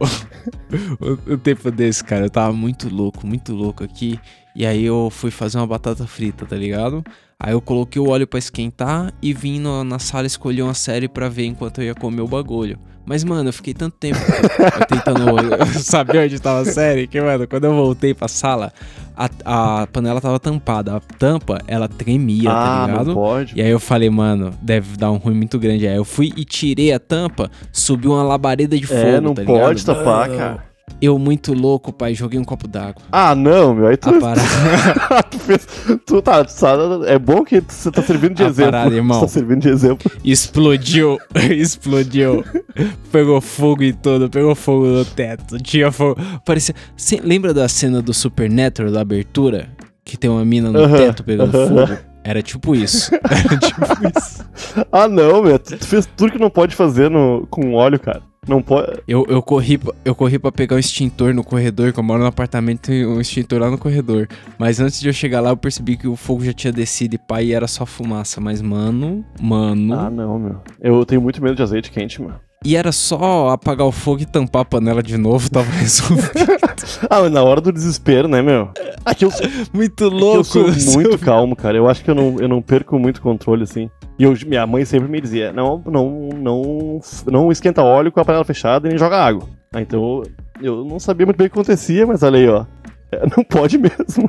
o, 1.01 1.33
o 1.35 1.39
tempo 1.39 1.71
desse, 1.71 2.05
cara, 2.05 2.27
eu 2.27 2.31
tava 2.31 2.53
muito 2.53 2.95
louco, 2.95 3.27
muito 3.27 3.53
louco 3.53 3.83
aqui. 3.83 4.21
E 4.55 4.67
aí 4.67 4.85
eu 4.85 5.09
fui 5.11 5.31
fazer 5.31 5.59
uma 5.59 5.67
batata 5.67 6.07
frita, 6.07 6.45
tá 6.45 6.55
ligado? 6.55 7.03
Aí 7.45 7.53
eu 7.53 7.61
coloquei 7.61 8.01
o 8.01 8.09
óleo 8.09 8.25
pra 8.27 8.39
esquentar 8.39 9.13
e 9.21 9.33
vim 9.35 9.59
no- 9.59 9.83
na 9.83 9.99
sala 9.99 10.27
escolher 10.29 10.63
uma 10.63 10.75
série 10.75 11.09
pra 11.09 11.29
ver 11.29 11.45
enquanto 11.47 11.79
eu 11.81 11.87
ia 11.87 11.95
comer 11.95 12.23
o 12.23 12.29
bagulho. 12.29 12.79
Mas, 13.05 13.25
mano, 13.25 13.49
eu 13.49 13.53
fiquei 13.53 13.75
tanto 13.75 13.97
tempo 13.99 14.17
tentando 14.89 15.25
saber 15.83 16.19
onde 16.25 16.39
tava 16.41 16.61
a 16.61 16.65
série 16.65 17.09
que, 17.09 17.21
mano, 17.21 17.49
quando 17.49 17.65
eu 17.65 17.75
voltei 17.75 18.15
pra 18.15 18.29
sala, 18.29 18.73
a, 19.17 19.81
a 19.83 19.87
panela 19.89 20.21
tava 20.21 20.39
tampada. 20.39 20.97
A 20.97 21.01
tampa, 21.01 21.61
ela 21.67 21.89
tremia, 21.89 22.49
tá 22.51 22.83
ah, 22.85 22.87
ligado? 22.87 23.07
não 23.09 23.15
pode. 23.15 23.55
E 23.59 23.61
aí 23.61 23.71
eu 23.71 23.81
falei, 23.81 24.09
mano, 24.09 24.53
deve 24.63 24.97
dar 24.97 25.11
um 25.11 25.17
ruim 25.17 25.35
muito 25.35 25.59
grande. 25.59 25.89
Aí 25.89 25.97
eu 25.97 26.05
fui 26.05 26.33
e 26.37 26.45
tirei 26.45 26.93
a 26.93 27.01
tampa, 27.01 27.51
subiu 27.73 28.13
uma 28.13 28.23
labareda 28.23 28.79
de 28.79 28.87
fogo, 28.87 29.01
É, 29.01 29.21
não 29.21 29.35
tá 29.35 29.43
pode 29.43 29.81
ligado? 29.81 29.97
tapar, 29.97 30.29
Mano, 30.29 30.39
cara. 30.39 30.72
Eu 31.01 31.19
muito 31.19 31.53
louco, 31.53 31.93
pai, 31.93 32.15
joguei 32.15 32.39
um 32.39 32.45
copo 32.45 32.69
d'água. 32.69 33.03
Ah, 33.11 33.35
não, 33.35 33.75
meu. 33.75 33.87
Aí 33.89 33.97
tu, 33.97 34.09
A 34.11 34.21
parada, 34.21 34.43
tu 35.31 35.39
fez. 35.41 35.67
Tu 36.07 36.23
tá, 36.23 36.45
tu 36.45 36.51
sabe, 36.53 36.83
é 37.07 37.19
bom 37.19 37.45
que 37.45 37.61
você 37.67 37.91
tá 37.91 38.03
servindo 38.03 38.35
de 38.35 38.45
A 38.45 38.47
exemplo. 38.49 38.73
parada, 38.73 38.95
irmão. 38.95 39.19
Você 39.19 39.27
tá 39.27 39.33
servindo 39.33 39.63
de 39.63 39.69
exemplo. 39.69 40.11
explodiu, 40.25 41.19
explodiu. 41.51 42.45
Pegou 43.11 43.41
fogo 43.41 43.83
e 43.83 43.93
tudo, 43.93 44.31
pegou 44.31 44.55
fogo 44.55 44.87
no 44.87 45.05
teto, 45.05 45.59
tinha 45.59 45.91
fogo. 45.91 46.21
Parecia. 46.45 46.75
Cê 46.97 47.21
lembra 47.23 47.53
da 47.53 47.69
cena 47.69 48.01
do 48.01 48.15
Supernatural, 48.15 48.93
da 48.93 49.01
abertura? 49.01 49.69
Que 50.05 50.17
tem 50.17 50.31
uma 50.31 50.45
mina 50.45 50.71
no 50.71 50.79
Aham, 50.81 50.97
teto 50.97 51.25
pegando 51.25 51.57
aham. 51.57 51.87
fogo? 51.87 51.99
Era 52.25 52.43
tipo 52.43 52.75
isso. 52.75 53.11
Era 53.29 53.59
tipo 53.59 53.83
isso. 54.19 54.45
Ah, 54.93 55.09
não, 55.09 55.43
meu. 55.43 55.59
Tu 55.59 55.77
fez 55.85 56.07
tudo 56.17 56.33
que 56.33 56.39
não 56.39 56.51
pode 56.51 56.75
fazer 56.75 57.11
no, 57.11 57.47
com 57.51 57.75
óleo, 57.75 57.99
cara. 57.99 58.23
Não 58.49 58.61
pode. 58.61 59.01
Eu, 59.07 59.25
eu, 59.29 59.41
corri, 59.41 59.79
pra- 59.79 59.95
eu 60.05 60.15
corri 60.15 60.37
pra 60.39 60.51
pegar 60.51 60.75
o 60.75 60.79
extintor 60.79 61.33
no 61.33 61.45
corredor, 61.45 61.93
que 61.93 61.99
eu 62.01 62.03
moro 62.03 62.21
no 62.21 62.27
apartamento 62.27 62.93
e 62.93 63.07
um 63.07 63.21
extintor 63.21 63.61
lá 63.61 63.71
no 63.71 63.79
corredor. 63.79 64.29
Mas 64.59 64.81
antes 64.81 65.01
de 65.01 65.09
eu 65.09 65.13
chegar 65.13 65.41
lá, 65.41 65.51
eu 65.51 65.57
percebi 65.57 65.97
que 65.97 66.09
o 66.09 66.17
fogo 66.17 66.45
já 66.45 66.53
tinha 66.53 66.73
descido 66.73 67.17
e 67.17 67.43
e 67.45 67.53
era 67.53 67.69
só 67.69 67.87
fumaça. 67.87 68.41
Mas, 68.41 68.61
mano, 68.61 69.25
mano. 69.41 69.95
Ah, 69.95 70.11
não, 70.11 70.39
meu. 70.39 70.61
Eu 70.81 71.05
tenho 71.07 71.21
muito 71.21 71.43
medo 71.43 71.55
de 71.57 71.63
azeite 71.63 71.91
quente, 71.91 72.21
meu. 72.21 72.33
E 72.65 72.77
era 72.77 72.93
só 72.93 73.49
apagar 73.51 73.87
o 73.87 73.93
fogo 73.93 74.23
e 74.23 74.27
tampar 74.27 74.63
a 74.63 74.65
panela 74.65 75.03
de 75.03 75.17
novo, 75.17 75.51
tava 75.51 75.71
resolvido. 75.73 76.31
Ah, 77.11 77.21
mas 77.21 77.33
na 77.33 77.43
hora 77.43 77.61
do 77.61 77.73
desespero, 77.73 78.29
né, 78.29 78.41
meu? 78.43 78.69
Aqui 79.05 79.25
eu, 79.25 79.31
sou- 79.33 79.47
Muito 79.73 80.07
aqui 80.07 80.15
eu 80.15 80.19
louco. 80.21 80.45
sou 80.45 80.71
muito 80.95 81.19
calmo, 81.19 81.57
cara. 81.57 81.77
Eu 81.77 81.89
acho 81.89 82.03
que 82.05 82.11
eu 82.11 82.15
não, 82.15 82.37
eu 82.39 82.49
não 82.49 82.63
perco 82.63 82.99
muito 82.99 83.21
controle, 83.21 83.65
assim. 83.65 83.91
E 84.19 84.25
eu- 84.25 84.35
minha 84.47 84.67
mãe 84.67 84.85
sempre 84.85 85.09
me 85.11 85.21
dizia: 85.21 85.53
não, 85.53 85.83
não, 85.87 86.29
não, 86.37 87.01
não 87.27 87.51
esquenta 87.53 87.83
óleo 87.83 88.13
com 88.13 88.21
a 88.21 88.25
panela 88.25 88.45
fechada 88.45 88.87
e 88.87 88.91
nem 88.91 88.99
joga 88.99 89.17
água. 89.19 89.49
Ah, 89.75 89.81
então 89.81 90.23
eu 90.61 90.85
não 90.85 91.01
sabia 91.01 91.27
muito 91.27 91.37
bem 91.39 91.47
o 91.47 91.51
que 91.51 91.59
acontecia, 91.59 92.07
mas 92.07 92.23
olha 92.23 92.39
aí, 92.39 92.49
ó. 92.49 92.65
É, 93.13 93.23
Não 93.37 93.45
pode 93.45 93.77
mesmo. 93.79 94.29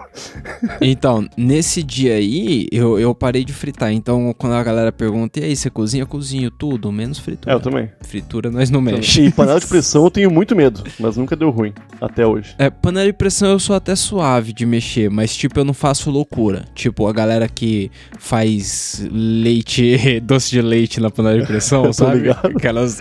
Então, 0.82 1.28
nesse 1.38 1.82
dia 1.82 2.16
aí, 2.16 2.68
eu, 2.72 3.00
eu 3.00 3.16
parei 3.16 3.44
de 3.46 3.54
fritar. 3.54 3.92
Então, 3.92 4.34
quando 4.38 4.54
a 4.54 4.64
galera 4.64 4.92
pergunta, 4.92 5.40
e 5.40 5.44
aí, 5.46 5.56
você 5.56 5.70
cozinha? 5.70 6.04
Eu 6.04 6.08
cozinho 6.08 6.52
tudo, 6.52 6.92
menos 6.92 7.18
É, 7.18 7.22
fritura. 7.22 7.54
eu 7.56 7.60
também. 7.60 7.90
Fritura 8.02 8.52
nós 8.52 8.70
não 8.70 8.82
mexe. 8.82 9.24
E 9.24 9.32
panela 9.32 9.60
de 9.60 9.66
pressão 9.68 10.04
eu 10.04 10.12
tenho 10.12 10.30
muito 10.30 10.56
medo, 10.56 10.84
mas 11.00 11.16
nunca 11.18 11.36
deu 11.36 11.50
ruim. 11.50 11.74
Até 12.02 12.26
hoje. 12.26 12.54
É, 12.58 12.70
panela 12.70 13.06
de 13.08 13.14
pressão 13.14 13.50
eu 13.52 13.60
sou 13.60 13.76
até 13.76 13.96
suave 13.96 14.52
de 14.54 14.66
mexer, 14.66 15.10
mas 15.10 15.36
tipo, 15.36 15.60
eu 15.60 15.64
não 15.66 15.74
faço 15.74 16.10
loucura. 16.12 16.66
Tipo, 16.76 17.08
a 17.08 17.14
galera 17.14 17.48
que 17.48 17.90
faz 18.20 19.06
leite, 19.12 20.20
doce 20.22 20.52
de 20.52 20.62
leite 20.62 21.00
na 21.00 21.10
panela 21.10 21.40
de 21.40 21.48
pressão, 21.48 21.92
sabe? 21.94 22.18
ligado. 22.20 22.48
Aquelas. 22.48 23.00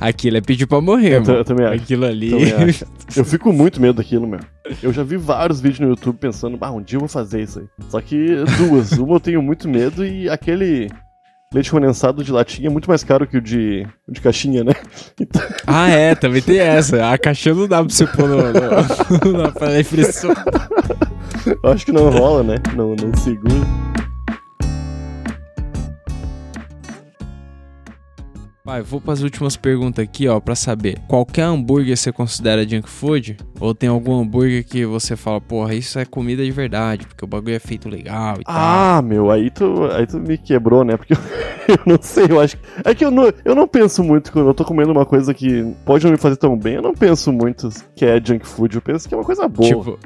Aquilo 0.00 0.36
é 0.36 0.40
pedir 0.40 0.66
pra 0.66 0.80
morrer, 0.80 1.14
Eu, 1.16 1.20
mano. 1.22 1.38
eu 1.38 1.44
também 1.44 1.66
acho. 1.66 1.74
Aquilo 1.74 2.04
ali. 2.06 2.32
Acho. 2.52 2.86
Eu 3.16 3.24
fico 3.24 3.52
muito 3.52 3.80
medo 3.80 3.94
daquilo, 3.94 4.26
meu. 4.26 4.40
Eu 4.82 4.92
já 4.92 5.02
vi 5.02 5.16
vários 5.16 5.60
vídeos 5.60 5.80
no 5.80 5.88
YouTube 5.88 6.18
pensando, 6.18 6.58
ah, 6.60 6.72
um 6.72 6.82
dia 6.82 6.96
eu 6.96 7.00
vou 7.00 7.08
fazer 7.08 7.42
isso 7.42 7.60
aí. 7.60 7.66
Só 7.88 8.00
que 8.00 8.34
duas. 8.58 8.92
Uma 8.92 9.14
eu 9.14 9.20
tenho 9.20 9.40
muito 9.40 9.68
medo 9.68 10.04
e 10.04 10.28
aquele 10.28 10.90
leite 11.54 11.70
condensado 11.70 12.24
de 12.24 12.32
latinha 12.32 12.68
é 12.68 12.70
muito 12.70 12.88
mais 12.90 13.04
caro 13.04 13.26
que 13.26 13.36
o 13.36 13.40
de, 13.40 13.86
o 14.08 14.12
de 14.12 14.20
caixinha, 14.20 14.64
né? 14.64 14.72
Então, 15.20 15.40
ah, 15.66 15.88
é, 15.88 16.14
também 16.14 16.42
tem 16.42 16.58
essa. 16.58 17.10
A 17.12 17.16
caixinha 17.16 17.54
não 17.54 17.68
dá 17.68 17.82
pra 17.82 17.88
você 17.94 18.06
pôr 18.06 18.28
no, 18.28 18.36
no, 19.32 19.38
na 19.38 19.52
panela 19.52 19.82
de 19.82 19.88
pressão. 19.88 20.34
eu 21.62 21.70
acho 21.70 21.86
que 21.86 21.92
não 21.92 22.10
rola, 22.10 22.42
né? 22.42 22.56
Não, 22.74 22.94
não 22.96 23.14
segura. 23.16 23.54
Vai, 28.66 28.82
vou 28.82 29.00
para 29.00 29.12
as 29.12 29.22
últimas 29.22 29.56
perguntas 29.56 30.02
aqui, 30.02 30.26
ó, 30.26 30.40
pra 30.40 30.56
saber. 30.56 30.98
Qualquer 31.06 31.42
hambúrguer 31.42 31.96
você 31.96 32.10
considera 32.10 32.68
junk 32.68 32.88
food? 32.88 33.36
Ou 33.60 33.72
tem 33.72 33.88
algum 33.88 34.20
hambúrguer 34.20 34.64
que 34.64 34.84
você 34.84 35.14
fala, 35.14 35.40
porra, 35.40 35.72
isso 35.72 36.00
é 36.00 36.04
comida 36.04 36.44
de 36.44 36.50
verdade, 36.50 37.06
porque 37.06 37.24
o 37.24 37.28
bagulho 37.28 37.54
é 37.54 37.60
feito 37.60 37.88
legal 37.88 38.34
e 38.40 38.44
tal? 38.44 38.54
Ah, 38.56 39.00
meu, 39.00 39.30
aí 39.30 39.50
tu, 39.50 39.84
aí 39.92 40.04
tu 40.04 40.18
me 40.18 40.36
quebrou, 40.36 40.82
né? 40.84 40.96
Porque 40.96 41.12
eu, 41.12 41.18
eu 41.68 41.78
não 41.86 41.96
sei, 42.02 42.26
eu 42.28 42.40
acho. 42.40 42.56
É 42.84 42.92
que 42.92 43.04
eu 43.04 43.10
não, 43.12 43.32
eu 43.44 43.54
não 43.54 43.68
penso 43.68 44.02
muito 44.02 44.32
quando 44.32 44.48
eu 44.48 44.54
tô 44.54 44.64
comendo 44.64 44.90
uma 44.90 45.06
coisa 45.06 45.32
que 45.32 45.64
pode 45.84 46.04
não 46.04 46.10
me 46.10 46.18
fazer 46.18 46.36
tão 46.36 46.58
bem. 46.58 46.74
Eu 46.74 46.82
não 46.82 46.92
penso 46.92 47.32
muito 47.32 47.68
que 47.94 48.04
é 48.04 48.20
junk 48.20 48.44
food, 48.44 48.74
eu 48.74 48.82
penso 48.82 49.08
que 49.08 49.14
é 49.14 49.16
uma 49.16 49.24
coisa 49.24 49.46
boa. 49.46 49.68
Tipo, 49.68 49.96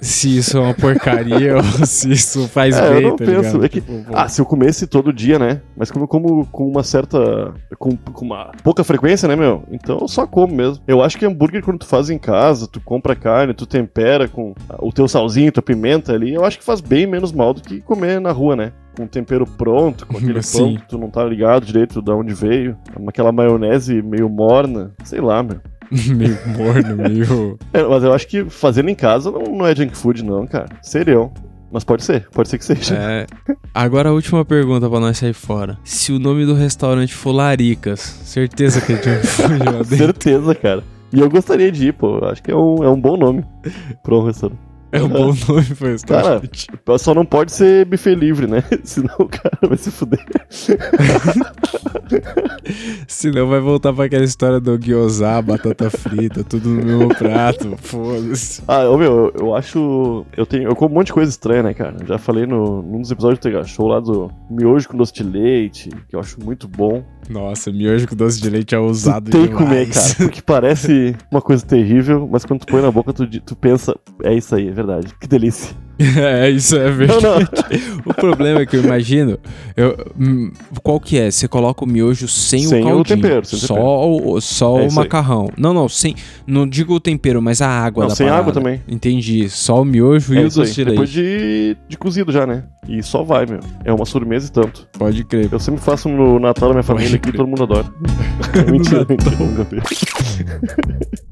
se 0.00 0.36
isso 0.36 0.58
é 0.58 0.60
uma 0.60 0.74
porcaria 0.74 1.54
ou 1.78 1.86
se 1.86 2.10
isso 2.10 2.48
faz 2.48 2.76
É, 2.76 2.94
bem, 2.94 3.02
eu 3.04 3.10
não 3.10 3.16
tá 3.16 3.24
penso. 3.24 3.64
É 3.64 3.68
que, 3.68 3.80
Tipo, 3.80 4.04
ah, 4.12 4.28
se 4.28 4.40
eu 4.40 4.44
comesse 4.44 4.88
todo 4.88 5.12
dia, 5.12 5.38
né? 5.38 5.62
Mas 5.76 5.88
como 5.90 6.04
eu 6.04 6.08
como 6.08 6.44
com 6.46 6.68
uma 6.68 6.82
certa. 6.82 7.54
Com, 7.78 7.91
com 7.96 8.24
uma 8.24 8.52
pouca 8.62 8.84
frequência, 8.84 9.28
né, 9.28 9.36
meu? 9.36 9.64
Então 9.70 9.98
eu 10.00 10.08
só 10.08 10.26
como 10.26 10.54
mesmo. 10.54 10.82
Eu 10.86 11.02
acho 11.02 11.18
que 11.18 11.26
hambúrguer, 11.26 11.62
quando 11.62 11.78
tu 11.78 11.86
faz 11.86 12.10
em 12.10 12.18
casa, 12.18 12.66
tu 12.66 12.80
compra 12.80 13.14
carne, 13.14 13.54
tu 13.54 13.66
tempera 13.66 14.28
com 14.28 14.54
o 14.78 14.92
teu 14.92 15.08
salzinho, 15.08 15.52
tua 15.52 15.62
pimenta 15.62 16.12
ali, 16.12 16.34
eu 16.34 16.44
acho 16.44 16.58
que 16.58 16.64
faz 16.64 16.80
bem 16.80 17.06
menos 17.06 17.32
mal 17.32 17.54
do 17.54 17.62
que 17.62 17.80
comer 17.80 18.20
na 18.20 18.32
rua, 18.32 18.56
né? 18.56 18.72
Com 18.96 19.06
tempero 19.06 19.46
pronto, 19.46 20.06
com 20.06 20.18
aquele 20.18 20.40
pão 20.52 20.76
que 20.76 20.88
tu 20.88 20.98
não 20.98 21.10
tá 21.10 21.24
ligado 21.24 21.64
direito 21.64 22.02
de 22.02 22.10
onde 22.10 22.34
veio. 22.34 22.76
Aquela 23.06 23.32
maionese 23.32 24.02
meio 24.02 24.28
morna. 24.28 24.92
Sei 25.02 25.20
lá, 25.20 25.42
meu. 25.42 25.60
meio 26.14 26.38
morno, 26.56 26.96
meio. 26.96 27.58
É, 27.72 27.82
mas 27.82 28.02
eu 28.02 28.12
acho 28.12 28.26
que 28.26 28.44
fazendo 28.50 28.90
em 28.90 28.94
casa 28.94 29.30
não, 29.30 29.42
não 29.42 29.66
é 29.66 29.74
junk 29.74 29.96
food, 29.96 30.22
não, 30.22 30.46
cara. 30.46 30.68
Serião. 30.82 31.32
Mas 31.72 31.84
pode 31.84 32.04
ser, 32.04 32.28
pode 32.30 32.50
ser 32.50 32.58
que 32.58 32.64
seja. 32.66 32.94
É. 32.94 33.26
Agora 33.72 34.10
a 34.10 34.12
última 34.12 34.44
pergunta 34.44 34.90
pra 34.90 35.00
nós 35.00 35.16
sair 35.16 35.32
fora. 35.32 35.78
Se 35.82 36.12
o 36.12 36.18
nome 36.18 36.44
do 36.44 36.54
restaurante 36.54 37.14
for 37.14 37.32
Laricas, 37.32 38.00
certeza 38.00 38.80
que 38.80 38.94
food 39.24 39.58
lá 39.58 39.78
dentro? 39.78 39.96
Certeza, 39.96 40.54
cara. 40.54 40.84
E 41.10 41.18
eu 41.20 41.30
gostaria 41.30 41.72
de 41.72 41.88
ir, 41.88 41.92
pô. 41.92 42.22
Acho 42.26 42.42
que 42.42 42.50
é 42.50 42.56
um, 42.56 42.84
é 42.84 42.90
um 42.90 43.00
bom 43.00 43.16
nome 43.16 43.44
pra 44.02 44.14
um 44.14 44.24
restaurante. 44.24 44.71
É 44.92 45.02
um 45.02 45.08
bom 45.08 45.26
nome 45.26 45.38
pra 45.38 45.54
Cara, 46.06 46.30
restaurante. 46.40 46.66
só 46.98 47.14
não 47.14 47.24
pode 47.24 47.52
ser 47.52 47.86
buffet 47.86 48.14
livre, 48.14 48.46
né? 48.46 48.62
Senão 48.84 49.14
o 49.18 49.26
cara 49.26 49.58
vai 49.66 49.78
se 49.78 49.90
fuder. 49.90 50.22
Senão 53.08 53.48
vai 53.48 53.60
voltar 53.60 53.94
pra 53.94 54.04
aquela 54.04 54.24
história 54.24 54.60
do 54.60 54.78
gyoza, 54.78 55.40
batata 55.40 55.88
frita, 55.88 56.44
tudo 56.44 56.68
no 56.68 56.84
mesmo 56.84 57.08
prato. 57.08 57.74
Foda-se. 57.80 58.62
Ah, 58.68 58.90
ô, 58.90 58.98
meu, 58.98 59.12
eu, 59.12 59.32
eu 59.46 59.54
acho. 59.54 60.26
Eu 60.36 60.44
tenho. 60.44 60.68
Eu 60.68 60.76
como 60.76 60.94
um 60.94 60.98
monte 60.98 61.06
de 61.06 61.14
coisa 61.14 61.30
estranha, 61.30 61.62
né, 61.62 61.72
cara? 61.72 61.96
Já 62.06 62.18
falei 62.18 62.44
no, 62.44 62.82
num 62.82 63.00
dos 63.00 63.10
episódios 63.10 63.38
do 63.38 63.42
Tega 63.42 63.64
Show 63.64 63.88
lá 63.88 63.98
do 63.98 64.30
miojo 64.50 64.88
com 64.88 64.96
doce 64.96 65.14
de 65.14 65.22
leite, 65.22 65.88
que 66.08 66.14
eu 66.14 66.20
acho 66.20 66.38
muito 66.42 66.68
bom. 66.68 67.02
Nossa, 67.28 67.70
miojo 67.70 68.06
com 68.08 68.16
doce 68.16 68.40
de 68.40 68.50
leite 68.50 68.74
é 68.74 68.78
ousado 68.78 69.30
tem 69.30 69.42
que 69.42 69.48
demais. 69.48 69.64
comer, 69.64 69.88
cara. 69.90 70.14
Porque 70.18 70.42
parece 70.42 71.16
uma 71.30 71.40
coisa 71.40 71.64
terrível, 71.64 72.28
mas 72.30 72.44
quando 72.44 72.60
tu 72.60 72.66
põe 72.66 72.82
na 72.82 72.90
boca, 72.90 73.12
tu, 73.12 73.26
tu 73.40 73.56
pensa, 73.56 73.94
é 74.22 74.34
isso 74.34 74.54
aí, 74.54 74.68
é 74.68 74.72
verdade. 74.72 75.14
Que 75.20 75.26
delícia. 75.26 75.74
é, 76.18 76.50
isso 76.50 76.76
é 76.76 76.88
Não, 76.90 76.96
verdade. 76.96 77.22
não. 77.24 78.02
O 78.06 78.14
problema 78.14 78.60
é 78.60 78.66
que 78.66 78.76
eu 78.76 78.82
imagino. 78.82 79.38
Eu, 79.76 79.96
hum, 80.18 80.50
qual 80.82 80.98
que 81.00 81.18
é? 81.18 81.30
Você 81.30 81.46
coloca 81.48 81.84
o 81.84 81.88
miojo 81.88 82.26
sem, 82.28 82.64
Sem 82.64 82.80
o 82.82 82.86
o 82.86 82.88
caldinho. 82.88 83.16
tempero, 83.22 83.44
sem 83.46 83.56
o 83.58 83.60
só 83.62 83.74
tempero. 83.74 84.30
o, 84.34 84.40
só 84.40 84.78
É 84.78 84.82
o 84.82 84.86
isso 84.86 84.98
aí. 84.98 85.04
macarrão. 85.04 85.50
Não, 85.56 85.72
não, 85.72 85.88
sem. 85.88 86.14
Não 86.46 86.66
digo 86.66 86.94
o 86.94 87.00
tempero, 87.00 87.40
mas 87.40 87.60
a 87.62 87.68
água 87.68 88.02
Não, 88.04 88.08
da 88.08 88.14
sem 88.16 88.26
parada. 88.26 88.42
água 88.42 88.52
também. 88.52 88.82
Entendi. 88.88 89.48
Só 89.48 89.80
o 89.82 89.84
miojo 89.84 90.34
e 90.34 90.38
É 90.38 90.40
o 90.42 90.46
isso 90.48 90.60
aí. 90.60 90.66
doce 90.66 90.74
de 90.84 90.90
Depois 90.90 91.10
de, 91.10 91.76
de 91.88 91.96
cozido 91.96 92.32
já, 92.32 92.46
né? 92.46 92.64
E 92.88 93.02
só 93.02 93.22
vai, 93.22 93.46
meu. 93.46 93.60
É 93.84 93.92
uma 93.92 94.04
sobremesa 94.04 94.48
e 94.48 94.50
tanto. 94.52 94.88
Pode 94.98 95.22
crer. 95.24 95.48
Eu 95.52 95.60
sempre 95.60 95.80
faço 95.80 96.08
no 96.08 96.38
Natal 96.40 96.68
da 96.68 96.74
minha 96.74 96.82
família 96.82 97.10
aqui, 97.16 97.30
crer. 97.30 97.36
todo 97.36 97.46
mundo 97.46 97.62
adora. 97.62 97.86
mentira, 98.70 99.06
mentira, 99.08 99.64
fiz. 99.66 101.22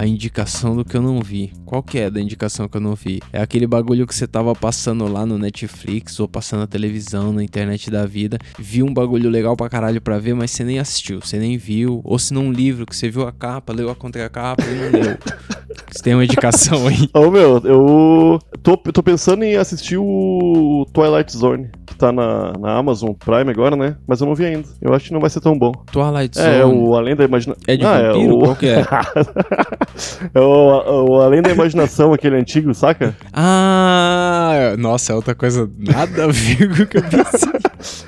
A 0.00 0.06
indicação 0.06 0.74
do 0.74 0.82
que 0.82 0.96
eu 0.96 1.02
não 1.02 1.20
vi. 1.20 1.52
Qual 1.66 1.82
que 1.82 1.98
é 1.98 2.10
da 2.10 2.18
indicação 2.18 2.66
que 2.66 2.74
eu 2.74 2.80
não 2.80 2.94
vi? 2.94 3.20
É 3.34 3.42
aquele 3.42 3.66
bagulho 3.66 4.06
que 4.06 4.14
você 4.14 4.26
tava 4.26 4.54
passando 4.54 5.06
lá 5.06 5.26
no 5.26 5.36
Netflix 5.36 6.18
ou 6.18 6.26
passando 6.26 6.60
na 6.60 6.66
televisão, 6.66 7.34
na 7.34 7.44
internet 7.44 7.90
da 7.90 8.06
vida. 8.06 8.38
Viu 8.58 8.86
um 8.86 8.94
bagulho 8.94 9.28
legal 9.28 9.54
pra 9.54 9.68
caralho 9.68 10.00
pra 10.00 10.18
ver, 10.18 10.34
mas 10.34 10.52
você 10.52 10.64
nem 10.64 10.78
assistiu, 10.78 11.20
você 11.20 11.38
nem 11.38 11.58
viu. 11.58 12.00
Ou 12.02 12.18
se 12.18 12.32
não 12.32 12.46
um 12.46 12.50
livro 12.50 12.86
que 12.86 12.96
você 12.96 13.10
viu 13.10 13.28
a 13.28 13.32
capa, 13.32 13.74
leu 13.74 13.90
a 13.90 13.94
contracapa 13.94 14.64
e 14.64 14.74
não 14.74 15.02
leu. 15.02 15.18
Você 15.90 16.02
tem 16.04 16.14
uma 16.14 16.24
indicação 16.24 16.86
aí? 16.86 17.08
Ô, 17.12 17.30
meu, 17.30 17.60
eu 17.64 18.38
tô, 18.62 18.76
tô 18.76 19.02
pensando 19.02 19.42
em 19.42 19.56
assistir 19.56 19.98
o 19.98 20.86
Twilight 20.92 21.36
Zone, 21.36 21.68
que 21.84 21.96
tá 21.96 22.12
na, 22.12 22.52
na 22.58 22.76
Amazon 22.76 23.12
Prime 23.12 23.50
agora, 23.50 23.74
né? 23.76 23.96
Mas 24.06 24.20
eu 24.20 24.26
não 24.26 24.34
vi 24.34 24.46
ainda. 24.46 24.68
Eu 24.80 24.94
acho 24.94 25.06
que 25.06 25.12
não 25.12 25.20
vai 25.20 25.30
ser 25.30 25.40
tão 25.40 25.58
bom. 25.58 25.72
Twilight 25.90 26.38
Zone. 26.38 26.48
É, 26.48 26.64
o 26.64 26.94
Além 26.94 27.16
da 27.16 27.24
Imaginação. 27.24 27.62
É 27.66 27.76
de 27.76 27.84
ah, 27.84 28.12
vampiro? 28.12 28.30
É, 28.30 28.34
o... 28.34 28.38
Qual 28.38 28.56
que 28.56 28.66
é? 28.66 28.84
é 30.34 30.40
o, 30.40 31.08
o 31.08 31.20
Além 31.20 31.42
da 31.42 31.50
Imaginação, 31.50 32.12
aquele 32.12 32.36
antigo, 32.36 32.72
saca? 32.74 33.14
Ah, 33.32 34.74
nossa, 34.78 35.12
é 35.12 35.16
outra 35.16 35.34
coisa 35.34 35.70
nada 35.78 36.24
a 36.24 36.28
ver 36.28 36.76
com 36.76 36.82
o 36.82 36.86
que 36.86 36.98
eu 36.98 37.02
pensei. 37.02 37.50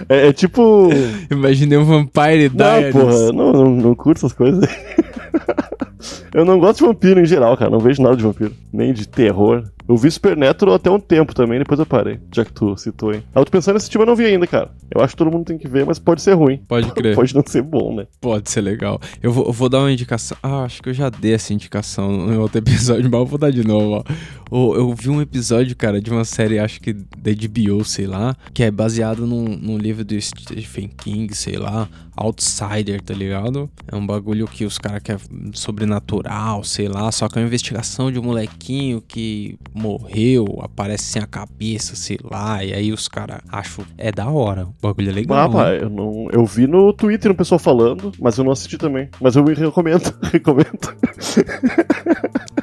É, 0.09 0.29
é 0.29 0.33
tipo. 0.33 0.91
Imaginei 1.31 1.79
um 1.79 1.85
Vampire 1.85 2.51
Não, 2.55 2.57
Diaries. 2.57 2.93
porra, 2.93 3.13
eu 3.15 3.33
não, 3.33 3.53
não, 3.53 3.71
não 3.71 3.95
curto 3.95 4.19
essas 4.19 4.33
coisas. 4.33 4.69
Eu 6.35 6.45
não 6.45 6.59
gosto 6.59 6.79
de 6.81 6.87
vampiro 6.87 7.21
em 7.21 7.25
geral, 7.27 7.57
cara. 7.57 7.71
Não 7.71 7.79
vejo 7.79 8.03
nada 8.03 8.17
de 8.17 8.23
vampiro. 8.23 8.55
Nem 8.73 8.93
de 8.93 9.07
terror. 9.07 9.65
Eu 9.89 9.97
vi 9.97 10.11
Supernatural 10.11 10.77
até 10.77 10.89
um 10.91 10.99
tempo 11.01 11.35
também, 11.35 11.59
depois 11.59 11.79
eu 11.79 11.85
parei. 11.85 12.19
Já 12.33 12.45
que 12.45 12.53
tu 12.53 12.77
citou, 12.77 13.13
hein. 13.13 13.23
Ah, 13.35 13.41
eu 13.41 13.45
tô 13.45 13.51
pensando 13.51 13.75
nesse 13.75 13.91
tipo, 13.91 14.03
eu 14.03 14.07
não 14.07 14.15
vi 14.17 14.25
ainda, 14.25 14.47
cara. 14.47 14.71
Eu 14.95 15.03
acho 15.03 15.15
que 15.15 15.19
todo 15.19 15.31
mundo 15.31 15.45
tem 15.45 15.59
que 15.59 15.67
ver, 15.69 15.85
mas 15.85 15.99
pode 15.99 16.23
ser 16.23 16.35
ruim. 16.35 16.59
Pode 16.69 16.91
crer. 16.95 17.15
Pode 17.17 17.35
não 17.35 17.43
ser 17.45 17.63
bom, 17.63 17.95
né? 17.97 18.07
Pode 18.21 18.49
ser 18.49 18.61
legal. 18.61 19.01
Eu 19.23 19.33
vou, 19.33 19.47
eu 19.47 19.53
vou 19.53 19.69
dar 19.69 19.81
uma 19.81 19.91
indicação. 19.93 20.37
Ah, 20.43 20.63
acho 20.63 20.81
que 20.83 20.89
eu 20.89 20.95
já 20.95 21.11
dei 21.11 21.35
essa 21.35 21.53
indicação 21.53 22.11
no 22.13 22.41
outro 22.41 22.59
episódio, 22.63 23.11
mas 23.11 23.21
eu 23.21 23.27
vou 23.27 23.39
dar 23.39 23.51
de 23.51 23.67
novo, 23.67 24.05
ó. 24.07 24.13
O- 24.51 24.75
Eu 24.77 24.95
vi 24.95 25.09
um 25.11 25.21
episódio, 25.21 25.75
cara, 25.77 26.01
de 26.01 26.11
uma 26.11 26.25
série, 26.25 26.59
acho 26.59 26.81
que 26.81 26.93
da 26.93 27.31
HBO, 27.33 27.85
sei 27.85 28.07
lá, 28.07 28.37
que 28.55 28.63
é 28.63 28.71
baseado 28.71 29.27
num, 29.27 29.45
num 29.61 29.77
livro 29.79 30.05
do 30.05 30.19
Stephen 30.21 30.89
King, 30.89 31.35
sei 31.35 31.57
lá, 31.57 31.89
Outsider, 32.17 33.01
tá 33.01 33.15
ligado? 33.15 33.71
É 33.91 33.97
um 33.97 34.07
bagulho 34.07 34.47
que 34.47 34.65
os 34.65 34.79
caras 34.79 35.03
querem 35.03 35.21
sobrenatural, 35.53 36.63
sei 36.65 36.89
lá, 36.89 37.11
só 37.11 37.29
que 37.29 37.39
é 37.39 37.43
uma 37.43 37.47
investigação 37.47 38.11
de 38.11 38.19
um 38.19 38.23
molequinho 38.23 39.01
que 39.01 39.59
morreu, 39.75 40.61
aparece 40.63 41.05
sem 41.05 41.23
a 41.23 41.27
cabeça, 41.27 41.97
sei 41.97 42.19
lá, 42.23 42.63
e 42.65 42.73
aí 42.73 42.93
os 42.93 43.09
caras 43.09 43.41
acham. 43.49 43.85
É 43.97 44.13
da 44.13 44.29
hora, 44.29 44.67
o 44.67 44.75
bagulho 44.81 45.11
é 45.11 45.13
legal. 45.13 45.39
Ah, 45.39 45.49
né? 45.49 45.55
pá, 45.55 45.71
eu, 45.71 45.91
não, 45.91 46.29
eu 46.33 46.45
vi 46.45 46.67
no 46.67 46.93
Twitter 46.93 47.31
um 47.31 47.35
pessoal 47.35 47.59
falando, 47.59 48.13
mas 48.21 48.37
eu 48.37 48.45
não 48.45 48.53
assisti 48.53 48.77
também. 48.77 49.09
Mas 49.21 49.37
eu 49.37 49.45
me 49.45 49.55
recomendo, 49.55 50.15
recomendo. 50.33 50.97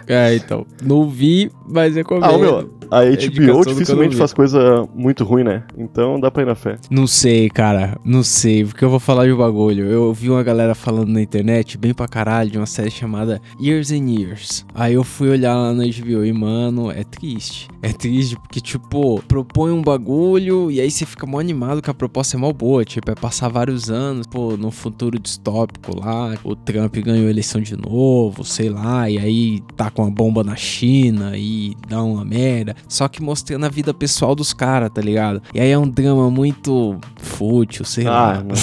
É, 0.07 0.35
então. 0.35 0.65
Não 0.83 1.07
vi, 1.07 1.51
mas 1.67 1.95
recomendo. 1.95 2.25
Ah, 2.25 2.37
meu, 2.37 2.78
a 2.91 3.03
HBO 3.03 3.41
eu 3.41 3.53
não 3.53 3.61
dificilmente 3.61 4.15
faz 4.15 4.33
coisa 4.33 4.87
muito 4.95 5.23
ruim, 5.23 5.43
né? 5.43 5.63
Então 5.77 6.19
dá 6.19 6.31
pra 6.31 6.43
ir 6.43 6.45
na 6.45 6.55
fé. 6.55 6.77
Não 6.89 7.07
sei, 7.07 7.49
cara. 7.49 7.97
Não 8.03 8.23
sei, 8.23 8.65
porque 8.65 8.83
eu 8.83 8.89
vou 8.89 8.99
falar 8.99 9.25
de 9.25 9.31
um 9.31 9.37
bagulho. 9.37 9.85
Eu 9.85 10.13
vi 10.13 10.29
uma 10.29 10.43
galera 10.43 10.73
falando 10.73 11.09
na 11.09 11.21
internet, 11.21 11.77
bem 11.77 11.93
pra 11.93 12.07
caralho, 12.07 12.49
de 12.49 12.57
uma 12.57 12.65
série 12.65 12.91
chamada 12.91 13.41
Years 13.61 13.91
and 13.91 14.09
Years. 14.09 14.65
Aí 14.73 14.93
eu 14.93 15.03
fui 15.03 15.29
olhar 15.29 15.55
lá 15.55 15.73
na 15.73 15.83
HBO 15.83 16.25
e, 16.25 16.33
mano, 16.33 16.91
é 16.91 17.03
triste. 17.03 17.67
É 17.81 17.93
triste 17.93 18.35
porque, 18.35 18.59
tipo, 18.59 19.21
propõe 19.27 19.71
um 19.71 19.81
bagulho 19.81 20.69
e 20.71 20.81
aí 20.81 20.89
você 20.89 21.05
fica 21.05 21.25
mó 21.25 21.39
animado 21.39 21.81
que 21.81 21.89
a 21.89 21.93
proposta 21.93 22.35
é 22.35 22.39
mó 22.39 22.51
boa. 22.51 22.83
Tipo, 22.83 23.11
é 23.11 23.15
passar 23.15 23.49
vários 23.49 23.89
anos, 23.89 24.27
pô, 24.27 24.57
num 24.57 24.71
futuro 24.71 25.19
distópico 25.19 25.99
lá. 25.99 26.35
O 26.43 26.55
Trump 26.55 26.95
ganhou 26.97 27.27
a 27.27 27.29
eleição 27.29 27.61
de 27.61 27.77
novo, 27.77 28.43
sei 28.43 28.69
lá. 28.69 29.09
E 29.09 29.17
aí 29.17 29.59
tá 29.75 29.89
com 29.89 30.03
a 30.03 30.09
bomba 30.09 30.43
na 30.43 30.55
China 30.55 31.37
e 31.37 31.73
dá 31.87 32.03
uma 32.03 32.25
merda. 32.25 32.75
Só 32.87 33.07
que 33.07 33.21
mostrando 33.21 33.65
a 33.65 33.69
vida 33.69 33.93
pessoal 33.93 34.33
dos 34.35 34.53
caras, 34.53 34.89
tá 34.93 35.01
ligado? 35.01 35.41
E 35.53 35.59
aí 35.59 35.69
é 35.71 35.77
um 35.77 35.87
drama 35.87 36.29
muito 36.29 36.97
fútil, 37.17 37.85
sei 37.85 38.05
Ah, 38.07 38.09
lá. 38.09 38.43
não. 38.43 38.55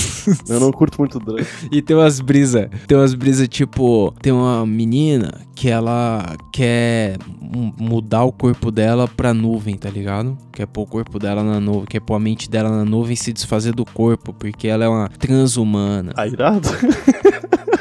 Eu 0.55 0.61
não 0.61 0.73
curto 0.73 0.99
muito 0.99 1.19
drama. 1.19 1.47
E 1.71 1.83
tem 1.83 1.97
umas 1.97 2.21
brisas. 2.21 2.69
Tem 2.87 2.97
umas 2.97 3.15
brisas 3.15 3.49
tipo. 3.49 4.15
Tem 4.23 4.33
uma 4.33 4.65
menina 4.67 5.46
que 5.57 5.71
ela 5.71 6.37
quer 6.53 7.17
mu- 7.41 7.73
mudar 7.79 8.25
o 8.25 8.31
corpo 8.31 8.71
dela 8.71 9.09
pra 9.09 9.33
nuvem, 9.33 9.75
tá 9.77 9.89
ligado? 9.89 10.37
Quer 10.53 10.67
pôr 10.67 10.83
o 10.83 10.87
corpo 10.87 11.19
dela 11.19 11.43
na 11.43 11.59
nuvem. 11.59 11.87
Quer 11.87 12.01
pôr 12.01 12.15
a 12.15 12.21
mente 12.21 12.49
dela 12.49 12.69
na 12.71 12.85
nuvem 12.85 13.15
e 13.15 13.17
se 13.17 13.33
desfazer 13.33 13.75
do 13.75 13.85
corpo. 13.85 14.35
Porque 14.35 14.69
ela 14.69 14.85
é 14.85 14.89
uma 14.89 15.09
transhumana. 15.09 16.13
Ah, 16.15 16.27
irado? 16.27 16.69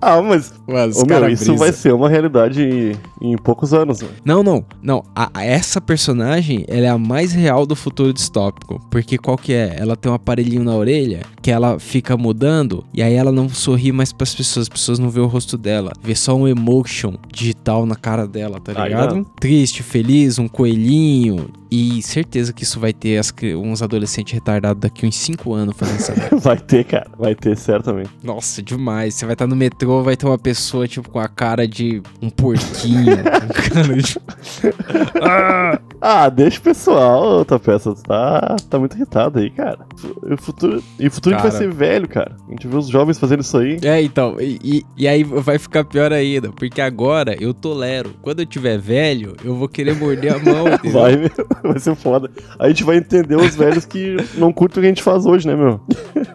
ah, 0.00 0.22
mas. 0.22 0.52
Mano, 0.66 0.90
os 0.92 0.98
Ô, 0.98 1.04
meu, 1.06 1.28
isso 1.28 1.44
brisa. 1.46 1.58
vai 1.58 1.72
ser 1.72 1.92
uma 1.92 2.08
realidade 2.08 2.62
em, 2.62 2.96
em 3.32 3.36
poucos 3.36 3.74
anos, 3.74 4.00
né? 4.00 4.08
Não, 4.24 4.42
não, 4.42 4.64
não. 4.82 5.04
A- 5.14 5.30
a- 5.34 5.44
essa 5.44 5.80
personagem, 5.80 6.64
ela 6.68 6.86
é 6.86 6.88
a 6.88 6.98
mais 6.98 7.32
real 7.32 7.66
do 7.66 7.76
futuro 7.76 8.12
distópico. 8.12 8.80
Porque 8.90 9.18
qual 9.18 9.36
que 9.36 9.52
é? 9.52 9.76
Ela 9.78 9.96
tem 9.96 10.10
um 10.10 10.14
aparelhinho 10.14 10.64
na 10.64 10.74
orelha 10.74 11.20
que 11.42 11.50
ela 11.50 11.78
fica 11.78 12.16
mudando 12.16 12.84
e 12.92 13.02
aí 13.02 13.14
ela 13.14 13.32
não 13.32 13.48
sorri 13.48 13.92
mais 13.92 14.12
pras 14.12 14.34
pessoas. 14.34 14.64
As 14.64 14.68
pessoas 14.68 14.98
não 14.98 15.10
vê 15.10 15.20
o 15.20 15.26
rosto 15.26 15.56
dela. 15.56 15.92
Vê 16.02 16.14
só 16.14 16.29
um 16.34 16.46
emotion 16.48 17.14
digital 17.32 17.84
na 17.86 17.94
cara 17.96 18.26
dela, 18.26 18.60
tá 18.60 18.72
Ah, 18.74 18.84
ligado? 18.88 19.26
Triste, 19.38 19.82
feliz, 19.82 20.38
um 20.38 20.48
coelhinho. 20.48 21.48
E 21.70 22.02
certeza 22.02 22.52
que 22.52 22.64
isso 22.64 22.80
vai 22.80 22.92
ter 22.92 23.18
as 23.18 23.32
uns 23.56 23.80
adolescentes 23.82 24.32
retardados 24.34 24.80
daqui 24.80 25.06
uns 25.06 25.16
5 25.16 25.52
anos 25.54 25.76
fazendo 25.76 25.96
essa 25.96 26.14
merda. 26.14 26.36
Vai 26.40 26.58
ter, 26.58 26.84
cara. 26.84 27.06
Vai 27.16 27.34
ter, 27.34 27.56
certamente. 27.56 28.10
Nossa, 28.22 28.60
demais. 28.62 29.14
Você 29.14 29.24
vai 29.24 29.34
estar 29.34 29.46
no 29.46 29.54
metrô, 29.54 30.02
vai 30.02 30.16
ter 30.16 30.26
uma 30.26 30.38
pessoa, 30.38 30.88
tipo, 30.88 31.08
com 31.08 31.18
a 31.20 31.28
cara 31.28 31.68
de 31.68 32.02
um 32.20 32.28
porquinho. 32.28 33.16
cara. 33.22 34.70
Ah! 35.22 35.78
Ah, 36.02 36.28
deixa 36.30 36.58
o 36.58 36.62
pessoal, 36.62 37.22
outra 37.24 37.58
peça. 37.58 37.94
Tá, 37.94 38.56
tá 38.70 38.78
muito 38.78 38.96
irritado 38.96 39.38
aí, 39.38 39.50
cara. 39.50 39.80
E 40.26 40.32
o 40.32 40.38
futuro, 40.38 40.82
e 40.98 41.06
o 41.06 41.10
futuro 41.10 41.36
Cara. 41.36 41.50
vai 41.50 41.58
ser 41.58 41.70
velho, 41.70 42.08
cara. 42.08 42.34
A 42.48 42.50
gente 42.52 42.66
vê 42.66 42.74
os 42.74 42.88
jovens 42.88 43.18
fazendo 43.18 43.40
isso 43.40 43.58
aí. 43.58 43.78
É, 43.82 44.00
então, 44.02 44.36
e, 44.40 44.82
e- 44.96 45.06
aí 45.06 45.22
vai 45.22 45.58
ficar 45.58 45.84
pior 45.84 46.10
ainda, 46.10 46.50
porque 46.52 46.80
agora 46.80 47.36
eu 47.38 47.52
tolero. 47.52 48.14
Quando 48.22 48.40
eu 48.40 48.46
tiver 48.46 48.78
velho, 48.78 49.36
eu 49.44 49.54
vou 49.54 49.68
querer 49.68 49.94
morder 49.94 50.34
a 50.34 50.38
mão. 50.38 50.64
Vai, 50.90 51.16
meu. 51.16 51.30
vai 51.68 51.78
ser 51.78 51.94
foda. 51.94 52.30
A 52.58 52.68
gente 52.68 52.84
vai 52.84 52.96
entender 52.96 53.36
os 53.36 53.54
velhos 53.54 53.84
que 53.84 54.16
não 54.36 54.52
curtem 54.52 54.80
o 54.80 54.82
que 54.82 54.86
a 54.86 54.90
gente 54.90 55.02
faz 55.02 55.26
hoje, 55.26 55.46
né, 55.46 55.54
meu? 55.56 55.80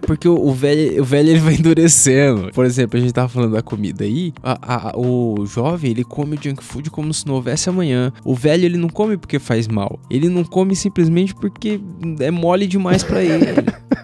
Porque 0.02 0.28
o, 0.28 0.36
o 0.36 0.52
velho, 0.54 1.02
o 1.02 1.06
velho 1.06 1.30
ele 1.30 1.40
vai 1.40 1.54
endurecendo. 1.56 2.52
Por 2.54 2.66
exemplo, 2.66 2.98
a 2.98 3.02
gente 3.02 3.14
tava 3.14 3.28
falando 3.30 3.54
da 3.54 3.62
comida 3.62 4.04
aí. 4.04 4.34
a- 4.44 4.90
a- 4.92 4.98
o 4.98 5.46
jovem, 5.46 5.92
ele 5.92 6.04
come 6.04 6.38
junk 6.42 6.64
food 6.64 6.90
como 6.90 7.14
se 7.14 7.26
não 7.28 7.36
houvesse 7.36 7.70
amanhã. 7.70 8.12
O 8.24 8.36
velho, 8.36 8.66
ele 8.66 8.78
não 8.78 8.90
come 8.90 9.18
porque 9.18 9.40
faz 9.40 9.68
mal. 9.68 10.00
Ele 10.10 10.30
não 10.30 10.44
come 10.44 10.76
simplesmente 10.76 11.34
porque 11.34 11.80
é 12.20 12.32
mole 12.32 12.68
demais 12.68 13.04
pra 13.04 13.22
ele. 13.24 13.46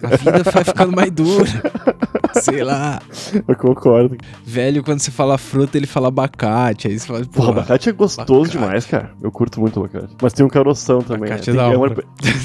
A 0.02 0.16
vida 0.16 0.42
vai 0.50 0.64
ficando 0.64 0.92
mais 0.92 1.10
dura. 1.10 1.48
Sei 2.40 2.62
lá. 2.64 3.00
Eu 3.46 3.54
concordo. 3.56 4.16
Velho, 4.44 4.82
quando 4.82 5.00
você 5.00 5.10
fala 5.10 5.36
fruta, 5.38 5.76
ele 5.76 5.86
fala 5.86 6.08
abacate. 6.08 6.88
Aí 6.88 6.98
você 6.98 7.06
fala, 7.06 7.22
pô, 7.24 7.44
abacate 7.48 7.88
é 7.88 7.92
gostoso 7.92 8.32
abacate. 8.32 8.50
demais, 8.52 8.86
cara. 8.86 9.10
Eu 9.22 9.30
curto 9.30 9.60
muito 9.60 9.78
abacate. 9.80 10.14
Mas 10.20 10.32
tem 10.32 10.44
um 10.44 10.48
caroção 10.48 11.00
também. 11.02 11.30
abacate 11.30 11.50
né? 11.50 11.56
é 11.56 11.60
Tem- 11.60 11.68
da 11.70 11.74
é 11.74 11.76
uma-. 11.76 11.88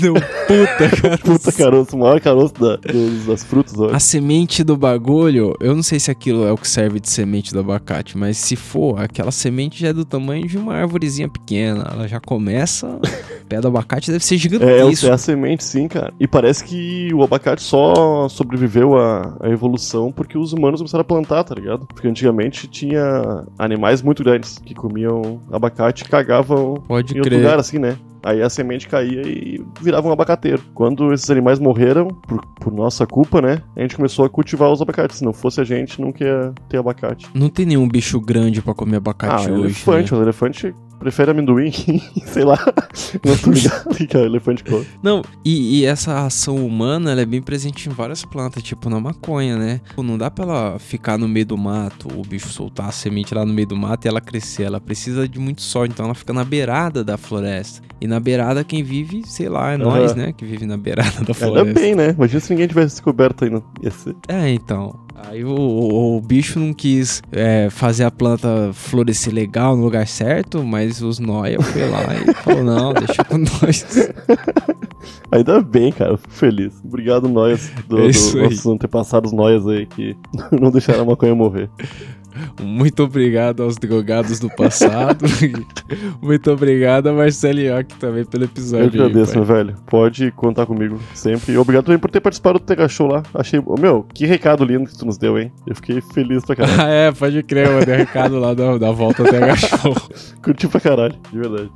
Não, 0.01 0.13
Puta, 0.47 1.01
cara. 1.01 1.17
Puta 1.23 1.51
caroço, 1.51 1.95
o 1.95 1.99
maior 1.99 2.19
caroço 2.21 2.53
da- 2.55 2.75
dos- 2.77 3.25
das 3.25 3.43
frutas. 3.43 3.77
A 3.93 3.99
semente 3.99 4.63
do 4.63 4.75
bagulho, 4.77 5.53
eu 5.59 5.75
não 5.75 5.83
sei 5.83 5.99
se 5.99 6.09
aquilo 6.11 6.45
é 6.45 6.51
o 6.51 6.57
que 6.57 6.67
serve 6.67 6.99
de 6.99 7.09
semente 7.09 7.53
do 7.53 7.59
abacate, 7.59 8.17
mas 8.17 8.37
se 8.37 8.55
for, 8.55 8.99
aquela 9.01 9.31
semente 9.31 9.79
já 9.81 9.89
é 9.89 9.93
do 9.93 10.05
tamanho 10.05 10.47
de 10.47 10.57
uma 10.57 10.73
árvorezinha 10.75 11.29
pequena. 11.29 11.87
Ela 11.91 12.07
já 12.07 12.19
começa. 12.19 12.87
O 12.87 13.45
pé 13.47 13.59
do 13.61 13.67
abacate 13.67 14.11
deve 14.11 14.23
ser 14.23 14.35
É, 14.35 14.37
é, 14.37 14.39
gigantesco. 14.39 15.07
é 15.07 15.11
a 15.11 15.17
semente, 15.17 15.63
sim, 15.63 15.87
cara. 15.87 16.13
E 16.19 16.27
parece 16.27 16.63
que 16.63 17.13
o 17.13 17.23
abacate 17.23 17.61
só 17.61 18.27
sobreviveu 18.29 18.97
à, 18.97 19.37
à 19.41 19.49
evolução 19.49 19.76
porque 20.11 20.37
os 20.37 20.53
humanos 20.53 20.79
começaram 20.79 21.01
a 21.01 21.05
plantar, 21.05 21.43
tá 21.43 21.55
ligado? 21.55 21.85
Porque 21.87 22.07
antigamente 22.07 22.67
tinha 22.67 23.45
animais 23.57 24.01
muito 24.01 24.23
grandes 24.23 24.57
que 24.59 24.73
comiam 24.73 25.39
abacate 25.51 26.03
e 26.03 26.07
cagavam 26.07 26.75
Pode 26.87 27.13
em 27.13 27.17
outro 27.19 27.29
crer. 27.31 27.41
lugar, 27.43 27.59
assim, 27.59 27.77
né? 27.79 27.97
Aí 28.23 28.41
a 28.41 28.49
semente 28.49 28.89
caía 28.89 29.21
e 29.21 29.63
virava 29.79 30.07
um 30.07 30.11
abacateiro. 30.11 30.61
Quando 30.73 31.13
esses 31.13 31.29
animais 31.29 31.59
morreram, 31.59 32.07
por, 32.07 32.43
por 32.59 32.73
nossa 32.73 33.05
culpa, 33.07 33.41
né? 33.41 33.61
A 33.75 33.81
gente 33.81 33.95
começou 33.95 34.25
a 34.25 34.29
cultivar 34.29 34.69
os 34.69 34.81
abacates. 34.81 35.17
Se 35.19 35.23
não 35.23 35.31
fosse 35.31 35.61
a 35.61 35.63
gente, 35.63 36.01
nunca 36.01 36.25
ia 36.25 36.53
ter 36.67 36.77
abacate. 36.77 37.27
Não 37.33 37.47
tem 37.47 37.65
nenhum 37.65 37.87
bicho 37.87 38.19
grande 38.19 38.61
pra 38.61 38.73
comer 38.73 38.95
Ah, 38.95 38.97
abacate 38.97 39.49
hoje. 39.49 39.61
elefante. 39.61 40.13
né? 40.13 40.19
O 40.19 40.23
elefante 40.23 40.75
prefere 40.99 41.31
amendoim 41.31 41.71
sei 42.25 42.43
lá. 42.43 42.57
Não 43.25 43.37
tô 43.37 43.51
ligado 43.51 43.95
que 44.07 44.17
é 44.17 44.25
elefante 44.25 44.63
come. 44.63 44.85
Não, 45.01 45.21
e, 45.43 45.79
e 45.79 45.85
essa 45.85 46.25
ação 46.25 46.55
humana, 46.65 47.11
ela 47.11 47.21
é 47.21 47.25
bem 47.25 47.41
presente 47.41 47.87
em 47.89 47.91
várias 47.91 48.23
plantas, 48.25 48.63
tipo 48.63 48.89
na 48.89 48.99
maconha, 48.99 49.57
né? 49.57 49.81
Não 49.97 50.17
dá 50.17 50.29
pra 50.31 50.45
ela 50.45 50.79
ficar 50.79 51.17
no 51.17 51.27
meio 51.27 51.45
do 51.45 51.57
mato, 51.57 52.07
o 52.17 52.21
bicho 52.23 52.47
soltar 52.49 52.89
a 52.89 52.91
semente 52.91 53.33
lá 53.33 53.45
no 53.45 53.53
meio 53.53 53.67
do 53.67 53.75
mato 53.75 54.05
e 54.05 54.07
ela 54.07 54.21
crescer. 54.21 54.63
Ela 54.63 54.79
precisa 54.79 55.27
de 55.27 55.39
muito 55.39 55.61
sol, 55.61 55.85
então 55.85 56.05
ela 56.05 56.15
fica 56.15 56.33
na 56.33 56.43
beirada 56.43 57.03
da 57.03 57.17
floresta. 57.17 57.81
E 57.99 58.07
na 58.07 58.19
beirada 58.19 58.63
quem 58.63 58.83
vive, 58.83 59.23
sei 59.25 59.49
lá, 59.49 59.71
é 59.71 59.75
Aham. 59.75 59.83
nós, 59.83 60.15
né? 60.15 60.31
Que 60.31 60.45
vive 60.45 60.65
na 60.65 60.77
beirada 60.77 61.11
da 61.11 61.19
Ainda 61.19 61.33
floresta. 61.33 61.73
bem, 61.79 61.95
né? 61.95 62.11
Imagina 62.11 62.39
se 62.39 62.49
ninguém 62.51 62.67
tivesse 62.67 62.95
descoberto 62.95 63.43
ainda. 63.45 63.63
Ia 63.81 63.91
ser. 63.91 64.15
É, 64.27 64.49
então. 64.49 64.97
Aí 65.25 65.43
o, 65.43 65.49
o- 65.49 66.17
o 66.17 66.21
bicho 66.21 66.59
não 66.59 66.73
quis 66.73 67.21
é, 67.31 67.69
fazer 67.69 68.03
a 68.03 68.11
planta 68.11 68.69
florescer 68.73 69.33
legal 69.33 69.75
no 69.75 69.83
lugar 69.83 70.07
certo, 70.07 70.63
mas 70.63 71.01
os 71.01 71.17
nóia 71.19 71.59
foi 71.61 71.89
lá 71.89 72.03
e 72.15 72.33
falou, 72.43 72.63
não, 72.63 72.93
deixa 72.93 73.23
com 73.23 73.37
nós. 73.37 73.85
Ainda 75.31 75.61
bem, 75.61 75.91
cara. 75.91 76.17
Fico 76.17 76.33
feliz. 76.33 76.73
Obrigado, 76.83 77.27
nós, 77.27 77.71
do, 77.87 77.97
É 77.97 78.11
do- 78.11 78.41
nossos 78.43 78.65
antepassados 78.65 79.31
nós 79.33 79.65
aí, 79.67 79.85
que 79.85 80.15
não 80.51 80.71
deixaram 80.71 81.01
a 81.01 81.05
maconha 81.05 81.35
morrer. 81.35 81.69
Muito 82.61 83.03
obrigado 83.03 83.63
aos 83.63 83.77
drogados 83.77 84.39
do 84.39 84.49
passado. 84.49 85.25
Muito 86.21 86.51
obrigado 86.51 87.07
a 87.07 87.13
Marcelo 87.13 87.59
Ioc 87.59 87.93
também 87.99 88.25
pelo 88.25 88.45
episódio. 88.45 88.99
Eu 88.99 89.05
agradeço, 89.05 89.31
aí, 89.31 89.37
meu 89.37 89.45
velho. 89.45 89.75
Pode 89.85 90.31
contar 90.31 90.65
comigo 90.65 90.99
sempre. 91.13 91.53
E 91.53 91.57
obrigado 91.57 91.85
também 91.85 91.99
por 91.99 92.09
ter 92.09 92.19
participado 92.19 92.59
do 92.59 92.65
Tega 92.65 92.87
Show 92.87 93.07
lá. 93.07 93.23
Achei. 93.33 93.61
Meu, 93.79 94.05
que 94.13 94.25
recado 94.25 94.65
lindo 94.65 94.89
que 94.89 94.97
tu 94.97 95.05
nos 95.05 95.17
deu, 95.17 95.37
hein? 95.37 95.51
Eu 95.65 95.75
fiquei 95.75 96.01
feliz 96.01 96.43
pra 96.43 96.55
caralho. 96.55 96.81
Ah, 96.81 96.89
é, 96.89 97.11
pode 97.11 97.43
crer, 97.43 97.67
eu 97.67 97.73
mandei 97.73 97.93
um 97.93 97.97
recado 97.97 98.39
lá 98.39 98.53
da, 98.53 98.77
da 98.77 98.91
volta 98.91 99.23
até 99.23 99.55
Show. 99.55 99.95
Curti 100.41 100.67
pra 100.67 100.79
caralho, 100.79 101.15
de 101.31 101.37
verdade. 101.37 101.69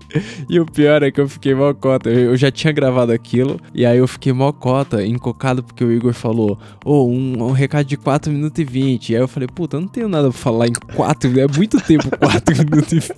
E 0.49 0.59
o 0.59 0.66
pior 0.66 1.03
é 1.03 1.12
que 1.12 1.22
eu 1.22 1.30
fiquei 1.30 1.53
mal 1.53 1.74
cota. 1.76 2.09
Eu 2.09 2.32
eu 2.32 2.38
já 2.38 2.49
tinha 2.49 2.72
gravado 2.72 3.12
aquilo, 3.12 3.59
e 3.74 3.86
aí 3.86 3.97
eu 3.97 4.07
fiquei 4.07 4.32
mal 4.32 4.53
cota, 4.53 5.05
encocado, 5.05 5.62
porque 5.62 5.84
o 5.84 5.91
Igor 5.91 6.14
falou: 6.14 6.57
Ô, 6.84 7.05
um, 7.05 7.43
um 7.43 7.51
recado 7.51 7.86
de 7.86 7.97
4 7.97 8.32
minutos 8.32 8.59
e 8.59 8.64
20. 8.64 9.09
E 9.09 9.16
aí 9.16 9.22
eu 9.22 9.28
falei: 9.28 9.47
Puta, 9.47 9.78
eu 9.78 9.82
não 9.82 9.88
tenho 9.88 10.07
nada 10.07 10.30
pra 10.30 10.38
falar 10.38 10.51
em 10.68 10.74
4 10.95 11.39
É 11.39 11.47
muito 11.47 11.80
tempo 11.82 12.10
4 12.18 12.56
minutos 12.70 12.91
e 12.91 12.99
20. 12.99 13.12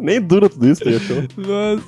Nem 0.00 0.20
dura 0.20 0.48
tudo 0.48 0.68
isso, 0.68 0.82
Tega 0.82 0.98
Show. 0.98 1.22
Nossa. 1.36 1.82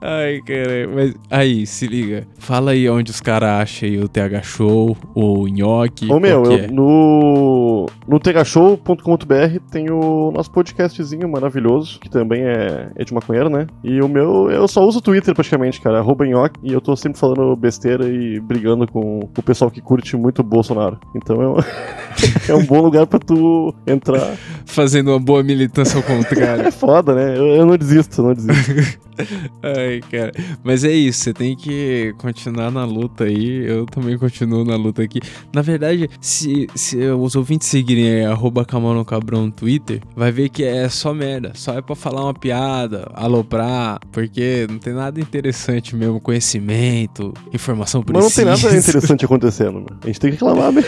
Ai, 0.00 0.40
cara. 0.46 0.88
Mas 0.94 1.14
aí, 1.30 1.66
se 1.66 1.86
liga. 1.86 2.26
Fala 2.38 2.70
aí 2.72 2.88
onde 2.88 3.10
os 3.10 3.20
caras 3.20 3.48
acham 3.62 3.88
o 4.02 4.08
TH 4.08 4.42
Show, 4.42 4.96
o 5.14 5.46
Nhoque. 5.48 6.10
Ô, 6.10 6.18
meu, 6.20 6.44
eu- 6.44 6.52
é? 6.52 6.66
no, 6.68 7.86
no 8.06 8.18
tegashow.com.br 8.20 9.58
tem 9.70 9.90
o 9.90 10.30
nosso 10.32 10.50
podcastzinho 10.50 11.28
maravilhoso, 11.28 11.98
que 12.00 12.08
também 12.08 12.42
é, 12.42 12.90
é 12.96 13.04
de 13.04 13.12
maconheiro, 13.12 13.48
né? 13.50 13.66
E 13.82 14.00
o 14.00 14.08
meu, 14.08 14.50
eu 14.50 14.66
só 14.68 14.86
uso 14.86 14.98
o 14.98 15.02
Twitter 15.02 15.34
praticamente, 15.34 15.80
cara, 15.80 15.98
arroba 15.98 16.26
nhoque, 16.26 16.58
e 16.62 16.72
eu 16.72 16.80
tô 16.80 16.96
sempre 16.96 17.18
falando 17.18 17.54
besteira 17.56 18.08
e 18.08 18.40
brigando 18.40 18.86
com 18.86 19.20
o 19.36 19.42
pessoal 19.42 19.70
que 19.70 19.80
curte 19.80 20.16
muito 20.16 20.40
o 20.40 20.44
Bolsonaro. 20.44 20.98
Então 21.14 21.42
é 21.42 21.48
um, 21.48 21.56
é 22.48 22.54
um 22.54 22.64
bom 22.64 22.80
lugar 22.80 23.06
pra 23.06 23.18
tu 23.18 23.74
entrar. 23.86 24.27
Fazendo 24.66 25.10
uma 25.10 25.20
boa 25.20 25.42
militância 25.42 25.96
ao 25.96 26.02
contrário. 26.02 26.66
É 26.66 26.70
foda, 26.70 27.14
né? 27.14 27.36
Eu, 27.36 27.46
eu 27.46 27.66
não 27.66 27.76
desisto, 27.76 28.20
eu 28.20 28.26
não 28.26 28.34
desisto. 28.34 28.98
Ai, 29.62 30.00
cara. 30.10 30.32
Mas 30.62 30.84
é 30.84 30.92
isso, 30.92 31.20
você 31.24 31.32
tem 31.32 31.56
que 31.56 32.14
continuar 32.18 32.70
na 32.70 32.84
luta 32.84 33.24
aí. 33.24 33.64
Eu 33.66 33.84
também 33.86 34.16
continuo 34.16 34.64
na 34.64 34.76
luta 34.76 35.02
aqui. 35.02 35.20
Na 35.52 35.62
verdade, 35.62 36.08
se, 36.20 36.68
se 36.74 36.96
os 36.98 37.34
ouvintes 37.34 37.68
seguirem 37.68 38.08
aí, 38.08 38.24
arroba 38.24 38.64
Camarão 38.64 39.04
Cabrão 39.04 39.46
no 39.46 39.52
Twitter, 39.52 40.00
vai 40.14 40.30
ver 40.30 40.48
que 40.48 40.64
é 40.64 40.88
só 40.88 41.12
merda. 41.12 41.52
Só 41.54 41.74
é 41.74 41.82
pra 41.82 41.96
falar 41.96 42.24
uma 42.24 42.34
piada, 42.34 43.10
aloprar, 43.14 43.98
porque 44.12 44.66
não 44.70 44.78
tem 44.78 44.92
nada 44.92 45.20
interessante 45.20 45.96
mesmo, 45.96 46.20
conhecimento, 46.20 47.32
informação 47.52 48.04
Mas 48.06 48.24
não 48.24 48.30
tem 48.30 48.44
precisa. 48.44 48.68
nada 48.68 48.78
interessante 48.78 49.24
acontecendo, 49.24 49.74
mano. 49.74 49.98
A 50.02 50.06
gente 50.06 50.20
tem 50.20 50.30
que 50.30 50.36
reclamar, 50.36 50.72
né? 50.72 50.82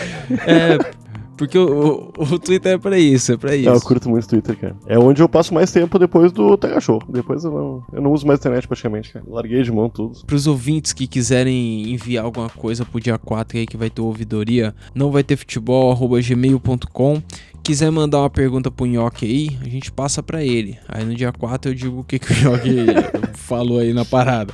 É, 0.47 0.77
porque 1.41 1.57
o, 1.57 2.13
o, 2.15 2.23
o 2.35 2.37
Twitter 2.37 2.73
é 2.73 2.77
pra 2.77 2.99
isso, 2.99 3.31
é 3.31 3.37
pra 3.37 3.55
isso. 3.55 3.67
Eu 3.67 3.81
curto 3.81 4.07
muito 4.07 4.25
o 4.25 4.27
Twitter, 4.27 4.55
cara. 4.55 4.75
É 4.85 4.99
onde 4.99 5.23
eu 5.23 5.27
passo 5.27 5.51
mais 5.55 5.71
tempo 5.71 5.97
depois 5.97 6.31
do 6.31 6.55
Tega 6.55 6.79
Show. 6.79 7.01
Depois 7.09 7.43
eu 7.43 7.51
não, 7.51 7.83
eu 7.91 7.99
não 7.99 8.11
uso 8.11 8.27
mais 8.27 8.39
internet 8.39 8.67
praticamente, 8.67 9.11
cara. 9.11 9.25
Larguei 9.27 9.63
de 9.63 9.71
mão 9.71 9.89
tudo. 9.89 10.23
Para 10.23 10.35
os 10.35 10.45
ouvintes 10.45 10.93
que 10.93 11.07
quiserem 11.07 11.91
enviar 11.91 12.25
alguma 12.25 12.47
coisa 12.47 12.85
pro 12.85 12.99
dia 12.99 13.17
4 13.17 13.57
aí 13.57 13.65
que 13.65 13.75
vai 13.75 13.89
ter 13.89 14.01
ouvidoria, 14.01 14.75
não 14.93 15.09
vai 15.09 15.23
ter 15.23 15.35
futebol, 15.35 15.91
arroba 15.91 16.21
gmail.com. 16.21 17.23
Quiser 17.63 17.89
mandar 17.89 18.19
uma 18.19 18.29
pergunta 18.29 18.69
pro 18.69 18.85
Nhoque 18.85 19.25
aí, 19.25 19.57
a 19.65 19.67
gente 19.67 19.91
passa 19.91 20.21
pra 20.21 20.43
ele. 20.43 20.77
Aí 20.87 21.03
no 21.03 21.15
dia 21.15 21.31
4 21.31 21.71
eu 21.71 21.75
digo 21.75 22.01
o 22.01 22.03
que, 22.03 22.19
que 22.19 22.33
o 22.33 22.51
Nhoque 22.51 22.85
falou 23.33 23.79
aí 23.79 23.93
na 23.93 24.05
parada. 24.05 24.53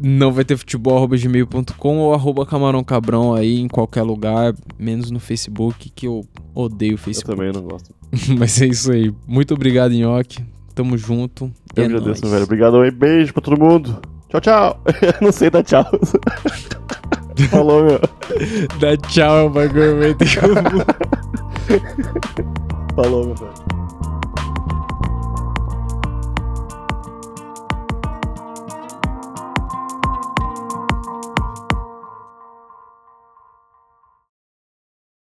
Não 0.00 0.32
vai 0.32 0.44
ter 0.44 0.56
futebol, 0.56 0.96
arroba 0.96 1.16
gmail.com 1.16 1.98
ou 1.98 2.14
arroba 2.14 2.44
camarão 2.44 2.84
cabrão 2.84 3.34
aí 3.34 3.60
em 3.60 3.68
qualquer 3.68 4.02
lugar, 4.02 4.54
menos 4.78 5.10
no 5.10 5.18
Facebook, 5.20 5.90
que 5.94 6.06
eu 6.06 6.24
odeio 6.54 6.92
o 6.92 6.94
Eu 6.94 6.98
Facebook. 6.98 7.36
também 7.36 7.52
não 7.52 7.62
gosto. 7.62 7.94
Mas 8.38 8.60
é 8.60 8.66
isso 8.66 8.92
aí. 8.92 9.12
Muito 9.26 9.54
obrigado, 9.54 9.92
Nhoque. 9.92 10.44
Tamo 10.74 10.98
junto. 10.98 11.50
Eu 11.74 11.82
é 11.84 11.86
agradeço, 11.86 12.20
nóis. 12.22 12.32
velho. 12.32 12.44
Obrigado 12.44 12.76
aí. 12.80 12.90
Beijo 12.90 13.32
pra 13.32 13.42
todo 13.42 13.58
mundo. 13.58 13.98
Tchau, 14.28 14.40
tchau. 14.40 14.82
não 15.22 15.32
sei 15.32 15.48
dar 15.50 15.62
tchau. 15.62 15.84
Falou, 17.50 17.84
meu. 17.84 18.00
Dá 18.80 18.96
tchau, 19.08 19.38
é 19.38 19.44
um 19.44 19.50
bagulho 19.50 20.16
comum. 20.16 20.84
Falou, 22.94 23.26
meu 23.26 23.34
velho. 23.34 23.52